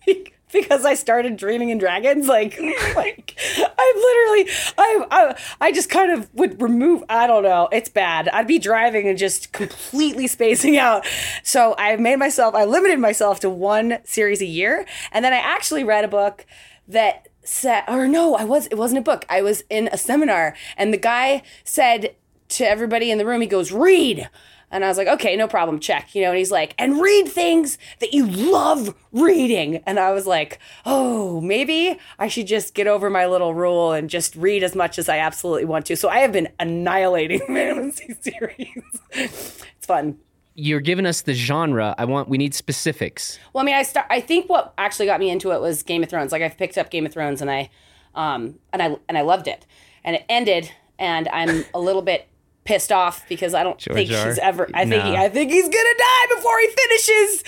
because 0.55 0.87
I 0.87 0.95
started 0.95 1.37
dreaming 1.37 1.69
in 1.69 1.77
dragons 1.77 2.27
like 2.29 2.59
like 2.97 3.37
I 3.59 3.93
literally 3.97 4.55
I, 4.79 5.07
I 5.11 5.43
I 5.61 5.73
just 5.73 5.91
kind 5.91 6.13
of 6.13 6.33
would 6.33 6.63
remove 6.63 7.05
I 7.11 7.27
don't 7.27 7.43
know 7.43 7.69
it's 7.71 7.91
bad. 7.91 8.29
I'd 8.29 8.47
be 8.47 8.59
driving 8.59 9.07
and 9.09 9.19
just 9.19 9.53
completely 9.53 10.27
spacing 10.27 10.79
out. 10.79 11.05
So 11.43 11.75
I 11.77 11.97
made 11.97 12.17
myself 12.17 12.55
I 12.55 12.65
limited 12.65 12.99
myself 12.99 13.41
to 13.41 13.51
one 13.51 13.99
series 14.05 14.41
a 14.41 14.47
year. 14.47 14.87
And 15.13 15.25
then 15.25 15.35
I 15.35 15.39
actually 15.39 15.85
read 15.85 16.05
a 16.05 16.09
book 16.09 16.47
that 16.89 17.29
said 17.43 17.85
or 17.89 18.09
no 18.09 18.37
I 18.37 18.45
was 18.45 18.69
it 18.69 18.79
wasn't 18.79 19.01
a 19.01 19.03
book. 19.03 19.27
I 19.29 19.43
was 19.43 19.65
in 19.69 19.89
a 19.93 19.99
seminar 19.99 20.57
and 20.77 20.93
the 20.93 20.99
guy 20.99 21.43
said 21.65 22.15
to 22.51 22.65
everybody 22.65 23.11
in 23.11 23.19
the 23.19 23.27
room 23.27 23.41
he 23.41 23.47
goes 23.47 23.73
read 23.73 24.31
and 24.71 24.85
I 24.85 24.89
was 24.89 24.99
like, 24.99 25.07
okay, 25.07 25.37
no 25.37 25.47
problem, 25.47 25.79
check. 25.79 26.15
You 26.15 26.23
know, 26.23 26.31
and 26.31 26.39
he's 26.39 26.51
like, 26.51 26.75
and 26.79 27.01
read 27.01 27.29
things 27.29 27.79
that 28.01 28.13
you 28.13 28.27
love 28.27 28.95
reading. 29.13 29.83
And 29.87 29.99
I 29.99 30.13
was 30.13 30.27
like, 30.27 30.59
oh, 30.85 31.41
maybe 31.41 31.99
I 32.19 32.29
should 32.29 32.47
just 32.47 32.75
get 32.75 32.87
over 32.87 33.09
my 33.11 33.27
little 33.27 33.55
rule 33.55 33.93
and 33.93 34.11
just 34.11 34.35
read 34.37 34.63
as 34.63 34.75
much 34.75 34.99
as 34.99 35.09
I 35.09 35.19
absolutely 35.19 35.65
want 35.65 35.87
to. 35.87 35.97
So 35.97 36.09
I 36.09 36.19
have 36.19 36.33
been 36.33 36.49
annihilating 36.59 37.41
fantasy 37.47 38.15
series. 38.21 38.83
it's 39.11 39.87
fun. 39.87 40.19
You're 40.57 40.81
giving 40.81 41.07
us 41.07 41.23
the 41.23 41.35
genre. 41.35 41.95
I 41.99 42.05
want. 42.05 42.29
We 42.29 42.39
need 42.39 42.55
specifics. 42.55 43.39
Well, 43.53 43.63
I 43.63 43.65
mean, 43.65 43.75
I 43.75 43.83
start. 43.83 44.07
I 44.09 44.21
think 44.21 44.49
what 44.49 44.73
actually 44.79 45.07
got 45.07 45.19
me 45.19 45.31
into 45.31 45.51
it 45.53 45.61
was 45.61 45.83
Game 45.83 46.03
of 46.05 46.09
Thrones. 46.09 46.31
Like 46.31 46.43
I've 46.43 46.57
picked 46.57 46.79
up 46.79 46.91
Game 46.91 47.07
of 47.07 47.13
Thrones 47.13 47.41
and 47.41 47.51
I, 47.51 47.71
um, 48.15 48.61
and 48.73 48.81
I 48.81 48.97
and 49.09 49.19
I 49.19 49.23
loved 49.23 49.49
it. 49.49 49.67
And 50.05 50.15
it 50.15 50.25
ended, 50.29 50.71
and 50.97 51.27
I'm 51.29 51.65
a 51.75 51.81
little 51.81 52.03
bit 52.03 52.29
pissed 52.65 52.93
off 52.93 53.27
because 53.29 53.55
I 53.55 53.63
don't 53.63 53.81
think 53.81 54.11
Jar? 54.11 54.27
he's 54.27 54.39
ever. 54.39 54.69
I 54.75 54.85
think 54.87 55.05
he, 55.05 55.17
I 55.17 55.29
think 55.29 55.51
he's 55.51 55.69
gonna 55.69 55.75
die 55.99 56.35
before 56.35 56.59
he 56.61 56.69
finishes. 56.69 57.45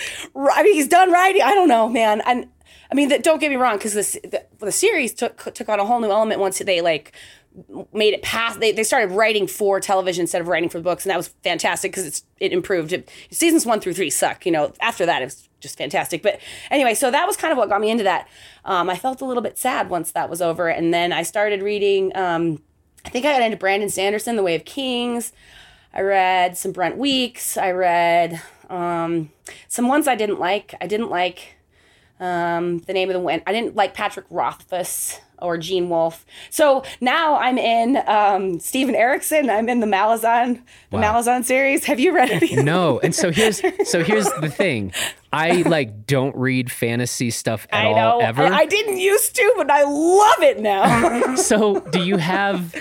I 0.53 0.63
mean, 0.63 0.75
he's 0.75 0.89
done 0.89 1.11
writing. 1.11 1.43
I 1.43 1.55
don't 1.55 1.69
know, 1.69 1.89
man. 1.89 2.23
And 2.27 2.49
I 2.91 2.95
mean, 2.95 3.09
that, 3.09 3.23
don't 3.23 3.41
get 3.41 3.51
me 3.51 3.57
wrong, 3.57 3.77
because 3.77 3.95
the, 3.95 4.21
the 4.29 4.67
the 4.67 4.73
series 4.73 5.13
took 5.15 5.53
took 5.55 5.69
on 5.69 5.81
a 5.81 5.85
whole 5.85 6.01
new 6.01 6.11
element 6.11 6.41
once 6.41 6.59
they 6.59 6.81
like 6.81 7.13
made 7.93 8.13
it 8.13 8.23
past 8.23 8.61
they, 8.61 8.71
they 8.71 8.83
started 8.83 9.11
writing 9.15 9.47
for 9.47 9.81
television 9.81 10.23
instead 10.23 10.43
of 10.43 10.49
writing 10.49 10.69
for 10.69 10.79
books 10.81 11.05
and 11.05 11.11
that 11.11 11.17
was 11.17 11.29
fantastic 11.43 11.91
because 11.91 12.05
it's 12.05 12.23
it 12.39 12.53
improved 12.53 12.93
it, 12.93 13.11
seasons 13.31 13.65
one 13.65 13.81
through 13.81 13.95
three 13.95 14.11
suck 14.11 14.45
you 14.45 14.53
know 14.53 14.73
after 14.81 15.07
that 15.07 15.23
it 15.23 15.25
was 15.25 15.49
just 15.61 15.79
fantastic 15.79 16.23
but 16.23 16.39
anyway 16.71 16.93
so 16.93 17.11
that 17.11 17.27
was 17.27 17.35
kind 17.35 17.53
of 17.53 17.57
what 17.57 17.71
got 17.71 17.81
me 17.81 17.89
into 17.91 18.05
that 18.05 18.29
um, 18.67 18.91
i 18.91 18.97
felt 18.97 19.23
a 19.23 19.25
little 19.25 19.43
bit 19.43 19.57
sad 19.57 19.89
once 19.89 20.13
that 20.13 20.29
was 20.29 20.43
over 20.43 20.69
and 20.69 20.93
then 20.93 21.13
i 21.13 21.23
started 21.23 21.63
reading 21.63 22.15
um, 22.15 22.61
i 23.07 23.09
think 23.09 23.25
i 23.25 23.33
got 23.33 23.43
into 23.43 23.57
brandon 23.57 23.89
sanderson 23.89 24.37
the 24.37 24.43
way 24.43 24.55
of 24.55 24.65
kings 24.65 25.33
i 25.95 26.01
read 26.01 26.57
some 26.59 26.73
brent 26.73 26.99
weeks 26.99 27.57
i 27.57 27.71
read 27.71 28.43
um, 28.69 29.31
some 29.69 29.89
ones 29.89 30.07
i 30.07 30.15
didn't 30.15 30.39
like 30.39 30.75
i 30.81 30.87
didn't 30.87 31.09
like 31.09 31.57
um, 32.21 32.79
the 32.81 32.93
name 32.93 33.09
of 33.09 33.15
the 33.15 33.21
wind. 33.21 33.43
I 33.47 33.53
didn't 33.53 33.77
like 33.77 33.95
Patrick 33.95 34.27
Rothfuss 34.31 35.21
or 35.39 35.59
Gene 35.59 35.91
Wolfe. 35.91 36.25
So 36.49 36.83
now 37.01 37.37
I'm 37.37 37.59
in 37.59 38.03
um, 38.07 38.59
Steven 38.59 38.95
Erikson. 38.95 39.51
I'm 39.51 39.69
in 39.69 39.81
the 39.81 39.87
Malazan, 39.87 40.63
the 40.91 40.97
Malazan 40.97 41.45
series. 41.45 41.85
Have 41.85 42.01
you 42.01 42.15
read 42.15 42.31
any? 42.31 42.57
No. 42.57 42.99
And 43.01 43.15
so 43.15 43.31
here's 43.31 43.61
so 43.85 44.03
here's 44.03 44.31
the 44.41 44.49
thing. 44.55 44.93
I 45.33 45.63
like 45.63 46.07
don't 46.07 46.35
read 46.37 46.73
fantasy 46.73 47.31
stuff 47.31 47.67
at 47.71 47.85
I 47.85 47.93
know. 47.93 48.13
all 48.13 48.23
ever. 48.23 48.45
I, 48.45 48.61
I 48.61 48.67
didn't 48.67 48.99
used 48.99 49.37
to, 49.37 49.55
but 49.59 49.71
I 49.71 49.85
love 49.85 50.43
it 50.43 50.61
now. 50.61 51.35
so 51.37 51.81
do 51.81 52.03
you 52.03 52.17
have? 52.17 52.75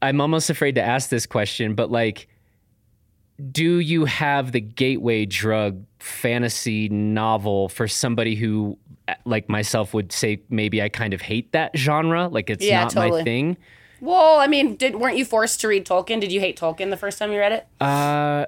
I'm 0.00 0.20
almost 0.20 0.50
afraid 0.50 0.76
to 0.76 0.82
ask 0.82 1.08
this 1.10 1.26
question, 1.26 1.74
but 1.74 1.90
like, 1.90 2.28
do 3.52 3.78
you 3.78 4.04
have 4.04 4.52
the 4.52 4.60
gateway 4.60 5.24
drug 5.24 5.84
fantasy 6.00 6.88
novel 6.88 7.68
for 7.68 7.86
somebody 7.86 8.34
who 8.34 8.78
like 9.24 9.48
myself 9.48 9.94
would 9.94 10.12
say 10.12 10.42
maybe 10.50 10.82
I 10.82 10.88
kind 10.88 11.14
of 11.14 11.20
hate 11.20 11.52
that 11.52 11.76
genre 11.76 12.28
like 12.28 12.50
it's 12.50 12.64
Yeah, 12.64 12.84
not 12.84 12.94
my 12.94 13.22
thing 13.22 13.56
Well, 14.00 14.38
I 14.38 14.46
mean, 14.46 14.76
did 14.76 14.96
weren't 14.96 15.16
you 15.16 15.24
forced 15.24 15.60
to 15.62 15.68
read 15.68 15.86
Tolkien? 15.86 16.20
Did 16.20 16.30
you 16.30 16.40
hate 16.40 16.58
Tolkien 16.58 16.90
the 16.90 16.96
first 16.96 17.18
time 17.18 17.32
you 17.32 17.38
read 17.38 17.52
it? 17.52 17.66
uh 17.80 18.46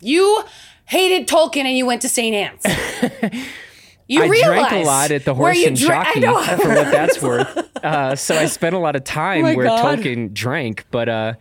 You 0.00 0.44
hated 0.86 1.28
Tolkien 1.28 1.64
and 1.64 1.76
you 1.76 1.86
went 1.86 2.02
to 2.02 2.08
St. 2.08 2.34
Anne's. 2.34 3.42
You 4.08 4.22
I 4.22 4.26
realize 4.26 4.68
drank 4.70 4.84
a 4.84 4.86
lot 4.86 5.10
at 5.10 5.24
the 5.24 5.34
horse 5.34 5.62
and 5.64 5.76
dra- 5.76 6.04
jockey 6.04 6.20
for 6.62 6.68
what 6.68 6.90
that's 6.90 7.20
worth 7.22 7.84
uh, 7.84 8.16
so 8.16 8.34
I 8.36 8.46
spent 8.46 8.74
a 8.74 8.78
lot 8.78 8.96
of 8.96 9.04
time 9.04 9.42
my 9.42 9.54
where 9.54 9.66
God. 9.66 9.98
Tolkien 9.98 10.32
drank 10.32 10.86
but 10.90 11.08
uh 11.08 11.34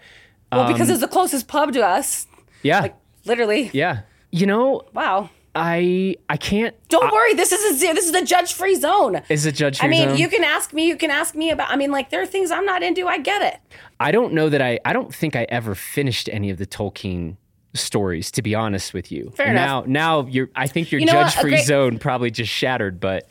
well, 0.52 0.68
because 0.72 0.90
it's 0.90 1.02
the 1.02 1.08
closest 1.08 1.48
pub 1.48 1.74
to 1.74 1.82
us. 1.86 2.28
yeah 2.64 2.82
like, 2.82 2.96
Literally. 3.26 3.70
yeah 3.74 4.02
you 4.32 4.46
know 4.46 4.82
Wow. 4.94 5.30
I 5.56 6.16
I 6.30 6.38
can't 6.38 6.76
Don't 6.88 7.12
worry. 7.12 7.34
This 7.34 7.52
is 7.52 7.82
a 7.82 7.94
this 7.94 8.08
is 8.08 8.14
a 8.14 8.24
judge 8.24 8.54
free 8.54 8.76
zone. 8.76 9.22
is 9.28 9.46
it 9.48 9.54
judge 9.56 9.80
free. 9.80 9.88
I 9.88 9.90
mean, 9.90 10.10
zone? 10.10 10.18
you 10.20 10.28
can 10.30 10.44
ask 10.44 10.72
me. 10.72 10.86
You 10.88 10.96
can 10.96 11.10
ask 11.10 11.34
me 11.34 11.50
about. 11.50 11.72
I 11.72 11.76
mean, 11.78 11.90
like 11.90 12.12
there 12.12 12.22
are 12.22 12.28
things 12.28 12.52
I'm 12.52 12.64
not 12.66 12.84
into. 12.84 13.08
I 13.08 13.18
get 13.18 13.42
it. 13.42 13.60
I 14.00 14.12
don't 14.12 14.34
know 14.34 14.50
that 14.50 14.62
I 14.62 14.78
I 14.86 14.94
don't 14.94 15.12
think 15.16 15.36
I 15.36 15.48
ever 15.50 15.74
finished 15.74 16.30
any 16.32 16.52
of 16.52 16.58
the 16.60 16.68
Tolkien 16.68 17.38
stories 17.78 18.32
to 18.32 18.42
be 18.42 18.54
honest 18.56 18.94
with 18.94 19.12
you. 19.12 19.32
Fair 19.36 19.54
now 19.54 19.80
enough. 19.80 19.88
now 19.88 20.26
you're 20.28 20.50
I 20.56 20.68
think 20.68 20.92
your 20.92 21.00
You 21.00 21.06
know 21.08 21.14
judge 21.14 21.36
free 21.36 21.52
great- 21.52 21.66
zone 21.66 22.00
probably 22.00 22.32
just 22.32 22.52
shattered 22.52 23.00
but 23.00 23.28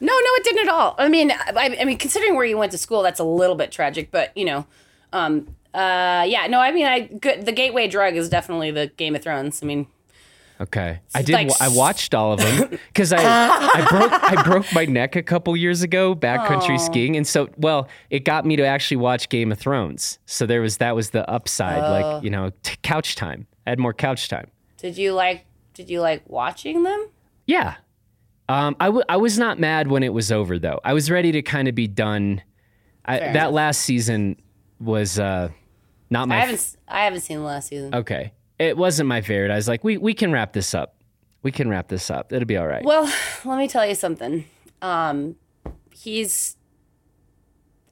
No, 0.00 0.12
no, 0.12 0.30
it 0.36 0.44
didn't 0.44 0.68
at 0.68 0.74
all. 0.74 0.94
I 0.98 1.08
mean, 1.08 1.30
I, 1.30 1.76
I 1.80 1.84
mean, 1.84 1.96
considering 1.98 2.34
where 2.34 2.44
you 2.44 2.58
went 2.58 2.72
to 2.72 2.78
school, 2.78 3.02
that's 3.02 3.20
a 3.20 3.24
little 3.24 3.56
bit 3.56 3.70
tragic. 3.72 4.10
But 4.10 4.36
you 4.36 4.44
know, 4.44 4.66
um, 5.12 5.54
uh, 5.72 6.24
yeah, 6.28 6.46
no, 6.48 6.60
I 6.60 6.72
mean, 6.72 6.86
I 6.86 7.00
good. 7.00 7.46
The 7.46 7.52
gateway 7.52 7.86
drug 7.88 8.14
is 8.16 8.28
definitely 8.28 8.70
the 8.72 8.88
Game 8.96 9.14
of 9.14 9.22
Thrones. 9.22 9.62
I 9.62 9.66
mean, 9.66 9.86
okay. 10.60 11.00
I 11.14 11.22
did 11.22 11.32
like 11.32 11.50
I 11.60 11.68
watched 11.68 12.14
all 12.14 12.32
of 12.34 12.40
them 12.40 12.78
cuz 12.94 13.12
I 13.12 13.22
I 13.22 13.86
broke 13.88 14.12
I 14.12 14.42
broke 14.42 14.72
my 14.74 14.84
neck 14.84 15.16
a 15.16 15.22
couple 15.22 15.56
years 15.56 15.82
ago 15.82 16.14
backcountry 16.14 16.78
skiing 16.78 17.16
and 17.16 17.26
so 17.26 17.48
well 17.56 17.88
it 18.10 18.24
got 18.24 18.44
me 18.46 18.56
to 18.56 18.64
actually 18.64 18.98
watch 18.98 19.28
Game 19.28 19.50
of 19.52 19.58
Thrones. 19.58 20.18
So 20.26 20.44
there 20.46 20.60
was 20.60 20.76
that 20.78 20.94
was 20.94 21.10
the 21.10 21.28
upside 21.30 21.82
Oh. 21.82 21.90
like, 21.90 22.24
you 22.24 22.30
know, 22.30 22.50
t- 22.62 22.76
couch 22.82 23.14
time. 23.16 23.46
I 23.66 23.70
had 23.70 23.78
more 23.78 23.92
couch 23.94 24.28
time. 24.28 24.50
did 24.76 24.96
you 24.98 25.12
like? 25.12 25.46
Did 25.74 25.90
you 25.90 26.00
like 26.00 26.22
watching 26.28 26.82
them? 26.84 27.08
Yeah. 27.46 27.76
Um, 28.48 28.76
I, 28.78 28.86
w- 28.86 29.04
I 29.08 29.16
was 29.16 29.38
not 29.38 29.58
mad 29.58 29.88
when 29.88 30.02
it 30.02 30.12
was 30.12 30.30
over, 30.30 30.58
though. 30.58 30.78
I 30.84 30.92
was 30.92 31.10
ready 31.10 31.32
to 31.32 31.42
kind 31.42 31.66
of 31.66 31.74
be 31.74 31.86
done. 31.88 32.42
I, 33.06 33.18
that 33.18 33.30
enough. 33.30 33.52
last 33.52 33.80
season 33.80 34.36
was 34.78 35.18
uh, 35.18 35.48
not 36.10 36.28
my. 36.28 36.36
I 36.36 36.40
haven't. 36.40 36.54
s- 36.56 36.76
I 36.86 37.04
haven't 37.04 37.20
seen 37.22 37.38
the 37.38 37.44
last 37.44 37.68
season. 37.68 37.94
okay, 37.94 38.32
it 38.58 38.76
wasn't 38.76 39.08
my 39.08 39.20
favorite. 39.22 39.50
I 39.50 39.56
was 39.56 39.66
like, 39.66 39.82
we 39.82 39.96
we 39.96 40.14
can 40.14 40.30
wrap 40.30 40.52
this 40.52 40.74
up. 40.74 40.96
We 41.42 41.50
can 41.52 41.68
wrap 41.68 41.88
this 41.88 42.10
up. 42.10 42.32
It'll 42.32 42.46
be 42.46 42.56
all 42.56 42.66
right. 42.68 42.84
Well, 42.84 43.04
let 43.44 43.58
me 43.58 43.66
tell 43.68 43.86
you 43.86 43.94
something. 43.94 44.44
Um, 44.82 45.36
he's 45.92 46.56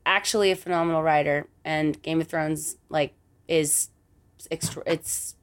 actually 0.07 0.51
a 0.51 0.57
phenomenal 0.57 1.03
writer, 1.03 1.49
and 1.65 2.01
Game 2.03 2.21
of 2.21 2.29
Thrones 2.29 2.77
like 2.89 3.15
is 3.49 3.89
extra. 4.51 4.83
It's 4.87 5.35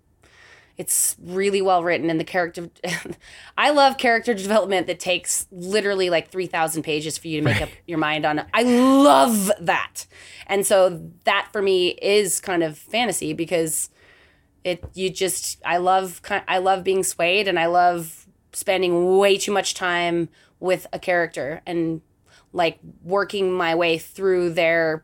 it's 0.80 1.18
really 1.22 1.62
well 1.62 1.84
written, 1.84 2.10
and 2.10 2.18
the 2.18 2.24
character. 2.24 2.70
I 3.58 3.70
love 3.72 3.98
character 3.98 4.34
development 4.34 4.88
that 4.88 4.98
takes 4.98 5.46
literally 5.52 6.10
like 6.10 6.32
three 6.32 6.48
thousand 6.48 6.84
pages 6.84 7.18
for 7.18 7.28
you 7.28 7.42
to 7.42 7.44
make 7.44 7.62
up 7.62 7.68
your 7.86 7.98
mind 7.98 8.26
on. 8.26 8.46
I 8.54 8.64
love 8.64 9.52
that, 9.60 10.08
and 10.48 10.66
so 10.66 11.12
that 11.26 11.50
for 11.52 11.62
me 11.62 11.90
is 12.02 12.40
kind 12.40 12.64
of 12.64 12.78
fantasy 12.78 13.34
because 13.34 13.90
it 14.64 14.82
you 14.94 15.10
just 15.10 15.62
I 15.66 15.78
love 15.78 16.22
I 16.48 16.60
love 16.60 16.86
being 16.86 17.04
swayed 17.04 17.50
and 17.50 17.60
I 17.60 17.66
love 17.66 18.26
spending 18.54 19.18
way 19.18 19.38
too 19.38 19.52
much 19.52 19.74
time 19.74 20.30
with 20.62 20.88
a 20.94 21.00
character 21.00 21.62
and 21.66 22.02
like 22.54 22.80
working 23.04 23.52
my 23.52 23.76
way 23.76 23.98
through 23.98 24.52
their 24.52 25.04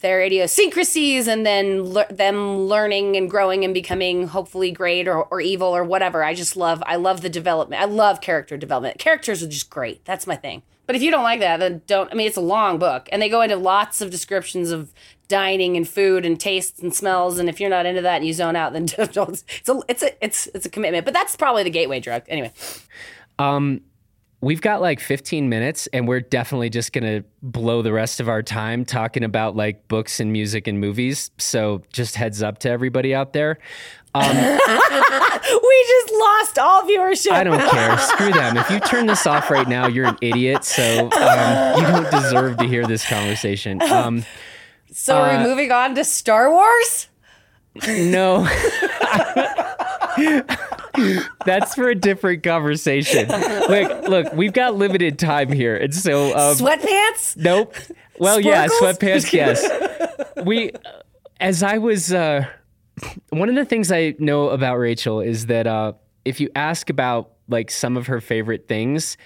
their 0.00 0.20
idiosyncrasies 0.22 1.26
and 1.26 1.44
then 1.44 1.82
le- 1.82 2.06
them 2.12 2.66
learning 2.66 3.16
and 3.16 3.28
growing 3.28 3.64
and 3.64 3.74
becoming 3.74 4.28
hopefully 4.28 4.70
great 4.70 5.08
or, 5.08 5.24
or 5.24 5.40
evil 5.40 5.68
or 5.68 5.82
whatever. 5.84 6.22
I 6.22 6.34
just 6.34 6.56
love 6.56 6.82
I 6.86 6.96
love 6.96 7.20
the 7.22 7.28
development. 7.28 7.82
I 7.82 7.86
love 7.86 8.20
character 8.20 8.56
development. 8.56 8.98
Characters 8.98 9.42
are 9.42 9.48
just 9.48 9.70
great. 9.70 10.04
That's 10.04 10.26
my 10.26 10.36
thing. 10.36 10.62
But 10.86 10.96
if 10.96 11.02
you 11.02 11.10
don't 11.10 11.24
like 11.24 11.40
that, 11.40 11.58
then 11.60 11.82
don't. 11.86 12.10
I 12.10 12.14
mean, 12.14 12.26
it's 12.26 12.38
a 12.38 12.40
long 12.40 12.78
book, 12.78 13.10
and 13.12 13.20
they 13.20 13.28
go 13.28 13.42
into 13.42 13.56
lots 13.56 14.00
of 14.00 14.10
descriptions 14.10 14.70
of 14.70 14.90
dining 15.28 15.76
and 15.76 15.86
food 15.86 16.24
and 16.24 16.40
tastes 16.40 16.80
and 16.80 16.94
smells. 16.94 17.38
And 17.38 17.46
if 17.46 17.60
you're 17.60 17.68
not 17.68 17.84
into 17.84 18.00
that 18.00 18.16
and 18.16 18.26
you 18.26 18.32
zone 18.32 18.56
out, 18.56 18.72
then 18.72 18.86
don't. 19.12 19.42
It's 19.58 19.68
a 19.68 19.80
it's 19.86 20.02
a 20.02 20.24
it's 20.24 20.46
it's 20.54 20.64
a 20.64 20.70
commitment. 20.70 21.04
But 21.04 21.12
that's 21.12 21.36
probably 21.36 21.62
the 21.62 21.68
gateway 21.70 22.00
drug. 22.00 22.22
Anyway, 22.28 22.52
Um, 23.38 23.82
we've 24.40 24.60
got 24.60 24.80
like 24.80 25.00
15 25.00 25.48
minutes, 25.48 25.88
and 25.92 26.06
we're 26.06 26.20
definitely 26.20 26.70
just 26.70 26.92
gonna 26.92 27.24
blow 27.42 27.82
the 27.82 27.92
rest 27.92 28.20
of 28.20 28.28
our 28.28 28.42
time 28.42 28.84
talking 28.84 29.24
about 29.24 29.56
like 29.56 29.88
books 29.88 30.20
and 30.20 30.32
music 30.32 30.66
and 30.66 30.80
movies. 30.80 31.30
So 31.38 31.82
just 31.92 32.14
heads 32.16 32.42
up 32.42 32.58
to 32.60 32.70
everybody 32.70 33.14
out 33.14 33.32
there. 33.32 33.58
we 34.18 34.24
just 34.24 36.12
lost 36.12 36.58
all 36.58 36.82
viewership. 36.82 37.32
I 37.32 37.44
don't 37.44 37.70
care. 37.70 37.96
Screw 37.98 38.32
them. 38.32 38.56
If 38.56 38.70
you 38.70 38.80
turn 38.80 39.06
this 39.06 39.26
off 39.26 39.50
right 39.50 39.68
now, 39.68 39.86
you're 39.86 40.06
an 40.06 40.18
idiot. 40.20 40.64
So 40.64 40.82
um, 40.82 41.80
you 41.80 41.86
don't 41.86 42.10
deserve 42.10 42.56
to 42.56 42.64
hear 42.64 42.86
this 42.86 43.06
conversation. 43.06 43.80
Um, 43.82 44.24
so 44.90 45.18
are 45.18 45.30
uh, 45.30 45.42
we 45.42 45.48
moving 45.48 45.70
on 45.70 45.94
to 45.94 46.04
Star 46.04 46.50
Wars? 46.50 47.08
no. 47.86 48.48
That's 51.44 51.74
for 51.74 51.88
a 51.88 51.94
different 51.94 52.42
conversation. 52.42 53.28
Look, 53.28 54.08
look, 54.08 54.32
we've 54.32 54.52
got 54.52 54.76
limited 54.76 55.18
time 55.18 55.50
here, 55.52 55.76
and 55.76 55.94
so 55.94 56.36
um, 56.36 56.56
Sweatpants? 56.56 57.36
Nope. 57.36 57.74
Well, 58.18 58.40
yeah, 58.40 58.66
sweatpants. 58.66 59.32
Yes. 59.32 59.64
We, 60.44 60.72
as 61.40 61.62
I 61.62 61.78
was, 61.78 62.12
uh, 62.12 62.46
one 63.30 63.48
of 63.48 63.54
the 63.54 63.64
things 63.64 63.92
I 63.92 64.14
know 64.18 64.48
about 64.50 64.76
Rachel 64.76 65.20
is 65.20 65.46
that 65.46 65.66
uh, 65.66 65.92
if 66.24 66.40
you 66.40 66.50
ask 66.54 66.90
about 66.90 67.30
like 67.48 67.70
some 67.70 67.96
of 67.96 68.06
her 68.08 68.20
favorite 68.20 68.68
things, 68.68 69.16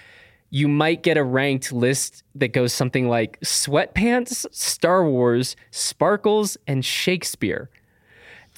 you 0.49 0.67
might 0.67 1.01
get 1.01 1.17
a 1.17 1.23
ranked 1.23 1.71
list 1.71 2.23
that 2.35 2.49
goes 2.49 2.73
something 2.73 3.09
like 3.09 3.39
sweatpants, 3.41 4.45
Star 4.53 5.09
Wars, 5.09 5.55
sparkles, 5.71 6.57
and 6.67 6.85
Shakespeare. 6.85 7.69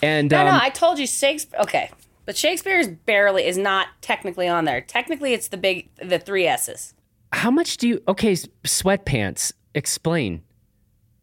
And 0.04 0.30
No, 0.30 0.42
um, 0.42 0.48
no, 0.48 0.60
I 0.62 0.70
told 0.70 1.00
you 1.00 1.08
Shakespeare. 1.08 1.60
Okay, 1.62 1.90
but 2.26 2.36
Shakespeare 2.38 2.80
is 2.80 2.88
barely 2.88 3.46
is 3.46 3.58
not 3.58 3.88
technically 4.02 4.48
on 4.48 4.66
there. 4.66 4.82
Technically, 4.82 5.34
it's 5.34 5.48
the 5.48 5.58
big 5.58 5.90
the 5.98 6.20
three 6.20 6.48
S's. 6.48 6.94
how 7.34 7.52
much 7.52 7.78
do 7.78 7.88
you? 7.88 8.04
Okay, 8.08 8.34
sweatpants. 8.64 9.52
Explain. 9.74 10.42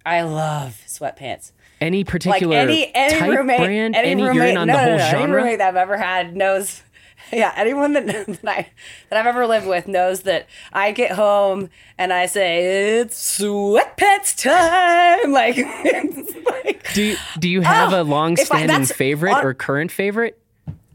I 0.05 0.23
love 0.23 0.81
sweatpants. 0.87 1.53
Any 1.81 1.99
Like 2.01 2.07
particular 2.09 2.57
any 2.57 2.91
any 2.95 3.19
type 3.19 3.31
roommate, 3.31 3.59
brand? 3.59 3.97
any, 3.97 4.09
Any, 4.11 4.23
roommate, 4.23 4.55
no, 4.55 4.61
the 4.61 4.67
no, 4.67 4.79
whole 4.79 4.87
no, 4.87 4.93
Any 5.05 5.11
genre. 5.11 5.37
roommate 5.37 5.59
that 5.59 5.69
I've 5.69 5.77
ever 5.77 5.97
had 5.97 6.37
knows. 6.37 6.83
Yeah, 7.33 7.53
anyone 7.57 7.93
that, 7.93 8.07
that 8.43 8.45
I 8.45 8.69
that 9.09 9.19
I've 9.19 9.27
ever 9.29 9.47
lived 9.47 9.67
with 9.69 9.87
knows 9.87 10.23
that 10.23 10.49
I 10.73 10.91
get 10.91 11.13
home 11.13 11.71
and 11.97 12.13
I 12.13 12.27
say 12.27 12.99
it's 12.99 13.39
sweatpants 13.41 14.43
time. 14.43 15.31
Like, 15.33 15.55
it's 15.57 16.47
like 16.47 16.93
Do 16.95 17.03
you, 17.03 17.17
do 17.39 17.49
you 17.49 17.61
have 17.61 17.93
Oh, 17.93 18.01
a 18.01 18.03
long-standing 18.03 18.67
that's 18.67 18.93
favorite 18.93 19.35
on- 19.35 19.45
or 19.47 19.55
current 19.55 19.93
favorite? 19.93 20.42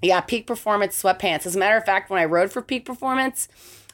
Yeah, 0.02 0.22
Peak 0.22 0.45
Performance 0.45 1.02
sweatpants. 1.02 1.45
As 1.45 1.56
a 1.56 1.60
matter 1.60 1.78
of 1.78 1.86
fact, 1.86 2.10
when 2.10 2.20
I 2.20 2.26
rode 2.26 2.52
for 2.52 2.62
Peak 2.62 2.86
Performance, 2.86 3.48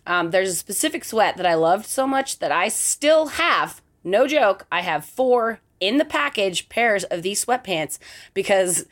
um, 0.05 0.31
there's 0.31 0.49
a 0.49 0.55
specific 0.55 1.05
sweat 1.05 1.37
that 1.37 1.45
I 1.45 1.53
loved 1.55 1.85
so 1.85 2.05
much 2.05 2.39
that 2.39 2.51
I 2.51 2.67
still 2.67 3.27
have. 3.27 3.81
No 4.03 4.27
joke, 4.27 4.65
I 4.71 4.81
have 4.81 5.05
four 5.05 5.61
in 5.79 5.97
the 5.97 6.05
package 6.05 6.69
pairs 6.69 7.03
of 7.05 7.23
these 7.23 7.43
sweatpants 7.43 7.99
because 8.33 8.85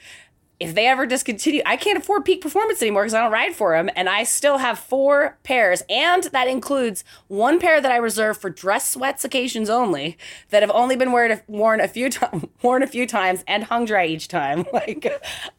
if 0.61 0.75
they 0.75 0.85
ever 0.85 1.07
discontinue, 1.07 1.63
I 1.65 1.75
can't 1.75 1.97
afford 1.97 2.23
Peak 2.23 2.39
Performance 2.39 2.83
anymore 2.83 3.01
because 3.01 3.15
I 3.15 3.21
don't 3.21 3.31
ride 3.31 3.55
for 3.55 3.75
them, 3.75 3.89
and 3.95 4.07
I 4.07 4.23
still 4.23 4.59
have 4.59 4.77
four 4.77 5.39
pairs, 5.41 5.81
and 5.89 6.23
that 6.25 6.47
includes 6.47 7.03
one 7.27 7.59
pair 7.59 7.81
that 7.81 7.91
I 7.91 7.97
reserve 7.97 8.37
for 8.37 8.51
dress 8.51 8.87
sweats 8.87 9.25
occasions 9.25 9.71
only 9.71 10.19
that 10.49 10.61
have 10.61 10.69
only 10.69 10.95
been 10.95 11.11
worn 11.11 11.41
worn 11.47 11.81
a 11.81 11.87
few 11.87 12.11
times, 12.11 12.45
worn 12.61 12.83
a 12.83 12.87
few 12.87 13.07
times, 13.07 13.43
and 13.47 13.63
hung 13.63 13.85
dry 13.85 14.05
each 14.05 14.27
time. 14.27 14.65
Like 14.71 15.05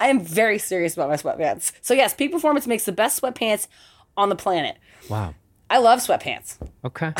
I 0.00 0.08
am 0.08 0.20
very 0.20 0.58
serious 0.58 0.94
about 0.94 1.08
my 1.08 1.16
sweatpants. 1.16 1.72
So 1.82 1.92
yes, 1.92 2.14
Peak 2.14 2.32
Performance 2.32 2.66
makes 2.66 2.84
the 2.84 2.92
best 2.92 3.20
sweatpants 3.20 3.66
on 4.16 4.30
the 4.30 4.36
planet. 4.36 4.78
Wow. 5.08 5.34
I 5.68 5.78
love 5.78 6.00
sweatpants. 6.00 6.56
Okay. 6.84 7.12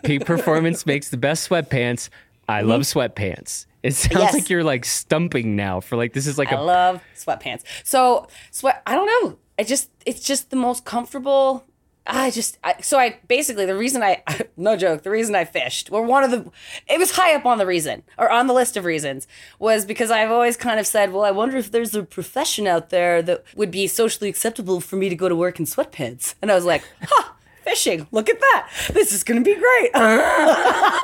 Peak 0.04 0.24
Performance 0.24 0.84
makes 0.86 1.10
the 1.10 1.16
best 1.16 1.48
sweatpants. 1.48 2.08
I 2.48 2.62
love 2.62 2.82
sweatpants. 2.82 3.66
It 3.82 3.94
sounds 3.94 4.12
Mm-hmm. 4.14 4.18
Yes. 4.22 4.34
like 4.34 4.50
you're 4.50 4.64
like 4.64 4.84
stumping 4.84 5.54
now 5.54 5.80
for 5.80 5.96
like 5.96 6.12
this 6.12 6.26
is 6.26 6.38
like 6.38 6.52
I 6.52 6.56
a 6.56 6.62
love 6.62 7.02
sweatpants. 7.16 7.62
So 7.84 8.26
sweat. 8.50 8.82
I 8.86 8.94
don't 8.94 9.06
know. 9.24 9.38
I 9.58 9.64
just 9.64 9.90
it's 10.06 10.20
just 10.20 10.50
the 10.50 10.56
most 10.56 10.84
comfortable. 10.84 11.64
I 12.10 12.30
just 12.30 12.56
I, 12.64 12.80
so 12.80 12.98
I 12.98 13.18
basically 13.28 13.66
the 13.66 13.76
reason 13.76 14.02
I 14.02 14.22
no 14.56 14.76
joke 14.76 15.02
the 15.02 15.10
reason 15.10 15.34
I 15.34 15.44
fished 15.44 15.92
or 15.92 16.02
one 16.02 16.24
of 16.24 16.30
the 16.30 16.50
it 16.88 16.98
was 16.98 17.10
high 17.12 17.34
up 17.34 17.44
on 17.44 17.58
the 17.58 17.66
reason 17.66 18.02
or 18.16 18.30
on 18.30 18.46
the 18.46 18.54
list 18.54 18.78
of 18.78 18.86
reasons 18.86 19.28
was 19.58 19.84
because 19.84 20.10
I've 20.10 20.30
always 20.30 20.56
kind 20.56 20.80
of 20.80 20.86
said 20.86 21.12
well 21.12 21.22
I 21.22 21.32
wonder 21.32 21.58
if 21.58 21.70
there's 21.70 21.94
a 21.94 22.02
profession 22.02 22.66
out 22.66 22.88
there 22.88 23.20
that 23.22 23.44
would 23.56 23.70
be 23.70 23.86
socially 23.86 24.30
acceptable 24.30 24.80
for 24.80 24.96
me 24.96 25.10
to 25.10 25.16
go 25.16 25.28
to 25.28 25.36
work 25.36 25.58
in 25.60 25.66
sweatpants 25.66 26.34
and 26.40 26.50
I 26.50 26.54
was 26.54 26.64
like 26.64 26.82
huh 27.02 27.32
fishing 27.68 28.06
look 28.12 28.28
at 28.28 28.38
that 28.40 28.70
this 28.92 29.12
is 29.12 29.22
gonna 29.24 29.40
be 29.40 29.54
great 29.54 29.90
oh, 29.94 30.18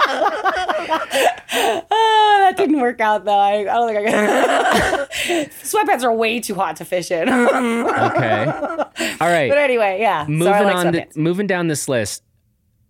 that 1.51 2.55
didn't 2.57 2.81
work 2.81 3.01
out 3.01 3.25
though 3.25 3.39
I, 3.39 3.61
I 3.61 3.65
don't 3.65 3.89
think 3.89 4.09
I 4.09 5.07
can 5.07 5.47
sweatpants 5.63 6.03
are 6.05 6.13
way 6.13 6.41
too 6.41 6.55
hot 6.55 6.77
to 6.77 6.85
fish 6.85 7.11
in 7.11 7.29
Okay. 7.29 8.47
All 8.47 9.29
right. 9.29 9.49
but 9.51 9.59
anyway 9.59 9.99
yeah 10.01 10.25
so 10.25 10.31
moving 10.31 10.65
like 10.65 10.77
on, 10.77 11.05
moving 11.17 11.47
down 11.47 11.69
this 11.69 11.89
list. 11.89 12.23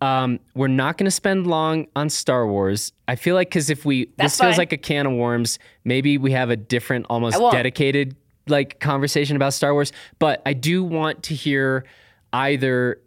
Um, 0.01 0.41
we're 0.55 0.69
not 0.69 0.99
going 0.99 1.07
to 1.07 1.11
spend 1.11 1.47
long 1.47 1.87
on 1.97 2.11
Star 2.11 2.47
Wars. 2.47 2.93
I 3.09 3.17
feel 3.17 3.35
like 3.35 3.49
because 3.49 3.71
if 3.71 3.87
we 3.87 4.07
That's 4.17 4.37
this 4.37 4.41
feels 4.41 4.59
like 4.59 4.73
a 4.73 4.77
can 4.77 5.07
of 5.07 5.13
worms, 5.15 5.59
maybe 5.85 6.19
we 6.19 6.33
have 6.33 6.51
a 6.51 6.57
different, 6.57 7.07
almost 7.09 7.39
dedicated 7.53 8.15
like 8.47 8.81
conversation 8.81 9.37
about 9.37 9.55
Star 9.55 9.73
Wars. 9.73 9.93
But 10.19 10.43
I 10.45 10.53
do 10.53 10.85
want 10.85 11.23
to 11.25 11.35
hear 11.35 11.87
either 12.35 13.01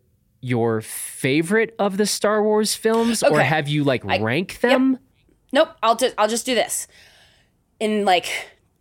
your 0.48 0.82
favorite 0.82 1.76
of 1.78 1.98
the 1.98 2.06
Star 2.06 2.42
Wars 2.42 2.74
films, 2.74 3.22
or 3.22 3.42
have 3.42 3.68
you 3.68 3.84
like 3.84 4.04
rank 4.06 4.62
them? 4.62 5.00
Nope. 5.52 5.70
I'll 5.84 5.96
just 5.96 6.16
I'll 6.18 6.28
just 6.28 6.46
do 6.46 6.56
this. 6.56 6.88
In 7.80 8.06
like 8.06 8.28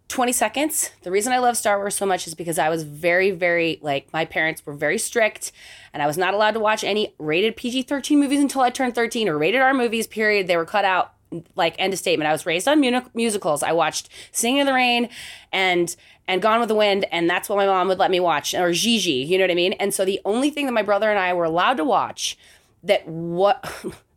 20 0.08 0.32
seconds, 0.32 0.90
the 1.02 1.10
reason 1.10 1.32
I 1.32 1.38
love 1.38 1.56
Star 1.56 1.78
Wars 1.78 1.96
so 1.96 2.06
much 2.06 2.26
is 2.26 2.34
because 2.34 2.58
I 2.58 2.68
was 2.68 2.84
very, 2.84 3.32
very 3.32 3.80
like 3.82 4.12
my 4.12 4.24
parents 4.24 4.64
were 4.64 4.74
very 4.74 4.98
strict 4.98 5.50
and 5.92 6.02
I 6.02 6.06
was 6.06 6.16
not 6.16 6.32
allowed 6.32 6.52
to 6.52 6.60
watch 6.60 6.84
any 6.84 7.14
rated 7.18 7.56
PG-13 7.56 8.16
movies 8.16 8.40
until 8.40 8.60
I 8.60 8.70
turned 8.70 8.94
13 8.94 9.28
or 9.28 9.36
rated 9.36 9.60
R 9.60 9.74
movies, 9.74 10.06
period. 10.06 10.46
They 10.46 10.56
were 10.56 10.64
cut 10.64 10.84
out 10.84 11.14
like 11.54 11.74
end 11.78 11.92
of 11.92 11.98
statement. 11.98 12.28
I 12.28 12.32
was 12.32 12.46
raised 12.46 12.68
on 12.68 12.80
musicals. 13.14 13.62
I 13.62 13.72
watched 13.72 14.08
Singing 14.32 14.58
in 14.58 14.66
the 14.66 14.72
Rain 14.72 15.08
and 15.52 15.94
and 16.28 16.42
Gone 16.42 16.58
with 16.58 16.68
the 16.68 16.74
Wind, 16.74 17.04
and 17.12 17.30
that's 17.30 17.48
what 17.48 17.56
my 17.56 17.66
mom 17.66 17.88
would 17.88 17.98
let 17.98 18.10
me 18.10 18.18
watch, 18.18 18.52
or 18.52 18.72
Gigi, 18.72 19.10
you 19.12 19.38
know 19.38 19.44
what 19.44 19.50
I 19.50 19.54
mean? 19.54 19.74
And 19.74 19.94
so 19.94 20.04
the 20.04 20.20
only 20.24 20.50
thing 20.50 20.66
that 20.66 20.72
my 20.72 20.82
brother 20.82 21.08
and 21.08 21.18
I 21.18 21.32
were 21.34 21.44
allowed 21.44 21.76
to 21.76 21.84
watch 21.84 22.36
that 22.82 23.06
what 23.06 23.64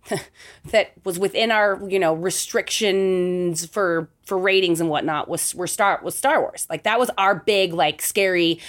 that 0.72 0.94
was 1.04 1.20
within 1.20 1.52
our 1.52 1.80
you 1.88 2.00
know 2.00 2.14
restrictions 2.14 3.66
for 3.66 4.10
for 4.24 4.38
ratings 4.38 4.82
and 4.82 4.90
whatnot 4.90 5.28
was 5.30 5.54
were 5.56 5.68
Star 5.68 6.00
was 6.04 6.16
Star 6.16 6.42
Wars. 6.42 6.68
Like 6.70 6.84
that 6.84 7.00
was 7.00 7.10
our 7.18 7.36
big 7.36 7.74
like 7.74 8.02
scary, 8.02 8.60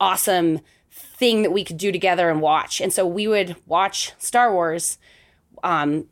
awesome 0.00 0.60
thing 0.90 1.42
that 1.42 1.50
we 1.50 1.64
could 1.64 1.78
do 1.78 1.90
together 1.90 2.30
and 2.30 2.40
watch. 2.40 2.80
And 2.80 2.92
so 2.92 3.06
we 3.06 3.26
would 3.26 3.56
watch 3.66 4.12
Star 4.18 4.52
Wars 4.52 4.98
um, 5.62 6.06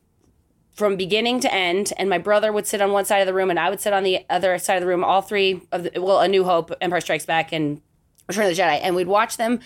from 0.75 0.97
beginning 0.97 1.41
to 1.41 1.55
end, 1.55 1.93
and 1.97 2.11
my 2.11 2.18
brother 2.18 2.53
would 2.53 2.66
sit 2.66 2.81
on 2.83 2.93
one 2.93 3.05
side 3.05 3.20
of 3.20 3.27
the 3.27 3.35
room, 3.35 3.49
and 3.49 3.59
I 3.59 3.70
would 3.70 3.81
sit 3.81 3.93
on 3.93 4.03
the 4.03 4.27
other 4.29 4.59
side 4.59 4.77
of 4.77 4.81
the 4.83 4.89
room. 4.89 5.05
All 5.05 5.22
three 5.22 5.62
of 5.72 5.85
the 5.85 6.03
well, 6.03 6.20
A 6.20 6.29
New 6.29 6.45
Hope, 6.45 6.72
Empire 6.81 7.01
Strikes 7.01 7.25
Back, 7.25 7.53
and 7.53 7.81
Return 8.29 8.51
of 8.51 8.57
the 8.57 8.61
Jedi, 8.61 8.81
and 8.83 8.97
we'd 8.97 9.07
watch 9.07 9.37
them 9.37 9.61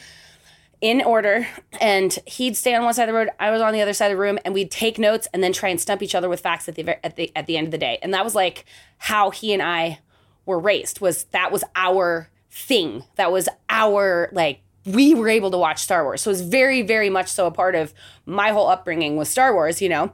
in 0.80 1.00
order. 1.00 1.46
And 1.80 2.16
he'd 2.26 2.56
stay 2.56 2.74
on 2.74 2.84
one 2.84 2.94
side 2.94 3.04
of 3.04 3.14
the 3.14 3.18
road, 3.18 3.30
I 3.40 3.50
was 3.50 3.62
on 3.62 3.72
the 3.72 3.80
other 3.80 3.94
side 3.94 4.12
of 4.12 4.16
the 4.16 4.22
room, 4.22 4.38
and 4.44 4.52
we'd 4.52 4.70
take 4.70 4.98
notes 4.98 5.26
and 5.32 5.42
then 5.42 5.52
try 5.52 5.70
and 5.70 5.80
stump 5.80 6.02
each 6.02 6.14
other 6.14 6.28
with 6.28 6.40
facts 6.40 6.68
at 6.68 6.74
the 6.74 7.04
at 7.04 7.16
the 7.16 7.32
at 7.34 7.46
the 7.46 7.56
end 7.56 7.66
of 7.66 7.70
the 7.70 7.78
day. 7.78 7.98
And 8.02 8.12
that 8.14 8.24
was 8.24 8.34
like 8.34 8.64
how 8.98 9.30
he 9.30 9.52
and 9.52 9.62
I 9.62 10.00
were 10.44 10.58
raised. 10.58 11.00
Was 11.00 11.24
that 11.24 11.50
was 11.50 11.64
our 11.74 12.30
thing? 12.50 13.04
That 13.16 13.32
was 13.32 13.48
our 13.68 14.28
like 14.32 14.60
we 14.86 15.14
were 15.14 15.28
able 15.28 15.50
to 15.50 15.58
watch 15.58 15.82
Star 15.82 16.04
Wars. 16.04 16.22
So 16.22 16.30
it's 16.30 16.40
very, 16.40 16.82
very 16.82 17.10
much 17.10 17.28
so 17.28 17.46
a 17.46 17.50
part 17.50 17.74
of 17.74 17.92
my 18.26 18.50
whole 18.50 18.68
upbringing 18.68 19.16
with 19.16 19.28
Star 19.28 19.52
Wars, 19.52 19.82
you 19.82 19.88
know. 19.88 20.12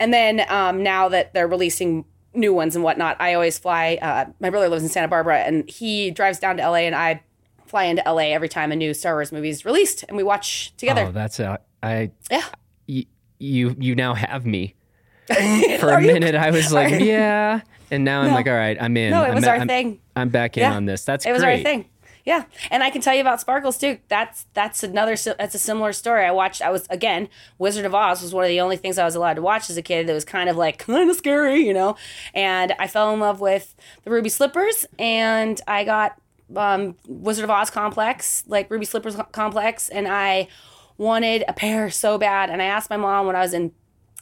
And 0.00 0.12
then 0.14 0.44
um, 0.48 0.82
now 0.82 1.08
that 1.10 1.34
they're 1.34 1.48
releasing 1.48 2.04
new 2.32 2.52
ones 2.54 2.74
and 2.74 2.82
whatnot, 2.84 3.16
I 3.20 3.34
always 3.34 3.58
fly. 3.58 3.98
Uh, 4.00 4.26
my 4.40 4.50
brother 4.50 4.68
lives 4.68 4.82
in 4.82 4.88
Santa 4.88 5.08
Barbara, 5.08 5.38
and 5.40 5.68
he 5.68 6.10
drives 6.10 6.38
down 6.38 6.56
to 6.56 6.62
LA, 6.68 6.78
and 6.78 6.94
I 6.94 7.22
fly 7.66 7.84
into 7.84 8.02
LA 8.06 8.32
every 8.32 8.48
time 8.48 8.72
a 8.72 8.76
new 8.76 8.94
Star 8.94 9.14
Wars 9.14 9.30
movie 9.32 9.48
is 9.50 9.64
released, 9.64 10.04
and 10.08 10.16
we 10.16 10.22
watch 10.22 10.74
together. 10.76 11.06
Oh, 11.08 11.12
that's 11.12 11.38
a 11.40 11.58
I. 11.82 12.10
Yeah. 12.30 12.42
y- 12.88 13.06
You 13.38 13.76
you 13.78 13.94
now 13.94 14.14
have 14.14 14.46
me. 14.46 14.74
For 15.80 15.88
a 15.90 16.00
you- 16.02 16.12
minute, 16.12 16.34
I 16.34 16.50
was 16.50 16.72
like, 16.72 16.92
are- 16.94 16.96
yeah, 16.98 17.60
and 17.90 18.04
now 18.04 18.22
I'm 18.22 18.32
like, 18.32 18.46
all 18.46 18.52
right, 18.54 18.76
I'm 18.80 18.96
in. 18.96 19.10
No, 19.10 19.22
it 19.22 19.28
I'm, 19.28 19.34
was 19.34 19.44
our 19.44 19.56
I'm, 19.56 19.68
thing. 19.68 20.00
I'm 20.16 20.28
back 20.28 20.56
in 20.56 20.62
Yeah. 20.62 20.74
on 20.74 20.84
this. 20.86 21.04
That's 21.04 21.24
It 21.26 21.32
was 21.32 21.42
great. 21.42 21.58
our 21.58 21.62
thing. 21.62 21.86
Yeah, 22.24 22.44
and 22.70 22.82
I 22.82 22.88
can 22.88 23.02
tell 23.02 23.14
you 23.14 23.20
about 23.20 23.40
Sparkles 23.42 23.76
too. 23.76 23.98
That's 24.08 24.46
that's 24.54 24.82
another 24.82 25.14
that's 25.14 25.54
a 25.54 25.58
similar 25.58 25.92
story. 25.92 26.24
I 26.24 26.30
watched. 26.30 26.62
I 26.62 26.70
was 26.70 26.86
again 26.88 27.28
Wizard 27.58 27.84
of 27.84 27.94
Oz 27.94 28.22
was 28.22 28.32
one 28.32 28.44
of 28.44 28.48
the 28.48 28.62
only 28.62 28.78
things 28.78 28.96
I 28.98 29.04
was 29.04 29.14
allowed 29.14 29.34
to 29.34 29.42
watch 29.42 29.68
as 29.68 29.76
a 29.76 29.82
kid. 29.82 30.06
That 30.06 30.14
was 30.14 30.24
kind 30.24 30.48
of 30.48 30.56
like 30.56 30.78
kind 30.78 31.10
of 31.10 31.16
scary, 31.16 31.66
you 31.66 31.74
know. 31.74 31.96
And 32.32 32.74
I 32.78 32.86
fell 32.86 33.12
in 33.12 33.20
love 33.20 33.40
with 33.40 33.74
the 34.04 34.10
Ruby 34.10 34.30
Slippers, 34.30 34.86
and 34.98 35.60
I 35.68 35.84
got 35.84 36.18
um, 36.56 36.96
Wizard 37.06 37.44
of 37.44 37.50
Oz 37.50 37.70
complex, 37.70 38.44
like 38.46 38.70
Ruby 38.70 38.86
Slippers 38.86 39.16
complex, 39.32 39.90
and 39.90 40.08
I 40.08 40.48
wanted 40.96 41.44
a 41.46 41.52
pair 41.52 41.90
so 41.90 42.18
bad. 42.18 42.50
And 42.50 42.62
I 42.62 42.66
asked 42.66 42.90
my 42.90 42.96
mom 42.96 43.26
when 43.26 43.36
I 43.36 43.40
was 43.40 43.52
in, 43.52 43.72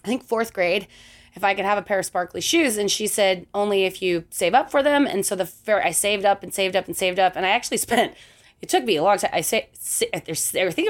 I 0.05 0.09
think 0.09 0.25
fourth 0.25 0.53
grade, 0.53 0.87
if 1.35 1.43
I 1.45 1.55
could 1.55 1.65
have 1.65 1.79
a 1.79 1.83
pair 1.83 1.99
of 1.99 2.05
sparkly 2.05 2.41
shoes, 2.41 2.77
and 2.77 2.91
she 2.91 3.07
said 3.07 3.47
only 3.55 3.85
if 3.85 4.03
you 4.03 4.25
save 4.31 4.55
up 4.55 4.71
for 4.71 4.83
them. 4.83 5.07
And 5.07 5.25
so 5.25 5.35
the 5.35 5.47
fair, 5.47 5.85
I 5.85 5.91
saved 5.91 6.25
up 6.25 6.43
and 6.43 6.53
saved 6.53 6.77
up 6.77 6.87
and 6.87 6.97
saved 6.97 7.19
up, 7.19 7.37
and 7.37 7.47
I 7.47 7.51
actually 7.51 7.77
spent. 7.79 8.15
It 8.61 8.69
took 8.69 8.85
me 8.85 8.95
a 8.95 9.03
long 9.03 9.19
time. 9.19 9.31
I 9.33 9.41
say 9.41 9.69
I 10.15 10.21
think 10.21 10.89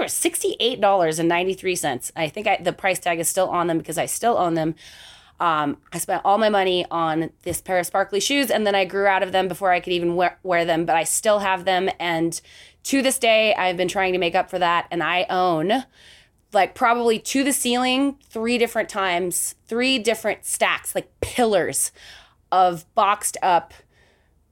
ninety 1.28 1.54
three 1.54 1.74
cents. 1.76 2.12
I 2.14 2.28
think 2.28 2.46
I, 2.46 2.58
the 2.60 2.72
price 2.72 2.98
tag 2.98 3.18
is 3.18 3.28
still 3.28 3.48
on 3.48 3.66
them 3.66 3.78
because 3.78 3.96
I 3.96 4.04
still 4.04 4.36
own 4.36 4.54
them. 4.54 4.74
Um, 5.40 5.78
I 5.92 5.98
spent 5.98 6.22
all 6.24 6.38
my 6.38 6.50
money 6.50 6.84
on 6.90 7.30
this 7.42 7.60
pair 7.60 7.78
of 7.78 7.86
sparkly 7.86 8.20
shoes, 8.20 8.50
and 8.50 8.66
then 8.66 8.74
I 8.74 8.84
grew 8.84 9.06
out 9.06 9.22
of 9.22 9.32
them 9.32 9.48
before 9.48 9.72
I 9.72 9.80
could 9.80 9.94
even 9.94 10.16
wear, 10.16 10.38
wear 10.42 10.66
them. 10.66 10.84
But 10.84 10.96
I 10.96 11.04
still 11.04 11.38
have 11.38 11.64
them, 11.64 11.88
and 11.98 12.38
to 12.84 13.00
this 13.00 13.18
day, 13.18 13.54
I've 13.54 13.76
been 13.76 13.88
trying 13.88 14.12
to 14.12 14.18
make 14.18 14.34
up 14.34 14.50
for 14.50 14.58
that. 14.58 14.86
And 14.90 15.02
I 15.02 15.26
own 15.30 15.84
like 16.52 16.74
probably 16.74 17.18
to 17.18 17.44
the 17.44 17.52
ceiling 17.52 18.18
three 18.28 18.58
different 18.58 18.88
times, 18.88 19.54
three 19.66 19.98
different 19.98 20.44
stacks, 20.44 20.94
like 20.94 21.10
pillars 21.20 21.92
of 22.50 22.84
boxed 22.94 23.36
up 23.42 23.72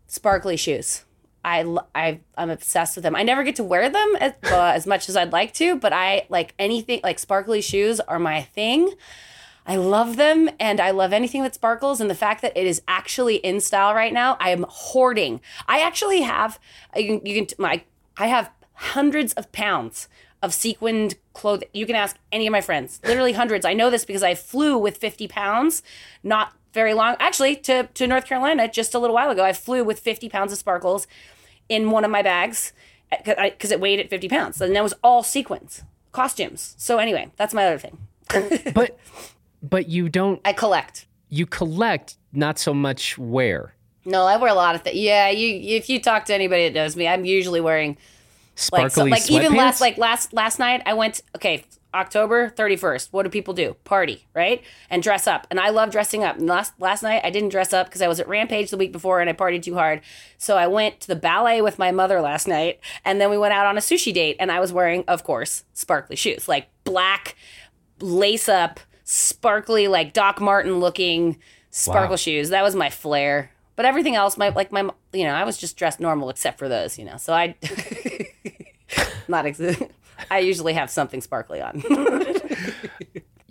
sparkly 0.07 0.57
shoes. 0.57 1.05
I, 1.44 1.64
I 1.94 2.20
I'm 2.36 2.51
obsessed 2.51 2.96
with 2.96 3.03
them. 3.03 3.16
I 3.16 3.22
never 3.22 3.42
get 3.42 3.57
to 3.57 3.64
wear 3.64 3.88
them 3.88 4.16
as, 4.20 4.32
uh, 4.44 4.72
as 4.74 4.86
much 4.86 5.09
as 5.09 5.16
I'd 5.16 5.32
like 5.32 5.55
to, 5.55 5.76
but 5.76 5.92
I 5.92 6.26
like 6.28 6.55
anything 6.59 7.01
like 7.03 7.18
sparkly 7.18 7.61
shoes 7.61 8.01
are 8.01 8.18
my 8.18 8.42
thing. 8.42 8.92
I 9.66 9.76
love 9.76 10.16
them 10.16 10.51
and 10.59 10.80
I 10.80 10.90
love 10.90 11.12
anything 11.12 11.42
that 11.42 11.55
sparkles. 11.55 12.01
And 12.01 12.11
the 12.11 12.14
fact 12.14 12.42
that 12.42 12.57
it 12.57 12.66
is 12.66 12.82
actually 12.88 13.36
in 13.36 13.61
style 13.61 13.94
right 13.94 14.12
now, 14.12 14.36
I 14.40 14.51
am 14.51 14.64
hoarding. 14.68 15.40
I 15.68 15.80
actually 15.80 16.22
have, 16.22 16.59
you 16.96 17.18
can, 17.18 17.26
you 17.26 17.46
can 17.46 17.57
my, 17.59 17.84
I 18.16 18.26
have 18.26 18.51
hundreds 18.74 19.32
of 19.34 19.53
pounds 19.53 20.09
of 20.43 20.55
sequined 20.55 21.16
clothing. 21.32 21.68
You 21.72 21.86
can 21.86 21.97
ask 21.97 22.16
any 22.32 22.47
of 22.47 22.53
my 22.53 22.61
friends, 22.61 23.01
literally 23.05 23.32
hundreds. 23.32 23.64
I 23.64 23.74
know 23.74 23.91
this 23.91 24.05
because 24.05 24.22
I 24.22 24.34
flew 24.34 24.78
with 24.78 24.97
50 24.97 25.28
pounds, 25.28 25.82
not 26.22 26.55
very 26.72 26.95
long, 26.95 27.16
actually, 27.18 27.57
to, 27.57 27.88
to 27.95 28.07
North 28.07 28.26
Carolina 28.26 28.68
just 28.68 28.95
a 28.95 28.99
little 28.99 29.14
while 29.14 29.30
ago. 29.30 29.45
I 29.45 29.53
flew 29.53 29.84
with 29.84 29.99
50 30.01 30.28
pounds 30.28 30.53
of 30.53 30.59
sparkles 30.59 31.07
in 31.68 31.91
one 31.91 32.05
of 32.05 32.11
my 32.11 32.22
bags 32.22 32.72
uh, 33.12 33.16
because 33.51 33.70
it 33.70 33.80
weighed 33.80 34.01
at 34.01 34.09
50 34.09 34.28
pounds. 34.28 34.61
And 34.61 34.74
that 34.74 34.82
was 34.82 34.95
all 35.03 35.22
sequins, 35.22 35.82
costumes. 36.12 36.74
So, 36.78 36.99
anyway, 36.99 37.30
that's 37.36 37.55
my 37.55 37.66
other 37.66 37.78
thing. 37.78 37.99
But 38.74 38.97
but 39.62 39.88
you 39.88 40.09
don't. 40.09 40.41
I 40.45 40.53
collect. 40.53 41.07
You 41.28 41.47
collect 41.47 42.16
not 42.32 42.59
so 42.59 42.72
much 42.72 43.18
wear. 43.18 43.74
No, 44.05 44.24
I 44.24 44.36
wear 44.36 44.51
a 44.51 44.55
lot 44.55 44.74
of 44.74 44.82
things. 44.82 44.97
Yeah, 44.97 45.28
you. 45.28 45.76
If 45.76 45.91
you 45.91 46.01
talk 46.01 46.24
to 46.26 46.34
anybody 46.34 46.64
that 46.64 46.74
knows 46.74 46.97
me, 46.97 47.07
I'm 47.07 47.24
usually 47.24 47.61
wearing 47.61 47.99
like 48.73 48.91
so, 48.91 49.05
like 49.05 49.31
even 49.31 49.55
last 49.55 49.81
like 49.81 49.99
last 49.99 50.33
last 50.33 50.59
night 50.59 50.83
I 50.87 50.95
went. 50.95 51.23
Okay, 51.37 51.65
October 51.93 52.51
31st. 52.51 53.09
What 53.11 53.25
do 53.25 53.31
people 53.31 53.53
do? 53.53 53.75
Party, 53.85 54.27
right? 54.35 54.63
And 54.91 55.03
dress 55.03 55.27
up. 55.27 55.47
And 55.51 55.59
I 55.59 55.71
love 55.71 55.91
dressing 55.91 56.23
up. 56.23 56.37
And 56.39 56.47
last 56.47 56.73
last 56.79 57.03
night 57.03 57.23
I 57.25 57.31
didn't 57.31 57.49
dress 57.49 57.73
up 57.73 57.87
because 57.89 58.03
I 58.03 58.09
was 58.09 58.21
at 58.21 58.29
Rampage 58.29 58.71
the 58.71 58.77
week 58.77 58.93
before 58.93 59.21
and 59.21 59.29
I 59.29 59.33
partied 59.33 59.63
too 59.63 59.75
hard. 59.75 60.01
So 60.39 60.57
I 60.57 60.67
went 60.69 61.01
to 61.01 61.09
the 61.09 61.17
ballet 61.17 61.61
with 61.63 61.79
my 61.79 61.91
mother 61.91 62.21
last 62.21 62.47
night, 62.47 62.81
and 63.05 63.21
then 63.21 63.31
we 63.31 63.39
went 63.39 63.53
out 63.55 63.67
on 63.67 63.77
a 63.77 63.81
sushi 63.81 64.13
date. 64.15 64.37
And 64.39 64.53
I 64.53 64.61
was 64.61 64.73
wearing, 64.73 65.05
of 65.09 65.25
course, 65.25 65.65
sparkly 65.73 66.17
shoes, 66.17 66.47
like 66.49 66.69
black 66.85 67.35
lace 68.01 68.49
up, 68.49 68.81
sparkly, 69.05 69.89
like 69.89 70.13
Doc 70.13 70.41
Marten 70.41 70.79
looking 70.81 71.39
sparkle 71.71 72.11
Wow. 72.13 72.17
shoes. 72.17 72.51
That 72.51 72.63
was 72.63 72.75
my 72.77 72.91
flair. 72.91 73.51
But 73.77 73.87
everything 73.87 74.15
else, 74.15 74.37
my 74.37 74.51
like 74.51 74.73
my, 74.73 74.89
you 75.13 75.25
know, 75.25 75.33
I 75.33 75.45
was 75.45 75.57
just 75.57 75.77
dressed 75.77 76.01
normal 76.01 76.29
except 76.29 76.59
for 76.59 76.69
those, 76.69 76.99
you 76.99 77.05
know. 77.05 77.17
So 77.17 77.33
I, 77.33 77.55
not 79.31 79.47
ex- 79.47 79.61
I 80.31 80.41
usually 80.41 80.74
have 80.74 80.91
something 80.91 81.20
sparkly 81.20 81.61
on. 81.61 81.83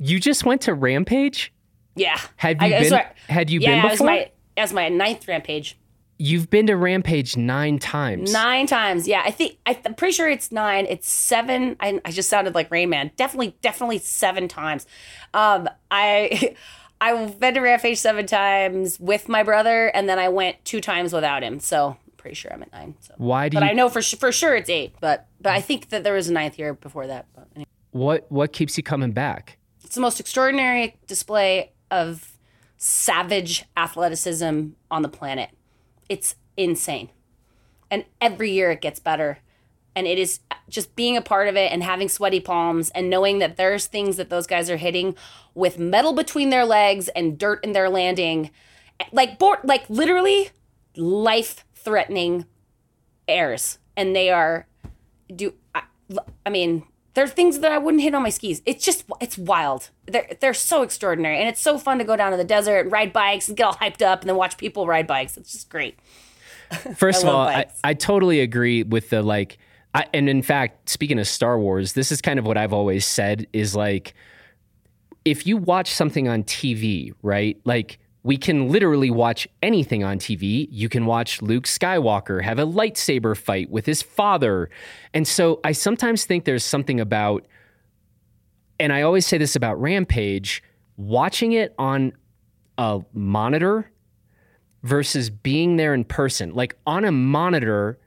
You 0.02 0.20
just 0.20 0.46
went 0.46 0.62
to 0.62 0.74
Rampage. 0.74 1.52
yeah. 1.96 2.18
Had 2.38 2.62
you 2.62 2.70
that's 2.70 2.90
been? 2.90 2.98
what- 3.00 3.16
had 3.28 3.50
you 3.50 3.60
yeah, 3.60 3.70
been 3.70 3.80
it 3.80 3.84
was 3.84 3.92
before? 3.94 4.08
my 4.08 4.32
as 4.56 4.74
my 4.74 4.90
ninth 4.90 5.28
rampage. 5.28 5.78
You've 6.18 6.50
been 6.50 6.68
to 6.68 6.76
Rampage 6.76 7.38
nine 7.38 7.80
times. 7.80 8.32
Nine 8.34 8.68
times, 8.68 9.08
yeah. 9.08 9.24
I 9.26 9.32
think 9.32 9.58
I, 9.66 9.80
am 9.86 9.96
pretty 9.96 10.14
sure 10.14 10.30
it's 10.30 10.52
nine. 10.52 10.86
It's 10.90 11.10
seven. 11.10 11.78
I, 11.80 12.02
I 12.04 12.12
just 12.12 12.30
sounded 12.30 12.56
like 12.56 12.70
Rain 12.72 12.90
Man. 12.90 13.12
Definitely, 13.16 13.56
definitely 13.62 14.00
seven 14.00 14.48
times. 14.50 14.86
Um, 15.34 15.70
I 15.92 16.56
I've 17.02 17.40
been 17.40 17.54
to 17.54 17.62
Rampage 17.62 17.98
seven 17.98 18.26
times 18.26 19.00
with 19.00 19.30
my 19.30 19.44
brother, 19.44 19.88
and 19.88 20.10
then 20.10 20.20
I 20.20 20.30
went 20.30 20.64
two 20.66 20.82
times 20.82 21.14
without 21.14 21.44
him. 21.44 21.60
So 21.60 21.98
pretty 22.20 22.36
sure 22.36 22.54
I'm 22.54 22.62
at 22.62 22.72
nine. 22.72 22.96
So 23.00 23.16
why 23.18 23.50
do? 23.50 23.56
But 23.56 23.64
you, 23.64 23.70
I 23.70 23.74
know 23.74 23.90
for 23.90 24.02
for 24.02 24.32
sure 24.32 24.56
it's 24.56 24.70
eight. 24.70 24.94
But 25.00 25.28
but 25.42 25.54
I 25.54 25.62
think 25.62 25.90
that 25.90 26.04
there 26.04 26.14
was 26.14 26.30
a 26.30 26.34
ninth 26.34 26.60
year 26.60 26.74
before 26.76 27.08
that. 27.08 27.26
But 27.34 27.48
anyway. 27.56 27.68
What 27.92 28.32
what 28.32 28.54
keeps 28.54 28.78
you 28.78 28.84
coming 28.84 29.12
back? 29.12 29.58
It's 29.84 29.96
the 29.96 30.02
most 30.02 30.20
extraordinary 30.20 30.98
display 31.08 31.72
of 31.90 32.34
savage 32.78 33.66
athleticism 33.76 34.68
on 34.92 35.02
the 35.02 35.10
planet. 35.10 35.50
It's 36.08 36.36
insane. 36.56 37.10
And 37.90 38.06
every 38.22 38.52
year 38.52 38.72
it 38.72 38.82
gets 38.82 39.00
better. 39.00 39.40
And 39.96 40.06
it 40.06 40.20
is 40.20 40.40
just 40.70 40.96
being 40.96 41.18
a 41.18 41.22
part 41.22 41.48
of 41.48 41.58
it 41.58 41.72
and 41.72 41.84
having 41.84 42.08
sweaty 42.08 42.40
palms 42.40 42.90
and 42.92 43.10
knowing 43.10 43.40
that 43.40 43.58
there's 43.58 43.88
things 43.88 44.18
that 44.18 44.30
those 44.30 44.48
guys 44.48 44.70
are 44.70 44.78
hitting 44.78 45.16
with 45.56 45.80
metal 45.80 46.14
between 46.14 46.52
their 46.52 46.66
legs 46.66 47.10
and 47.10 47.38
dirt 47.38 47.64
in 47.64 47.74
their 47.74 47.90
landing. 47.90 48.52
Like 49.12 49.40
board, 49.40 49.60
like 49.64 49.90
literally 49.90 50.52
life 50.96 51.66
threatening 51.84 52.46
airs. 53.28 53.80
And 53.96 54.16
they 54.16 54.30
are 54.30 54.68
do 55.36 55.54
I, 55.76 55.84
I 56.46 56.50
mean 56.50 56.84
there 57.14 57.24
are 57.24 57.28
things 57.28 57.60
that 57.60 57.72
I 57.72 57.78
wouldn't 57.78 58.04
hit 58.04 58.14
on 58.14 58.24
my 58.24 58.30
skis. 58.30 58.62
It's 58.66 58.86
just 58.86 59.04
it's 59.20 59.38
wild. 59.38 59.90
They're 60.06 60.30
they're 60.40 60.54
so 60.54 60.84
extraordinary, 60.84 61.38
and 61.40 61.50
it's 61.50 61.60
so 61.60 61.78
fun 61.78 61.98
to 61.98 62.04
go 62.04 62.16
down 62.16 62.32
to 62.32 62.38
the 62.38 62.44
desert 62.44 62.80
and 62.82 62.92
ride 62.92 63.12
bikes 63.12 63.48
and 63.48 63.58
get 63.58 63.66
all 63.66 63.74
hyped 63.74 64.02
up, 64.02 64.22
and 64.22 64.30
then 64.30 64.38
watch 64.38 64.58
people 64.58 64.88
ride 64.88 65.08
bikes. 65.08 65.36
It's 65.36 65.52
just 65.52 65.70
great. 65.70 66.00
First 66.96 67.24
of 67.24 67.30
all, 67.30 67.48
I, 67.48 67.66
I 67.84 67.94
totally 67.94 68.40
agree 68.40 68.84
with 68.84 69.10
the 69.10 69.22
like. 69.22 69.58
I, 69.94 70.06
and 70.14 70.30
in 70.30 70.44
fact, 70.44 70.88
speaking 70.88 71.18
of 71.18 71.28
Star 71.28 71.60
Wars, 71.60 71.94
this 71.94 72.12
is 72.12 72.22
kind 72.22 72.38
of 72.38 72.46
what 72.46 72.58
I've 72.58 72.74
always 72.74 73.08
said 73.08 73.48
is 73.54 73.76
like, 73.76 74.14
if 75.26 75.48
you 75.48 75.58
watch 75.58 75.92
something 75.92 76.28
on 76.28 76.44
TV, 76.44 77.12
right? 77.24 77.60
Like 77.66 77.98
we 78.24 78.38
can 78.38 78.70
literally 78.70 79.10
watch 79.10 79.48
anything 79.64 80.04
on 80.04 80.20
TV. 80.20 80.68
You 80.72 80.90
can 80.90 81.06
watch 81.06 81.42
Luke 81.42 81.64
Skywalker 81.64 82.44
have 82.44 82.60
a 82.60 82.66
lightsaber 82.66 83.38
fight 83.38 83.70
with 83.70 83.86
his 83.86 84.02
father. 84.02 84.70
And 85.14 85.28
so 85.28 85.60
I 85.64 85.72
sometimes 85.72 86.26
think 86.26 86.44
there's 86.44 86.64
something 86.64 87.00
about, 87.00 87.46
and 88.80 88.92
I 88.92 89.04
always 89.04 89.26
say 89.26 89.38
this 89.38 89.56
about 89.56 89.80
Rampage, 89.80 90.62
watching 90.98 91.54
it 91.54 91.74
on 91.78 92.12
a 92.78 93.02
monitor 93.14 93.90
versus 94.84 95.30
being 95.30 95.78
there 95.78 95.94
in 95.94 96.04
person. 96.04 96.54
Like 96.54 96.76
on 96.86 97.06
a 97.06 97.12
monitor, 97.12 98.00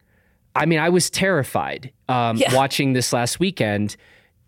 I 0.54 0.66
mean, 0.66 0.78
I 0.78 0.90
was 0.90 1.08
terrified 1.08 1.92
um, 2.08 2.36
yeah. 2.36 2.54
watching 2.54 2.92
this 2.92 3.12
last 3.12 3.40
weekend. 3.40 3.96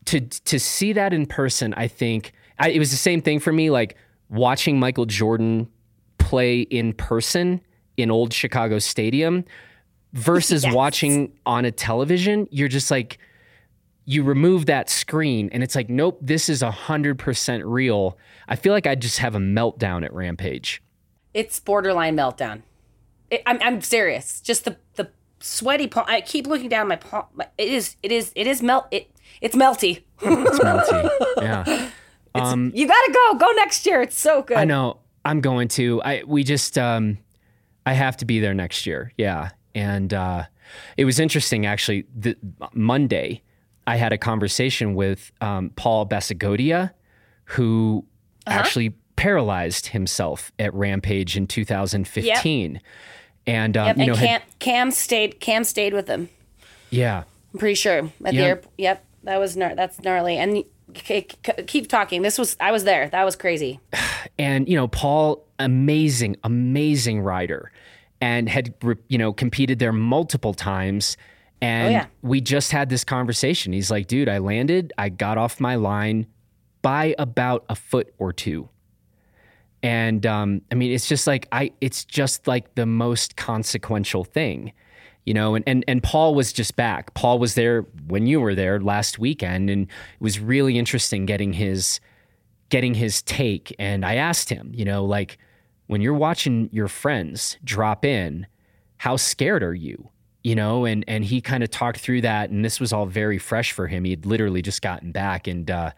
To 0.06 0.20
to 0.20 0.60
see 0.60 0.92
that 0.92 1.14
in 1.14 1.24
person, 1.24 1.72
I 1.78 1.88
think 1.88 2.32
I, 2.58 2.68
it 2.68 2.78
was 2.78 2.90
the 2.90 2.98
same 2.98 3.22
thing 3.22 3.40
for 3.40 3.52
me. 3.52 3.70
Like 3.70 3.96
watching 4.34 4.78
Michael 4.78 5.06
Jordan 5.06 5.68
play 6.18 6.60
in 6.60 6.92
person 6.92 7.60
in 7.96 8.10
old 8.10 8.32
Chicago 8.32 8.78
Stadium 8.78 9.44
versus 10.12 10.64
yes. 10.64 10.74
watching 10.74 11.32
on 11.46 11.64
a 11.64 11.70
television, 11.70 12.48
you're 12.50 12.68
just 12.68 12.90
like, 12.90 13.18
you 14.06 14.22
remove 14.22 14.66
that 14.66 14.90
screen 14.90 15.48
and 15.52 15.62
it's 15.62 15.74
like, 15.74 15.88
nope, 15.88 16.18
this 16.20 16.48
is 16.48 16.62
100% 16.62 17.62
real. 17.64 18.18
I 18.48 18.56
feel 18.56 18.72
like 18.72 18.86
I 18.86 18.94
just 18.94 19.18
have 19.18 19.34
a 19.34 19.38
meltdown 19.38 20.04
at 20.04 20.12
Rampage. 20.12 20.82
It's 21.32 21.58
borderline 21.60 22.16
meltdown. 22.16 22.62
It, 23.30 23.42
I'm, 23.46 23.58
I'm 23.62 23.80
serious. 23.80 24.40
Just 24.40 24.64
the, 24.64 24.76
the 24.94 25.10
sweaty 25.40 25.86
palm. 25.86 26.04
I 26.06 26.20
keep 26.20 26.46
looking 26.46 26.68
down 26.68 26.88
my 26.88 26.96
palm. 26.96 27.26
It 27.56 27.68
is, 27.68 27.96
it 28.02 28.12
is, 28.12 28.32
it 28.34 28.46
is 28.46 28.62
melt. 28.62 28.86
It, 28.90 29.10
it's 29.40 29.56
melty. 29.56 30.02
it's 30.20 30.58
melty. 30.58 31.10
Yeah. 31.42 31.90
Um, 32.34 32.72
you 32.74 32.86
gotta 32.86 33.12
go. 33.12 33.38
Go 33.38 33.50
next 33.52 33.86
year. 33.86 34.02
It's 34.02 34.18
so 34.18 34.42
good. 34.42 34.56
I 34.56 34.64
know. 34.64 34.98
I'm 35.24 35.40
going 35.40 35.68
to. 35.68 36.02
I 36.02 36.22
we 36.26 36.44
just 36.44 36.76
um, 36.76 37.18
I 37.86 37.92
have 37.92 38.16
to 38.18 38.24
be 38.24 38.40
there 38.40 38.54
next 38.54 38.86
year. 38.86 39.12
Yeah, 39.16 39.50
and 39.74 40.12
uh, 40.12 40.44
it 40.96 41.04
was 41.04 41.18
interesting 41.18 41.66
actually. 41.66 42.06
The 42.14 42.36
Monday, 42.72 43.42
I 43.86 43.96
had 43.96 44.12
a 44.12 44.18
conversation 44.18 44.94
with 44.94 45.32
um, 45.40 45.70
Paul 45.76 46.06
Basagoitia, 46.06 46.92
who 47.46 48.04
uh-huh. 48.46 48.58
actually 48.58 48.94
paralyzed 49.16 49.88
himself 49.88 50.52
at 50.58 50.74
Rampage 50.74 51.36
in 51.36 51.46
2015. 51.46 52.72
Yep. 52.74 52.82
And 53.46 53.76
um, 53.76 53.86
yep, 53.86 53.98
you 53.98 54.06
know, 54.06 54.14
Cam, 54.14 54.26
had, 54.26 54.42
Cam 54.58 54.90
stayed. 54.90 55.40
Cam 55.40 55.64
stayed 55.64 55.92
with 55.92 56.08
him. 56.08 56.30
Yeah, 56.90 57.24
I'm 57.52 57.58
pretty 57.58 57.74
sure 57.74 57.98
at 57.98 58.04
yep. 58.04 58.32
the 58.34 58.40
airport. 58.40 58.74
Yep, 58.78 59.04
that 59.24 59.38
was 59.38 59.56
gnar- 59.56 59.76
that's 59.76 60.00
gnarly. 60.00 60.38
And 60.38 60.64
keep 60.92 61.88
talking. 61.88 62.22
This 62.22 62.38
was 62.38 62.56
I 62.60 62.72
was 62.72 62.84
there. 62.84 63.08
That 63.08 63.24
was 63.24 63.36
crazy. 63.36 63.80
And 64.38 64.68
you 64.68 64.74
know, 64.74 64.88
Paul, 64.88 65.46
amazing, 65.58 66.36
amazing 66.42 67.20
rider, 67.20 67.70
and 68.20 68.48
had 68.48 68.74
you 69.08 69.18
know 69.18 69.32
competed 69.32 69.78
there 69.78 69.92
multiple 69.92 70.54
times. 70.54 71.16
And 71.60 71.88
oh, 71.88 71.90
yeah. 71.90 72.06
we 72.22 72.40
just 72.40 72.72
had 72.72 72.88
this 72.88 73.04
conversation. 73.04 73.72
He's 73.72 73.90
like, 73.90 74.06
dude, 74.06 74.28
I 74.28 74.38
landed, 74.38 74.92
I 74.98 75.08
got 75.08 75.38
off 75.38 75.60
my 75.60 75.76
line 75.76 76.26
by 76.82 77.14
about 77.18 77.64
a 77.68 77.76
foot 77.76 78.12
or 78.18 78.32
two. 78.32 78.68
And 79.82 80.26
um, 80.26 80.62
I 80.70 80.74
mean, 80.74 80.92
it's 80.92 81.06
just 81.06 81.26
like 81.26 81.46
I, 81.52 81.70
it's 81.80 82.04
just 82.04 82.46
like 82.46 82.74
the 82.74 82.86
most 82.86 83.36
consequential 83.36 84.24
thing 84.24 84.72
you 85.24 85.34
know 85.34 85.54
and, 85.54 85.64
and 85.66 85.84
and 85.88 86.02
paul 86.02 86.34
was 86.34 86.52
just 86.52 86.76
back. 86.76 87.14
Paul 87.14 87.38
was 87.38 87.54
there 87.54 87.82
when 88.06 88.26
you 88.26 88.40
were 88.40 88.54
there 88.54 88.80
last 88.80 89.18
weekend 89.18 89.70
and 89.70 89.84
it 89.84 90.20
was 90.20 90.38
really 90.38 90.78
interesting 90.78 91.26
getting 91.26 91.52
his 91.52 92.00
getting 92.68 92.94
his 92.94 93.22
take. 93.22 93.74
And 93.78 94.04
i 94.04 94.16
asked 94.16 94.50
him 94.50 94.70
you 94.74 94.84
know 94.84 95.04
like 95.04 95.38
when 95.86 96.00
you're 96.00 96.14
watching 96.14 96.68
your 96.72 96.88
friends 96.88 97.58
drop 97.64 98.04
in 98.04 98.46
how 98.98 99.16
scared 99.16 99.62
are 99.62 99.74
you? 99.74 100.08
You 100.42 100.54
know 100.54 100.84
and 100.84 101.04
and 101.08 101.24
he 101.24 101.40
kind 101.40 101.62
of 101.62 101.70
talked 101.70 101.98
through 101.98 102.20
that 102.22 102.50
and 102.50 102.64
this 102.64 102.78
was 102.78 102.92
all 102.92 103.06
very 103.06 103.38
fresh 103.38 103.72
for 103.72 103.86
him. 103.86 104.04
He 104.04 104.10
had 104.10 104.26
literally 104.26 104.60
just 104.60 104.82
gotten 104.82 105.10
back 105.10 105.46
and 105.46 105.70
uh, 105.70 105.92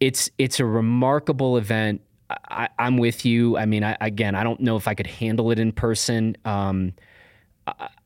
it's 0.00 0.30
it's 0.38 0.60
a 0.60 0.66
remarkable 0.66 1.56
event. 1.56 2.02
I, 2.48 2.68
am 2.78 2.98
with 2.98 3.24
you. 3.24 3.56
I 3.56 3.64
mean 3.64 3.82
I, 3.82 3.96
again 4.00 4.34
i 4.34 4.44
don't 4.44 4.60
know 4.60 4.76
if 4.76 4.86
i 4.86 4.94
could 4.94 5.06
handle 5.06 5.50
it 5.50 5.58
in 5.58 5.72
person. 5.72 6.36
Um, 6.44 6.92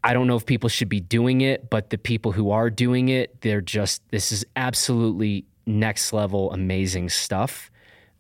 I 0.02 0.12
don't 0.12 0.26
know 0.26 0.36
if 0.36 0.46
people 0.46 0.68
should 0.68 0.88
be 0.88 1.00
doing 1.00 1.40
it, 1.40 1.70
but 1.70 1.90
the 1.90 1.98
people 1.98 2.32
who 2.32 2.50
are 2.50 2.70
doing 2.70 3.08
it, 3.08 3.40
they're 3.40 3.60
just 3.60 4.02
this 4.10 4.32
is 4.32 4.44
absolutely 4.56 5.46
next 5.66 6.12
level 6.12 6.52
amazing 6.52 7.08
stuff. 7.08 7.70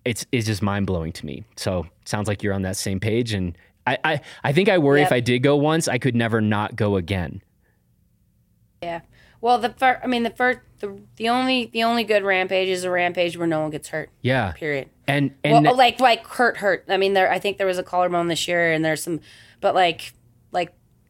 It's 0.04 0.26
it's 0.32 0.46
just 0.46 0.62
mind 0.62 0.86
blowing 0.86 1.12
to 1.12 1.26
me. 1.26 1.44
So 1.56 1.86
sounds 2.04 2.28
like 2.28 2.42
you're 2.42 2.54
on 2.54 2.62
that 2.62 2.76
same 2.76 3.00
page, 3.00 3.32
and 3.32 3.56
I 3.86 3.98
I, 4.04 4.20
I 4.44 4.52
think 4.52 4.68
I 4.68 4.78
worry 4.78 5.00
yep. 5.00 5.08
if 5.08 5.12
I 5.12 5.20
did 5.20 5.40
go 5.40 5.56
once, 5.56 5.88
I 5.88 5.98
could 5.98 6.14
never 6.14 6.40
not 6.40 6.76
go 6.76 6.96
again. 6.96 7.42
Yeah. 8.82 9.00
Well, 9.40 9.58
the 9.58 9.68
first, 9.68 10.00
I 10.02 10.06
mean, 10.06 10.22
the 10.22 10.30
first, 10.30 10.60
the, 10.78 10.98
the 11.16 11.28
only, 11.28 11.66
the 11.66 11.82
only 11.82 12.02
good 12.04 12.22
rampage 12.22 12.68
is 12.68 12.82
a 12.84 12.90
rampage 12.90 13.36
where 13.36 13.46
no 13.46 13.60
one 13.60 13.70
gets 13.70 13.88
hurt. 13.88 14.08
Yeah. 14.22 14.52
Period. 14.52 14.88
And 15.06 15.34
and 15.44 15.66
well, 15.66 15.76
like 15.76 16.00
like 16.00 16.26
hurt, 16.26 16.56
hurt. 16.56 16.86
I 16.88 16.96
mean, 16.96 17.12
there. 17.12 17.30
I 17.30 17.38
think 17.38 17.58
there 17.58 17.66
was 17.66 17.76
a 17.76 17.82
collarbone 17.82 18.28
this 18.28 18.48
year, 18.48 18.72
and 18.72 18.82
there's 18.82 19.02
some, 19.02 19.20
but 19.60 19.74
like 19.74 20.14
like 20.14 20.14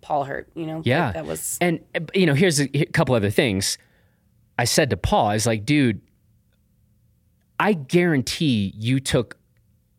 Paul 0.05 0.25
hurt, 0.25 0.51
you 0.55 0.67
know? 0.67 0.83
Yeah. 0.85 1.13
That 1.13 1.25
was. 1.25 1.57
And, 1.63 1.81
you 2.13 2.27
know, 2.27 2.35
here's 2.35 2.61
a, 2.61 2.69
a 2.77 2.85
couple 2.85 3.15
other 3.15 3.31
things. 3.31 3.79
I 4.59 4.65
said 4.65 4.91
to 4.91 4.99
Paul, 4.99 5.29
I 5.29 5.35
was 5.35 5.47
like, 5.47 5.65
dude, 5.65 6.03
I 7.59 7.73
guarantee 7.73 8.75
you 8.77 9.01
took 9.01 9.39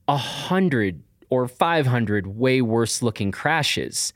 a 0.08 0.16
hundred 0.16 1.02
or 1.32 1.48
500 1.48 2.28
way 2.28 2.62
worse 2.62 3.02
looking 3.02 3.32
crashes 3.32 4.14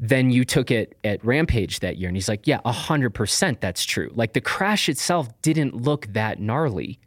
than 0.00 0.30
you 0.30 0.44
took 0.44 0.72
it 0.72 0.98
at 1.04 1.24
Rampage 1.24 1.78
that 1.78 1.96
year. 1.96 2.08
And 2.08 2.16
he's 2.16 2.28
like, 2.28 2.48
yeah, 2.48 2.58
a 2.64 2.72
100% 2.72 3.60
that's 3.60 3.84
true. 3.84 4.10
Like 4.14 4.32
the 4.32 4.40
crash 4.40 4.88
itself 4.88 5.28
didn't 5.42 5.76
look 5.76 6.08
that 6.08 6.40
gnarly, 6.40 6.98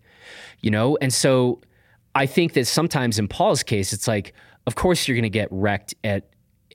you 0.62 0.72
know? 0.72 0.98
And 1.02 1.14
so 1.14 1.60
I 2.16 2.26
think 2.26 2.54
that 2.54 2.68
sometimes 2.68 3.20
in 3.20 3.28
Paul's 3.28 3.64
case, 3.64 3.92
it's 3.92 4.08
like, 4.08 4.34
of 4.66 4.76
course 4.76 5.08
you're 5.08 5.16
going 5.16 5.24
to 5.24 5.30
get 5.30 5.50
wrecked 5.52 5.94
at 6.06 6.30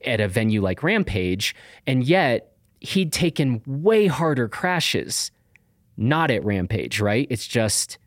at 0.05 0.19
a 0.19 0.27
venue 0.27 0.61
like 0.61 0.83
Rampage, 0.83 1.55
and 1.87 2.03
yet 2.03 2.53
he'd 2.79 3.11
taken 3.11 3.61
way 3.65 4.07
harder 4.07 4.47
crashes, 4.47 5.31
not 5.97 6.31
at 6.31 6.43
Rampage, 6.43 6.99
right? 6.99 7.27
It's 7.29 7.47
just 7.47 7.97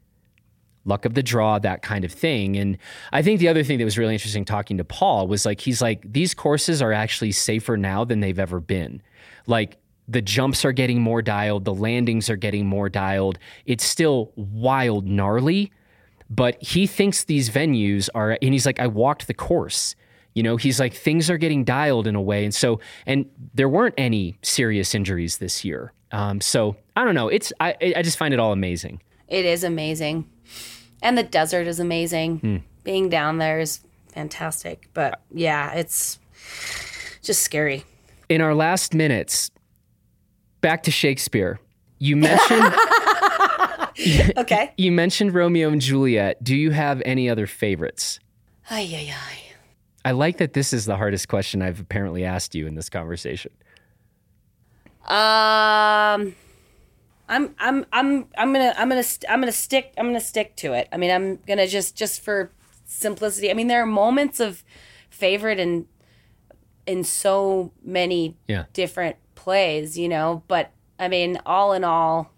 luck 0.84 1.05
of 1.05 1.14
the 1.14 1.22
draw, 1.22 1.59
that 1.59 1.82
kind 1.82 2.05
of 2.05 2.12
thing. 2.12 2.57
And 2.57 2.78
I 3.12 3.22
think 3.22 3.40
the 3.40 3.49
other 3.49 3.64
thing 3.64 3.78
that 3.78 3.84
was 3.84 3.99
really 3.99 4.14
interesting 4.14 4.44
talking 4.44 4.78
to 4.78 4.84
Paul 4.84 5.26
was 5.26 5.44
like, 5.44 5.61
he's 5.61 5.82
like, 5.82 6.01
these 6.11 6.32
courses 6.32 6.80
are 6.80 6.92
actually 6.92 7.32
safer 7.32 7.76
now 7.76 8.05
than 8.05 8.20
they've 8.20 8.38
ever 8.38 8.61
been. 8.61 9.03
Like, 9.47 9.78
the 10.09 10.22
jumps 10.22 10.64
are 10.64 10.72
getting 10.72 11.01
more 11.01 11.20
dialed, 11.22 11.64
the 11.64 11.74
landings 11.74 12.30
are 12.30 12.36
getting 12.36 12.66
more 12.66 12.88
dialed. 12.88 13.38
It's 13.64 13.84
still 13.84 14.32
wild, 14.36 15.07
gnarly, 15.07 15.72
but 16.30 16.62
he 16.62 16.86
thinks 16.86 17.24
these 17.24 17.51
venues 17.51 18.09
are, 18.14 18.38
and 18.40 18.53
he's 18.53 18.66
like, 18.66 18.78
I 18.78 18.86
walked 18.86 19.26
the 19.26 19.34
course 19.34 19.97
You 20.37 20.43
know, 20.43 20.59
he's 20.59 20.78
like 20.78 20.93
things 20.93 21.30
are 21.30 21.39
getting 21.39 21.64
dialed 21.64 22.07
in 22.07 22.14
a 22.14 22.20
way, 22.20 22.45
and 22.45 22.55
so 22.55 22.78
and 23.07 23.24
there 23.55 23.70
weren't 23.70 23.95
any 23.97 24.37
serious 24.43 24.95
injuries 24.95 25.39
this 25.39 25.64
year. 25.64 25.95
Um, 26.12 26.43
so 26.43 26.76
I 26.95 27.05
don't 27.07 27.14
know. 27.14 27.28
It's 27.28 27.55
I 27.59 27.74
I 27.97 28.03
just 28.03 28.18
find 28.18 28.34
it 28.34 28.39
all 28.39 28.53
amazing. 28.53 29.01
It 29.28 29.47
is 29.47 29.64
amazing. 29.64 30.28
And 31.03 31.16
the 31.16 31.22
desert 31.22 31.66
is 31.66 31.80
amazing. 31.80 32.39
Hmm. 32.41 32.57
Being 32.84 33.09
down 33.09 33.39
there 33.39 33.61
is 33.61 33.80
fantastic. 34.12 34.91
But 34.93 35.22
yeah, 35.32 35.72
it's 35.72 36.18
just 37.22 37.41
scary. 37.43 37.84
In 38.28 38.43
our 38.43 38.55
last 38.55 38.93
minutes, 38.93 39.51
back 40.61 40.82
to 40.82 40.91
Shakespeare. 40.91 41.59
You 41.99 42.16
mentioned 42.16 42.74
Okay. 44.37 44.72
you 44.76 44.93
mentioned 44.93 45.32
Romeo 45.32 45.70
and 45.70 45.80
Juliet. 45.80 46.45
Do 46.45 46.55
you 46.55 46.72
have 46.72 47.01
any 47.07 47.30
other 47.30 47.47
favorites? 47.47 48.20
Ay, 48.68 48.87
ay, 48.93 49.14
ay. 49.14 49.39
I 50.07 50.12
like 50.12 50.36
that 50.36 50.52
this 50.52 50.72
is 50.72 50.84
the 50.84 50.96
hardest 50.96 51.26
question 51.26 51.62
I've 51.62 51.80
apparently 51.80 52.24
asked 52.24 52.54
you 52.54 52.68
in 52.68 52.76
this 52.76 52.88
conversation. 52.88 53.50
Um, 55.02 56.36
I'm 57.28 57.54
I'm 57.59 57.84
I'm 57.92 58.26
I'm 58.38 58.52
gonna 58.52 58.72
I'm 58.78 58.88
gonna 58.88 59.02
st- 59.02 59.28
I'm 59.28 59.40
gonna 59.40 59.50
stick 59.50 59.92
I'm 59.98 60.07
gonna 60.07 60.20
stick 60.20 60.54
to 60.59 60.74
it. 60.74 60.88
I 60.92 60.96
mean, 60.96 61.11
I'm 61.11 61.40
gonna 61.44 61.66
just 61.66 61.96
just 61.96 62.20
for 62.20 62.52
simplicity. 62.84 63.50
I 63.50 63.54
mean, 63.54 63.66
there 63.66 63.82
are 63.82 63.86
moments 63.86 64.38
of 64.38 64.62
favorite 65.11 65.59
in 65.59 65.86
in 66.86 67.02
so 67.02 67.72
many 67.82 68.36
Yeah. 68.46 68.66
different 68.74 69.16
plays, 69.34 69.98
you 69.98 70.09
know. 70.09 70.44
But 70.46 70.70
I 71.00 71.09
mean, 71.09 71.40
all 71.44 71.72
in 71.72 71.82
all, 71.82 72.30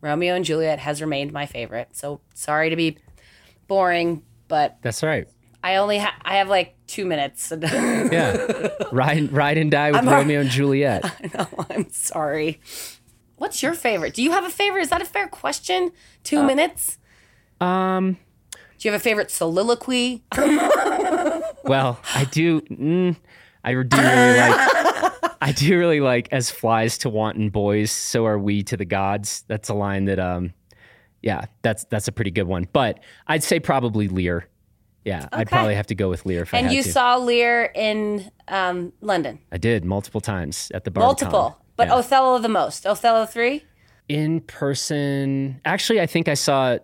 Romeo 0.00 0.36
and 0.36 0.44
Juliet 0.44 0.78
has 0.78 1.00
remained 1.00 1.32
my 1.32 1.46
favorite. 1.46 1.88
So 1.96 2.20
sorry 2.32 2.70
to 2.70 2.76
be 2.76 2.96
boring, 3.66 4.22
but 4.46 4.76
That's 4.82 5.02
right. 5.02 5.26
I 5.62 5.76
only 5.76 5.98
ha- 5.98 6.16
I 6.22 6.36
have 6.36 6.48
like 6.48 6.74
two 6.86 7.04
minutes. 7.04 7.52
Yeah. 7.62 8.68
ride, 8.92 9.32
ride 9.32 9.58
and 9.58 9.70
die 9.70 9.90
with 9.90 10.00
I'm 10.00 10.08
Romeo 10.08 10.40
and 10.40 10.50
Juliet. 10.50 11.04
no, 11.34 11.46
I'm 11.70 11.90
sorry. 11.90 12.60
What's 13.36 13.62
your 13.62 13.74
favorite? 13.74 14.14
Do 14.14 14.22
you 14.22 14.32
have 14.32 14.44
a 14.44 14.50
favorite? 14.50 14.82
Is 14.82 14.90
that 14.90 15.02
a 15.02 15.04
fair 15.04 15.28
question? 15.28 15.92
Two 16.24 16.42
minutes? 16.42 16.98
Um, 17.60 18.16
Do 18.52 18.88
you 18.88 18.92
have 18.92 19.00
a 19.00 19.02
favorite 19.02 19.30
soliloquy? 19.30 20.22
well, 21.64 22.00
I 22.14 22.24
do. 22.30 22.60
Mm, 22.62 23.16
I 23.64 23.72
do 23.72 23.96
really 23.96 24.38
like. 24.38 25.12
I 25.40 25.52
do 25.52 25.78
really 25.78 26.00
like 26.00 26.28
as 26.32 26.50
flies 26.50 26.98
to 26.98 27.08
wanton 27.08 27.50
boys, 27.50 27.90
so 27.92 28.26
are 28.26 28.38
we 28.38 28.62
to 28.64 28.76
the 28.76 28.84
gods. 28.84 29.44
That's 29.46 29.68
a 29.68 29.74
line 29.74 30.06
that, 30.06 30.18
um, 30.18 30.52
yeah, 31.22 31.44
that's 31.62 31.84
that's 31.84 32.08
a 32.08 32.12
pretty 32.12 32.30
good 32.32 32.46
one. 32.48 32.66
But 32.72 33.00
I'd 33.28 33.42
say 33.44 33.60
probably 33.60 34.08
Lear. 34.08 34.48
Yeah, 35.08 35.26
I'd 35.32 35.48
probably 35.48 35.74
have 35.74 35.86
to 35.88 35.94
go 35.94 36.08
with 36.10 36.26
Lear 36.26 36.46
And 36.52 36.70
you 36.70 36.82
to. 36.82 36.92
saw 36.92 37.16
Lear 37.16 37.72
in 37.74 38.30
um, 38.46 38.92
London. 39.00 39.38
I 39.50 39.56
did 39.56 39.84
multiple 39.84 40.20
times 40.20 40.70
at 40.74 40.84
the 40.84 40.90
Barbican. 40.90 41.28
Multiple. 41.28 41.58
But 41.76 41.88
Yeah. 41.88 41.94
Othello 41.94 42.38
the 42.38 42.48
most. 42.48 42.86
Othello 42.86 43.24
3? 43.26 43.64
in 44.08 44.40
person. 44.40 45.60
Actually, 45.66 46.00
I 46.00 46.06
think 46.06 46.28
I 46.28 46.34
saw 46.34 46.78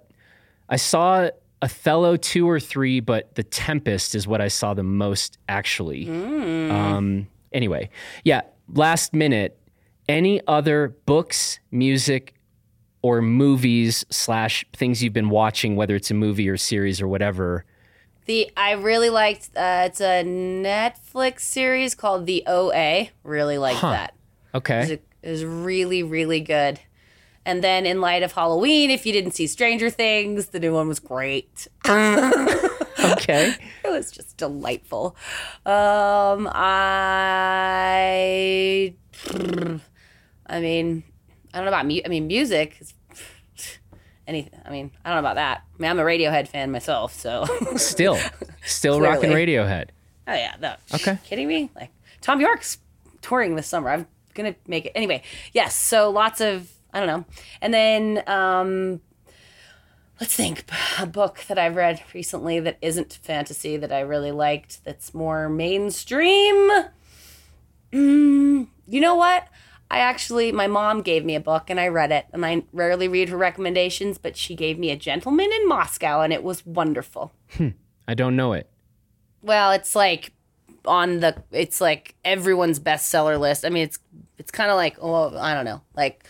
I 0.69 0.77
saw 0.77 1.31
Othello 1.63 2.17
two 2.17 2.49
or 2.49 2.61
three, 2.61 3.01
but 3.01 3.35
The 3.35 3.43
Tempest 3.43 4.15
is 4.15 4.27
what 4.27 4.41
I 4.43 4.49
saw 4.49 4.75
the 4.75 4.83
most 4.83 5.39
actually. 5.49 6.07
Um, 6.09 7.27
anyway, 7.53 7.89
yeah. 8.25 8.43
Last 8.73 9.15
minute, 9.15 9.59
any 10.09 10.41
other 10.47 10.97
books, 11.07 11.61
music, 11.71 12.35
or 13.03 13.21
movies 13.23 14.05
slash 14.11 14.65
things 14.75 15.03
you've 15.03 15.13
been 15.15 15.31
watching, 15.31 15.77
whether 15.77 15.95
it's 15.95 16.11
a 16.11 16.15
movie 16.15 16.49
or 16.49 16.57
series 16.59 17.01
or 17.01 17.09
whatever. 17.09 17.65
The 18.27 18.51
I 18.57 18.73
really 18.73 19.11
liked 19.11 19.51
uh, 19.57 19.85
it's 19.87 20.01
a 20.01 20.25
Netflix 20.25 21.41
series 21.41 21.95
called 21.95 22.27
The 22.27 22.43
OA. 22.47 23.09
Really 23.23 23.59
liked 23.59 23.83
that. 23.83 24.11
It 24.11 24.15
was, 24.57 24.61
Okay, 24.61 24.99
it 25.23 25.31
was 25.31 25.45
really, 25.45 26.03
really 26.03 26.41
good. 26.41 26.81
And 27.47 27.63
then 27.63 27.85
in 27.85 28.01
light 28.01 28.23
of 28.23 28.33
Halloween, 28.33 28.91
if 28.91 29.05
you 29.05 29.13
didn't 29.13 29.33
see 29.33 29.47
Stranger 29.47 29.91
Things, 29.91 30.47
the 30.47 30.59
new 30.59 30.73
one 30.73 30.89
was 30.89 30.99
great. 30.99 31.69
okay. 31.87 33.53
It 33.85 33.91
was 33.91 34.11
just 34.11 34.39
delightful. 34.39 35.15
Um, 35.67 36.49
I, 36.55 38.95
I 40.47 40.61
mean, 40.61 41.03
I 41.53 41.59
don't 41.59 41.65
know 41.67 41.71
about 41.71 41.87
mu- 41.87 42.01
I 42.05 42.09
mean, 42.09 42.27
music. 42.27 42.77
Is, 42.81 42.95
anything. 44.27 44.61
I 44.65 44.71
mean, 44.71 44.91
I 45.05 45.11
don't 45.11 45.17
know 45.17 45.29
about 45.29 45.37
that. 45.37 45.63
I 45.79 45.83
mean, 45.83 45.91
I'm 45.91 45.99
a 45.99 46.03
Radiohead 46.03 46.49
fan 46.49 46.71
myself, 46.71 47.13
so. 47.15 47.45
Still, 47.77 48.19
still 48.65 49.01
rocking. 49.01 49.31
Radiohead. 49.31 49.91
oh 50.29 50.35
yeah, 50.35 50.55
no. 50.61 50.75
Okay. 50.95 51.19
Kidding 51.25 51.49
me? 51.49 51.71
Like 51.75 51.91
Thom 52.21 52.41
Yorke's 52.41 52.79
touring 53.21 53.57
this 53.57 53.67
summer. 53.67 53.91
I'm 53.91 54.07
gonna 54.35 54.55
make 54.67 54.87
it 54.87 54.93
anyway. 54.95 55.23
Yes. 55.53 55.75
So 55.75 56.11
lots 56.11 56.41
of 56.41 56.71
I 56.93 57.01
don't 57.01 57.09
know, 57.09 57.25
and 57.61 57.75
then 57.75 58.23
um, 58.29 59.01
let's 60.21 60.35
think 60.35 60.65
a 60.99 61.07
book 61.07 61.41
that 61.49 61.59
I've 61.59 61.77
read 61.77 62.03
recently 62.15 62.61
that 62.61 62.79
isn't 62.81 63.19
fantasy 63.23 63.77
that 63.77 63.93
I 63.93 64.01
really 64.01 64.33
liked. 64.33 64.85
That's 64.85 65.13
more 65.13 65.49
mainstream. 65.49 66.71
Mm, 67.93 68.69
you 68.87 69.01
know 69.01 69.15
what? 69.17 69.49
I 69.91 69.99
actually, 69.99 70.51
my 70.51 70.67
mom 70.67 71.03
gave 71.03 71.25
me 71.25 71.35
a 71.35 71.41
book 71.41 71.71
and 71.71 71.79
I 71.79 71.89
read 71.89 72.11
it. 72.11 72.27
And 72.33 72.45
I 72.45 72.65
rarely 72.73 73.07
read 73.09 73.29
her 73.29 73.37
recommendations, 73.37 74.19
but 74.19 74.37
she 74.37 74.55
gave 74.55 74.79
me 74.79 74.91
A 74.91 74.97
Gentleman 74.97 75.53
in 75.53 75.69
Moscow 75.69 76.23
and 76.23 76.33
it 76.33 76.43
was 76.43 76.65
wonderful. 76.67 77.33
I 78.09 78.15
don't 78.15 78.37
know 78.37 78.53
it. 78.53 78.69
Well, 79.43 79.73
it's 79.73 79.95
like 79.95 80.33
on 80.87 81.21
the 81.21 81.43
it's 81.51 81.81
like 81.81 82.15
everyone's 82.25 82.81
bestseller 82.81 83.39
list. 83.39 83.65
I 83.65 83.69
mean, 83.69 83.85
it's 83.85 83.99
it's 84.39 84.51
kind 84.51 84.71
of 84.71 84.77
like 84.77 84.97
oh, 85.01 85.37
I 85.37 85.55
don't 85.55 85.65
know, 85.65 85.83
like 85.95 86.25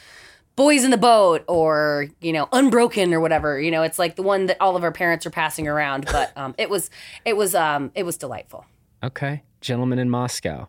Boys 0.56 0.84
in 0.84 0.90
the 0.90 0.98
Boat 0.98 1.44
or 1.48 2.08
you 2.20 2.32
know 2.32 2.48
Unbroken 2.52 3.12
or 3.14 3.20
whatever. 3.20 3.60
You 3.60 3.70
know, 3.70 3.82
it's 3.82 3.98
like 3.98 4.16
the 4.16 4.22
one 4.22 4.46
that 4.46 4.56
all 4.60 4.76
of 4.76 4.84
our 4.84 4.92
parents 4.92 5.26
are 5.26 5.30
passing 5.30 5.68
around. 5.68 6.06
But 6.12 6.36
um, 6.36 6.54
it 6.58 6.70
was 6.70 6.90
it 7.24 7.36
was 7.36 7.54
um 7.54 7.90
it 7.94 8.04
was 8.04 8.16
delightful. 8.16 8.64
Okay. 9.02 9.42
Gentlemen 9.60 9.98
in 9.98 10.10
Moscow. 10.10 10.68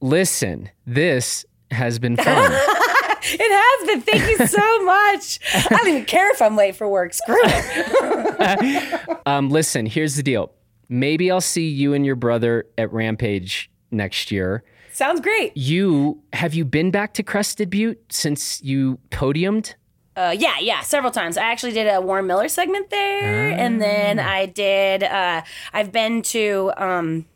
Listen, 0.00 0.70
this 0.86 1.44
has 1.70 1.98
been 1.98 2.16
fun. 2.16 2.52
It 3.20 3.40
has 3.40 3.86
been. 3.86 4.00
Thank 4.00 4.40
you 4.40 4.46
so 4.46 4.82
much. 4.84 5.40
I 5.52 5.66
don't 5.70 5.88
even 5.88 6.04
care 6.04 6.30
if 6.32 6.40
I'm 6.40 6.56
late 6.56 6.76
for 6.76 6.88
work. 6.88 7.12
Screw 7.12 7.36
it. 7.42 9.18
um, 9.26 9.50
listen, 9.50 9.86
here's 9.86 10.14
the 10.14 10.22
deal. 10.22 10.52
Maybe 10.88 11.30
I'll 11.30 11.40
see 11.40 11.68
you 11.68 11.92
and 11.92 12.06
your 12.06 12.16
brother 12.16 12.66
at 12.78 12.92
Rampage 12.92 13.70
next 13.90 14.30
year. 14.30 14.64
Sounds 14.92 15.20
great. 15.20 15.54
You 15.56 16.22
have 16.32 16.54
you 16.54 16.64
been 16.64 16.90
back 16.90 17.12
to 17.14 17.22
Crested 17.22 17.70
Butte 17.70 18.00
since 18.10 18.62
you 18.62 18.98
podiumed? 19.10 19.74
Uh, 20.16 20.34
yeah, 20.36 20.58
yeah, 20.58 20.80
several 20.80 21.12
times. 21.12 21.36
I 21.36 21.44
actually 21.44 21.72
did 21.72 21.86
a 21.86 22.00
Warren 22.00 22.26
Miller 22.26 22.48
segment 22.48 22.90
there, 22.90 23.50
and 23.52 23.80
then 23.80 24.18
I 24.18 24.46
did. 24.46 25.04
Uh, 25.04 25.42
I've 25.72 25.92
been 25.92 26.22
to. 26.22 26.72
Um, 26.76 27.26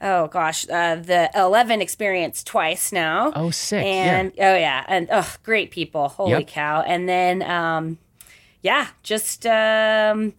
oh 0.00 0.28
gosh, 0.28 0.68
uh, 0.68 0.96
the 0.96 1.30
Eleven 1.34 1.80
Experience 1.80 2.42
twice 2.42 2.92
now. 2.92 3.32
Oh, 3.34 3.50
sick. 3.50 3.84
And 3.84 4.32
oh 4.38 4.54
yeah, 4.56 4.84
and 4.88 5.08
oh, 5.10 5.34
great 5.42 5.70
people. 5.70 6.08
Holy 6.08 6.30
Yep. 6.32 6.46
cow! 6.48 6.82
And 6.82 7.08
then 7.08 7.42
um, 7.42 7.98
yeah, 8.62 8.88
just 9.02 9.46
um, 9.46 10.32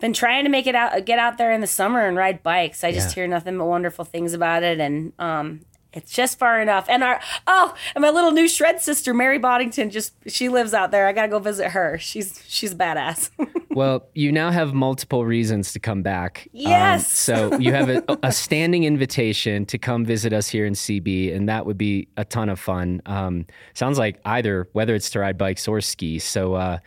been 0.00 0.12
trying 0.12 0.44
to 0.44 0.50
make 0.50 0.66
it 0.66 0.74
out, 0.74 1.04
get 1.04 1.18
out 1.18 1.38
there 1.38 1.52
in 1.52 1.60
the 1.60 1.66
summer 1.66 2.06
and 2.06 2.16
ride 2.16 2.42
bikes. 2.42 2.82
I 2.84 2.92
just 2.92 3.10
Yeah. 3.16 3.22
hear 3.22 3.28
nothing 3.28 3.58
but 3.58 3.66
wonderful 3.66 4.04
things 4.04 4.32
about 4.34 4.62
it, 4.62 4.80
and 4.80 5.12
um, 5.18 5.60
it's 5.92 6.12
just 6.12 6.38
far 6.38 6.60
enough. 6.60 6.86
And 6.88 7.02
our 7.02 7.20
oh, 7.46 7.74
and 7.94 8.02
my 8.02 8.10
little 8.10 8.30
new 8.32 8.48
shred 8.48 8.80
sister 8.80 9.12
Mary 9.14 9.38
Boddington, 9.38 9.90
just 9.90 10.12
she 10.26 10.48
lives 10.48 10.74
out 10.74 10.90
there. 10.90 11.06
I 11.06 11.12
gotta 11.12 11.28
go 11.28 11.38
visit 11.38 11.70
her. 11.70 11.98
She's 11.98 12.42
she's 12.46 12.72
a 12.72 12.76
badass. 12.76 13.30
Well, 13.74 14.06
you 14.14 14.32
now 14.32 14.50
have 14.50 14.74
multiple 14.74 15.24
reasons 15.24 15.72
to 15.72 15.78
come 15.80 16.02
back. 16.02 16.42
Um, 16.48 16.50
Yes. 16.52 17.10
so 17.10 17.56
you 17.56 17.72
have 17.72 17.88
a, 17.88 18.04
a 18.22 18.30
standing 18.30 18.84
invitation 18.84 19.64
to 19.64 19.78
come 19.78 20.04
visit 20.04 20.34
us 20.34 20.46
here 20.46 20.66
in 20.66 20.74
CB, 20.74 21.34
and 21.34 21.48
that 21.48 21.64
would 21.64 21.78
be 21.78 22.06
a 22.18 22.24
ton 22.26 22.50
of 22.50 22.60
fun. 22.60 23.00
Um, 23.06 23.46
sounds 23.72 23.96
like 23.96 24.20
either 24.26 24.68
whether 24.72 24.94
it's 24.94 25.08
to 25.12 25.20
ride 25.20 25.38
bikes 25.38 25.66
or 25.66 25.80
ski. 25.80 26.18
So 26.18 26.52
uh, 26.52 26.78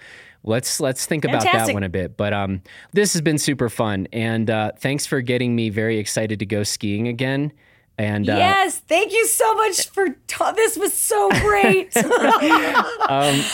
let's 0.44 0.80
let's 0.80 1.08
think 1.08 1.26
about 1.26 1.42
that 1.42 1.74
one 1.74 1.82
a 1.82 1.90
bit. 1.90 2.18
But 2.18 2.34
um, 2.34 2.62
this 2.94 3.14
has 3.14 3.22
been 3.24 3.40
super 3.40 3.68
fun, 3.68 4.08
and 4.14 4.48
uh, 4.52 4.74
thanks 4.78 5.08
for 5.08 5.22
getting 5.22 5.56
me 5.56 5.70
very 5.70 5.98
excited 5.98 6.38
to 6.38 6.46
go 6.46 6.62
skiing 6.62 7.08
again. 7.08 7.52
And 7.98 8.30
uh, 8.30 8.36
yes, 8.36 8.80
thank 8.80 9.14
you 9.14 9.26
so 9.28 9.56
much 9.56 9.88
for 9.90 10.10
ta- 10.28 10.52
this. 10.52 10.76
Was 10.78 10.94
so 10.94 11.30
great. 11.30 11.96
um, 11.98 12.04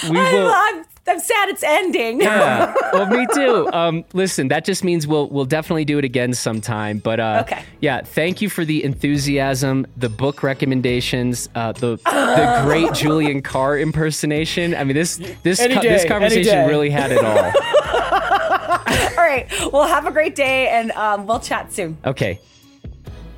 we 0.09 0.17
I'm, 0.17 0.33
will. 0.33 0.51
I'm, 0.53 0.83
I'm 1.07 1.19
sad 1.19 1.49
it's 1.49 1.63
ending. 1.63 2.21
Yeah. 2.21 2.73
Well, 2.93 3.05
me 3.07 3.25
too. 3.33 3.69
Um, 3.71 4.03
listen, 4.13 4.49
that 4.49 4.65
just 4.65 4.83
means 4.83 5.07
we'll 5.07 5.29
we'll 5.29 5.45
definitely 5.45 5.85
do 5.85 5.97
it 5.97 6.03
again 6.05 6.33
sometime. 6.33 6.97
But 6.97 7.19
uh, 7.21 7.43
Okay. 7.45 7.63
yeah, 7.79 8.01
thank 8.01 8.41
you 8.41 8.49
for 8.49 8.65
the 8.65 8.83
enthusiasm, 8.83 9.87
the 9.95 10.09
book 10.09 10.43
recommendations, 10.43 11.47
uh, 11.55 11.71
the 11.73 11.95
the 11.97 12.61
great 12.65 12.93
Julian 12.93 13.41
Carr 13.41 13.77
impersonation. 13.79 14.75
I 14.75 14.83
mean, 14.83 14.95
this 14.95 15.17
this 15.43 15.59
co- 15.59 15.67
this 15.67 15.81
day, 15.81 15.89
any 15.99 16.09
conversation 16.09 16.67
really 16.67 16.89
had 16.89 17.11
it 17.11 17.23
all. 17.23 17.37
All 17.37 19.27
right. 19.27 19.47
Well, 19.71 19.87
have 19.87 20.05
a 20.05 20.11
great 20.11 20.35
day, 20.35 20.67
and 20.69 20.91
um, 20.91 21.25
we'll 21.27 21.39
chat 21.39 21.71
soon. 21.71 21.97
Okay. 22.05 22.39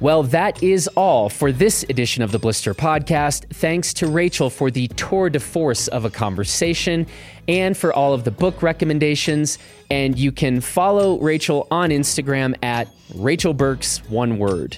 Well, 0.04 0.24
that 0.24 0.62
is 0.62 0.90
all 0.98 1.30
for 1.30 1.54
this 1.54 1.84
edition 1.84 2.24
of 2.24 2.34
the 2.34 2.38
Blister 2.38 2.74
Podcast. 2.74 3.48
Thanks 3.54 3.94
to 3.94 4.08
Rachel 4.08 4.50
for 4.50 4.70
the 4.70 4.90
tour 4.90 5.30
de 5.30 5.40
force 5.40 5.88
of 5.88 6.04
a 6.04 6.10
conversation 6.10 7.08
and 7.48 7.78
for 7.78 7.94
all 7.94 8.14
of 8.14 8.26
the 8.26 8.30
book 8.30 8.62
recommendations. 8.62 9.58
And 9.90 10.20
you 10.20 10.34
can 10.34 10.60
follow 10.60 11.18
Rachel 11.22 11.70
on 11.72 11.90
Instagram 11.90 12.54
at 12.62 12.90
Rachel 13.16 13.54
Burks, 13.54 14.00
one 14.10 14.40
word. 14.40 14.76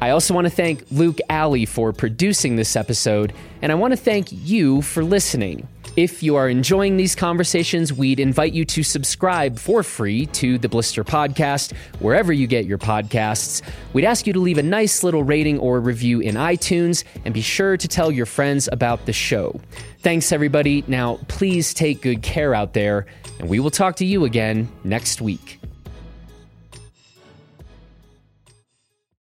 I 0.00 0.10
also 0.10 0.32
want 0.32 0.44
to 0.44 0.52
thank 0.52 0.84
Luke 0.92 1.18
Alley 1.28 1.66
for 1.66 1.92
producing 1.92 2.54
this 2.54 2.76
episode, 2.76 3.32
and 3.62 3.72
I 3.72 3.74
want 3.74 3.94
to 3.94 3.96
thank 3.96 4.28
you 4.30 4.80
for 4.80 5.02
listening. 5.02 5.66
If 5.96 6.22
you 6.22 6.36
are 6.36 6.46
enjoying 6.46 6.98
these 6.98 7.14
conversations, 7.14 7.90
we'd 7.90 8.20
invite 8.20 8.52
you 8.52 8.66
to 8.66 8.82
subscribe 8.82 9.58
for 9.58 9.82
free 9.82 10.26
to 10.26 10.58
the 10.58 10.68
Blister 10.68 11.02
Podcast, 11.02 11.72
wherever 12.00 12.34
you 12.34 12.46
get 12.46 12.66
your 12.66 12.76
podcasts. 12.76 13.62
We'd 13.94 14.04
ask 14.04 14.26
you 14.26 14.34
to 14.34 14.38
leave 14.38 14.58
a 14.58 14.62
nice 14.62 15.02
little 15.02 15.24
rating 15.24 15.58
or 15.58 15.80
review 15.80 16.20
in 16.20 16.34
iTunes, 16.34 17.02
and 17.24 17.32
be 17.32 17.40
sure 17.40 17.78
to 17.78 17.88
tell 17.88 18.12
your 18.12 18.26
friends 18.26 18.68
about 18.70 19.06
the 19.06 19.14
show. 19.14 19.58
Thanks, 20.00 20.32
everybody. 20.32 20.84
Now, 20.86 21.18
please 21.28 21.72
take 21.72 22.02
good 22.02 22.20
care 22.20 22.54
out 22.54 22.74
there, 22.74 23.06
and 23.38 23.48
we 23.48 23.58
will 23.58 23.70
talk 23.70 23.96
to 23.96 24.04
you 24.04 24.26
again 24.26 24.68
next 24.84 25.22
week. 25.22 25.55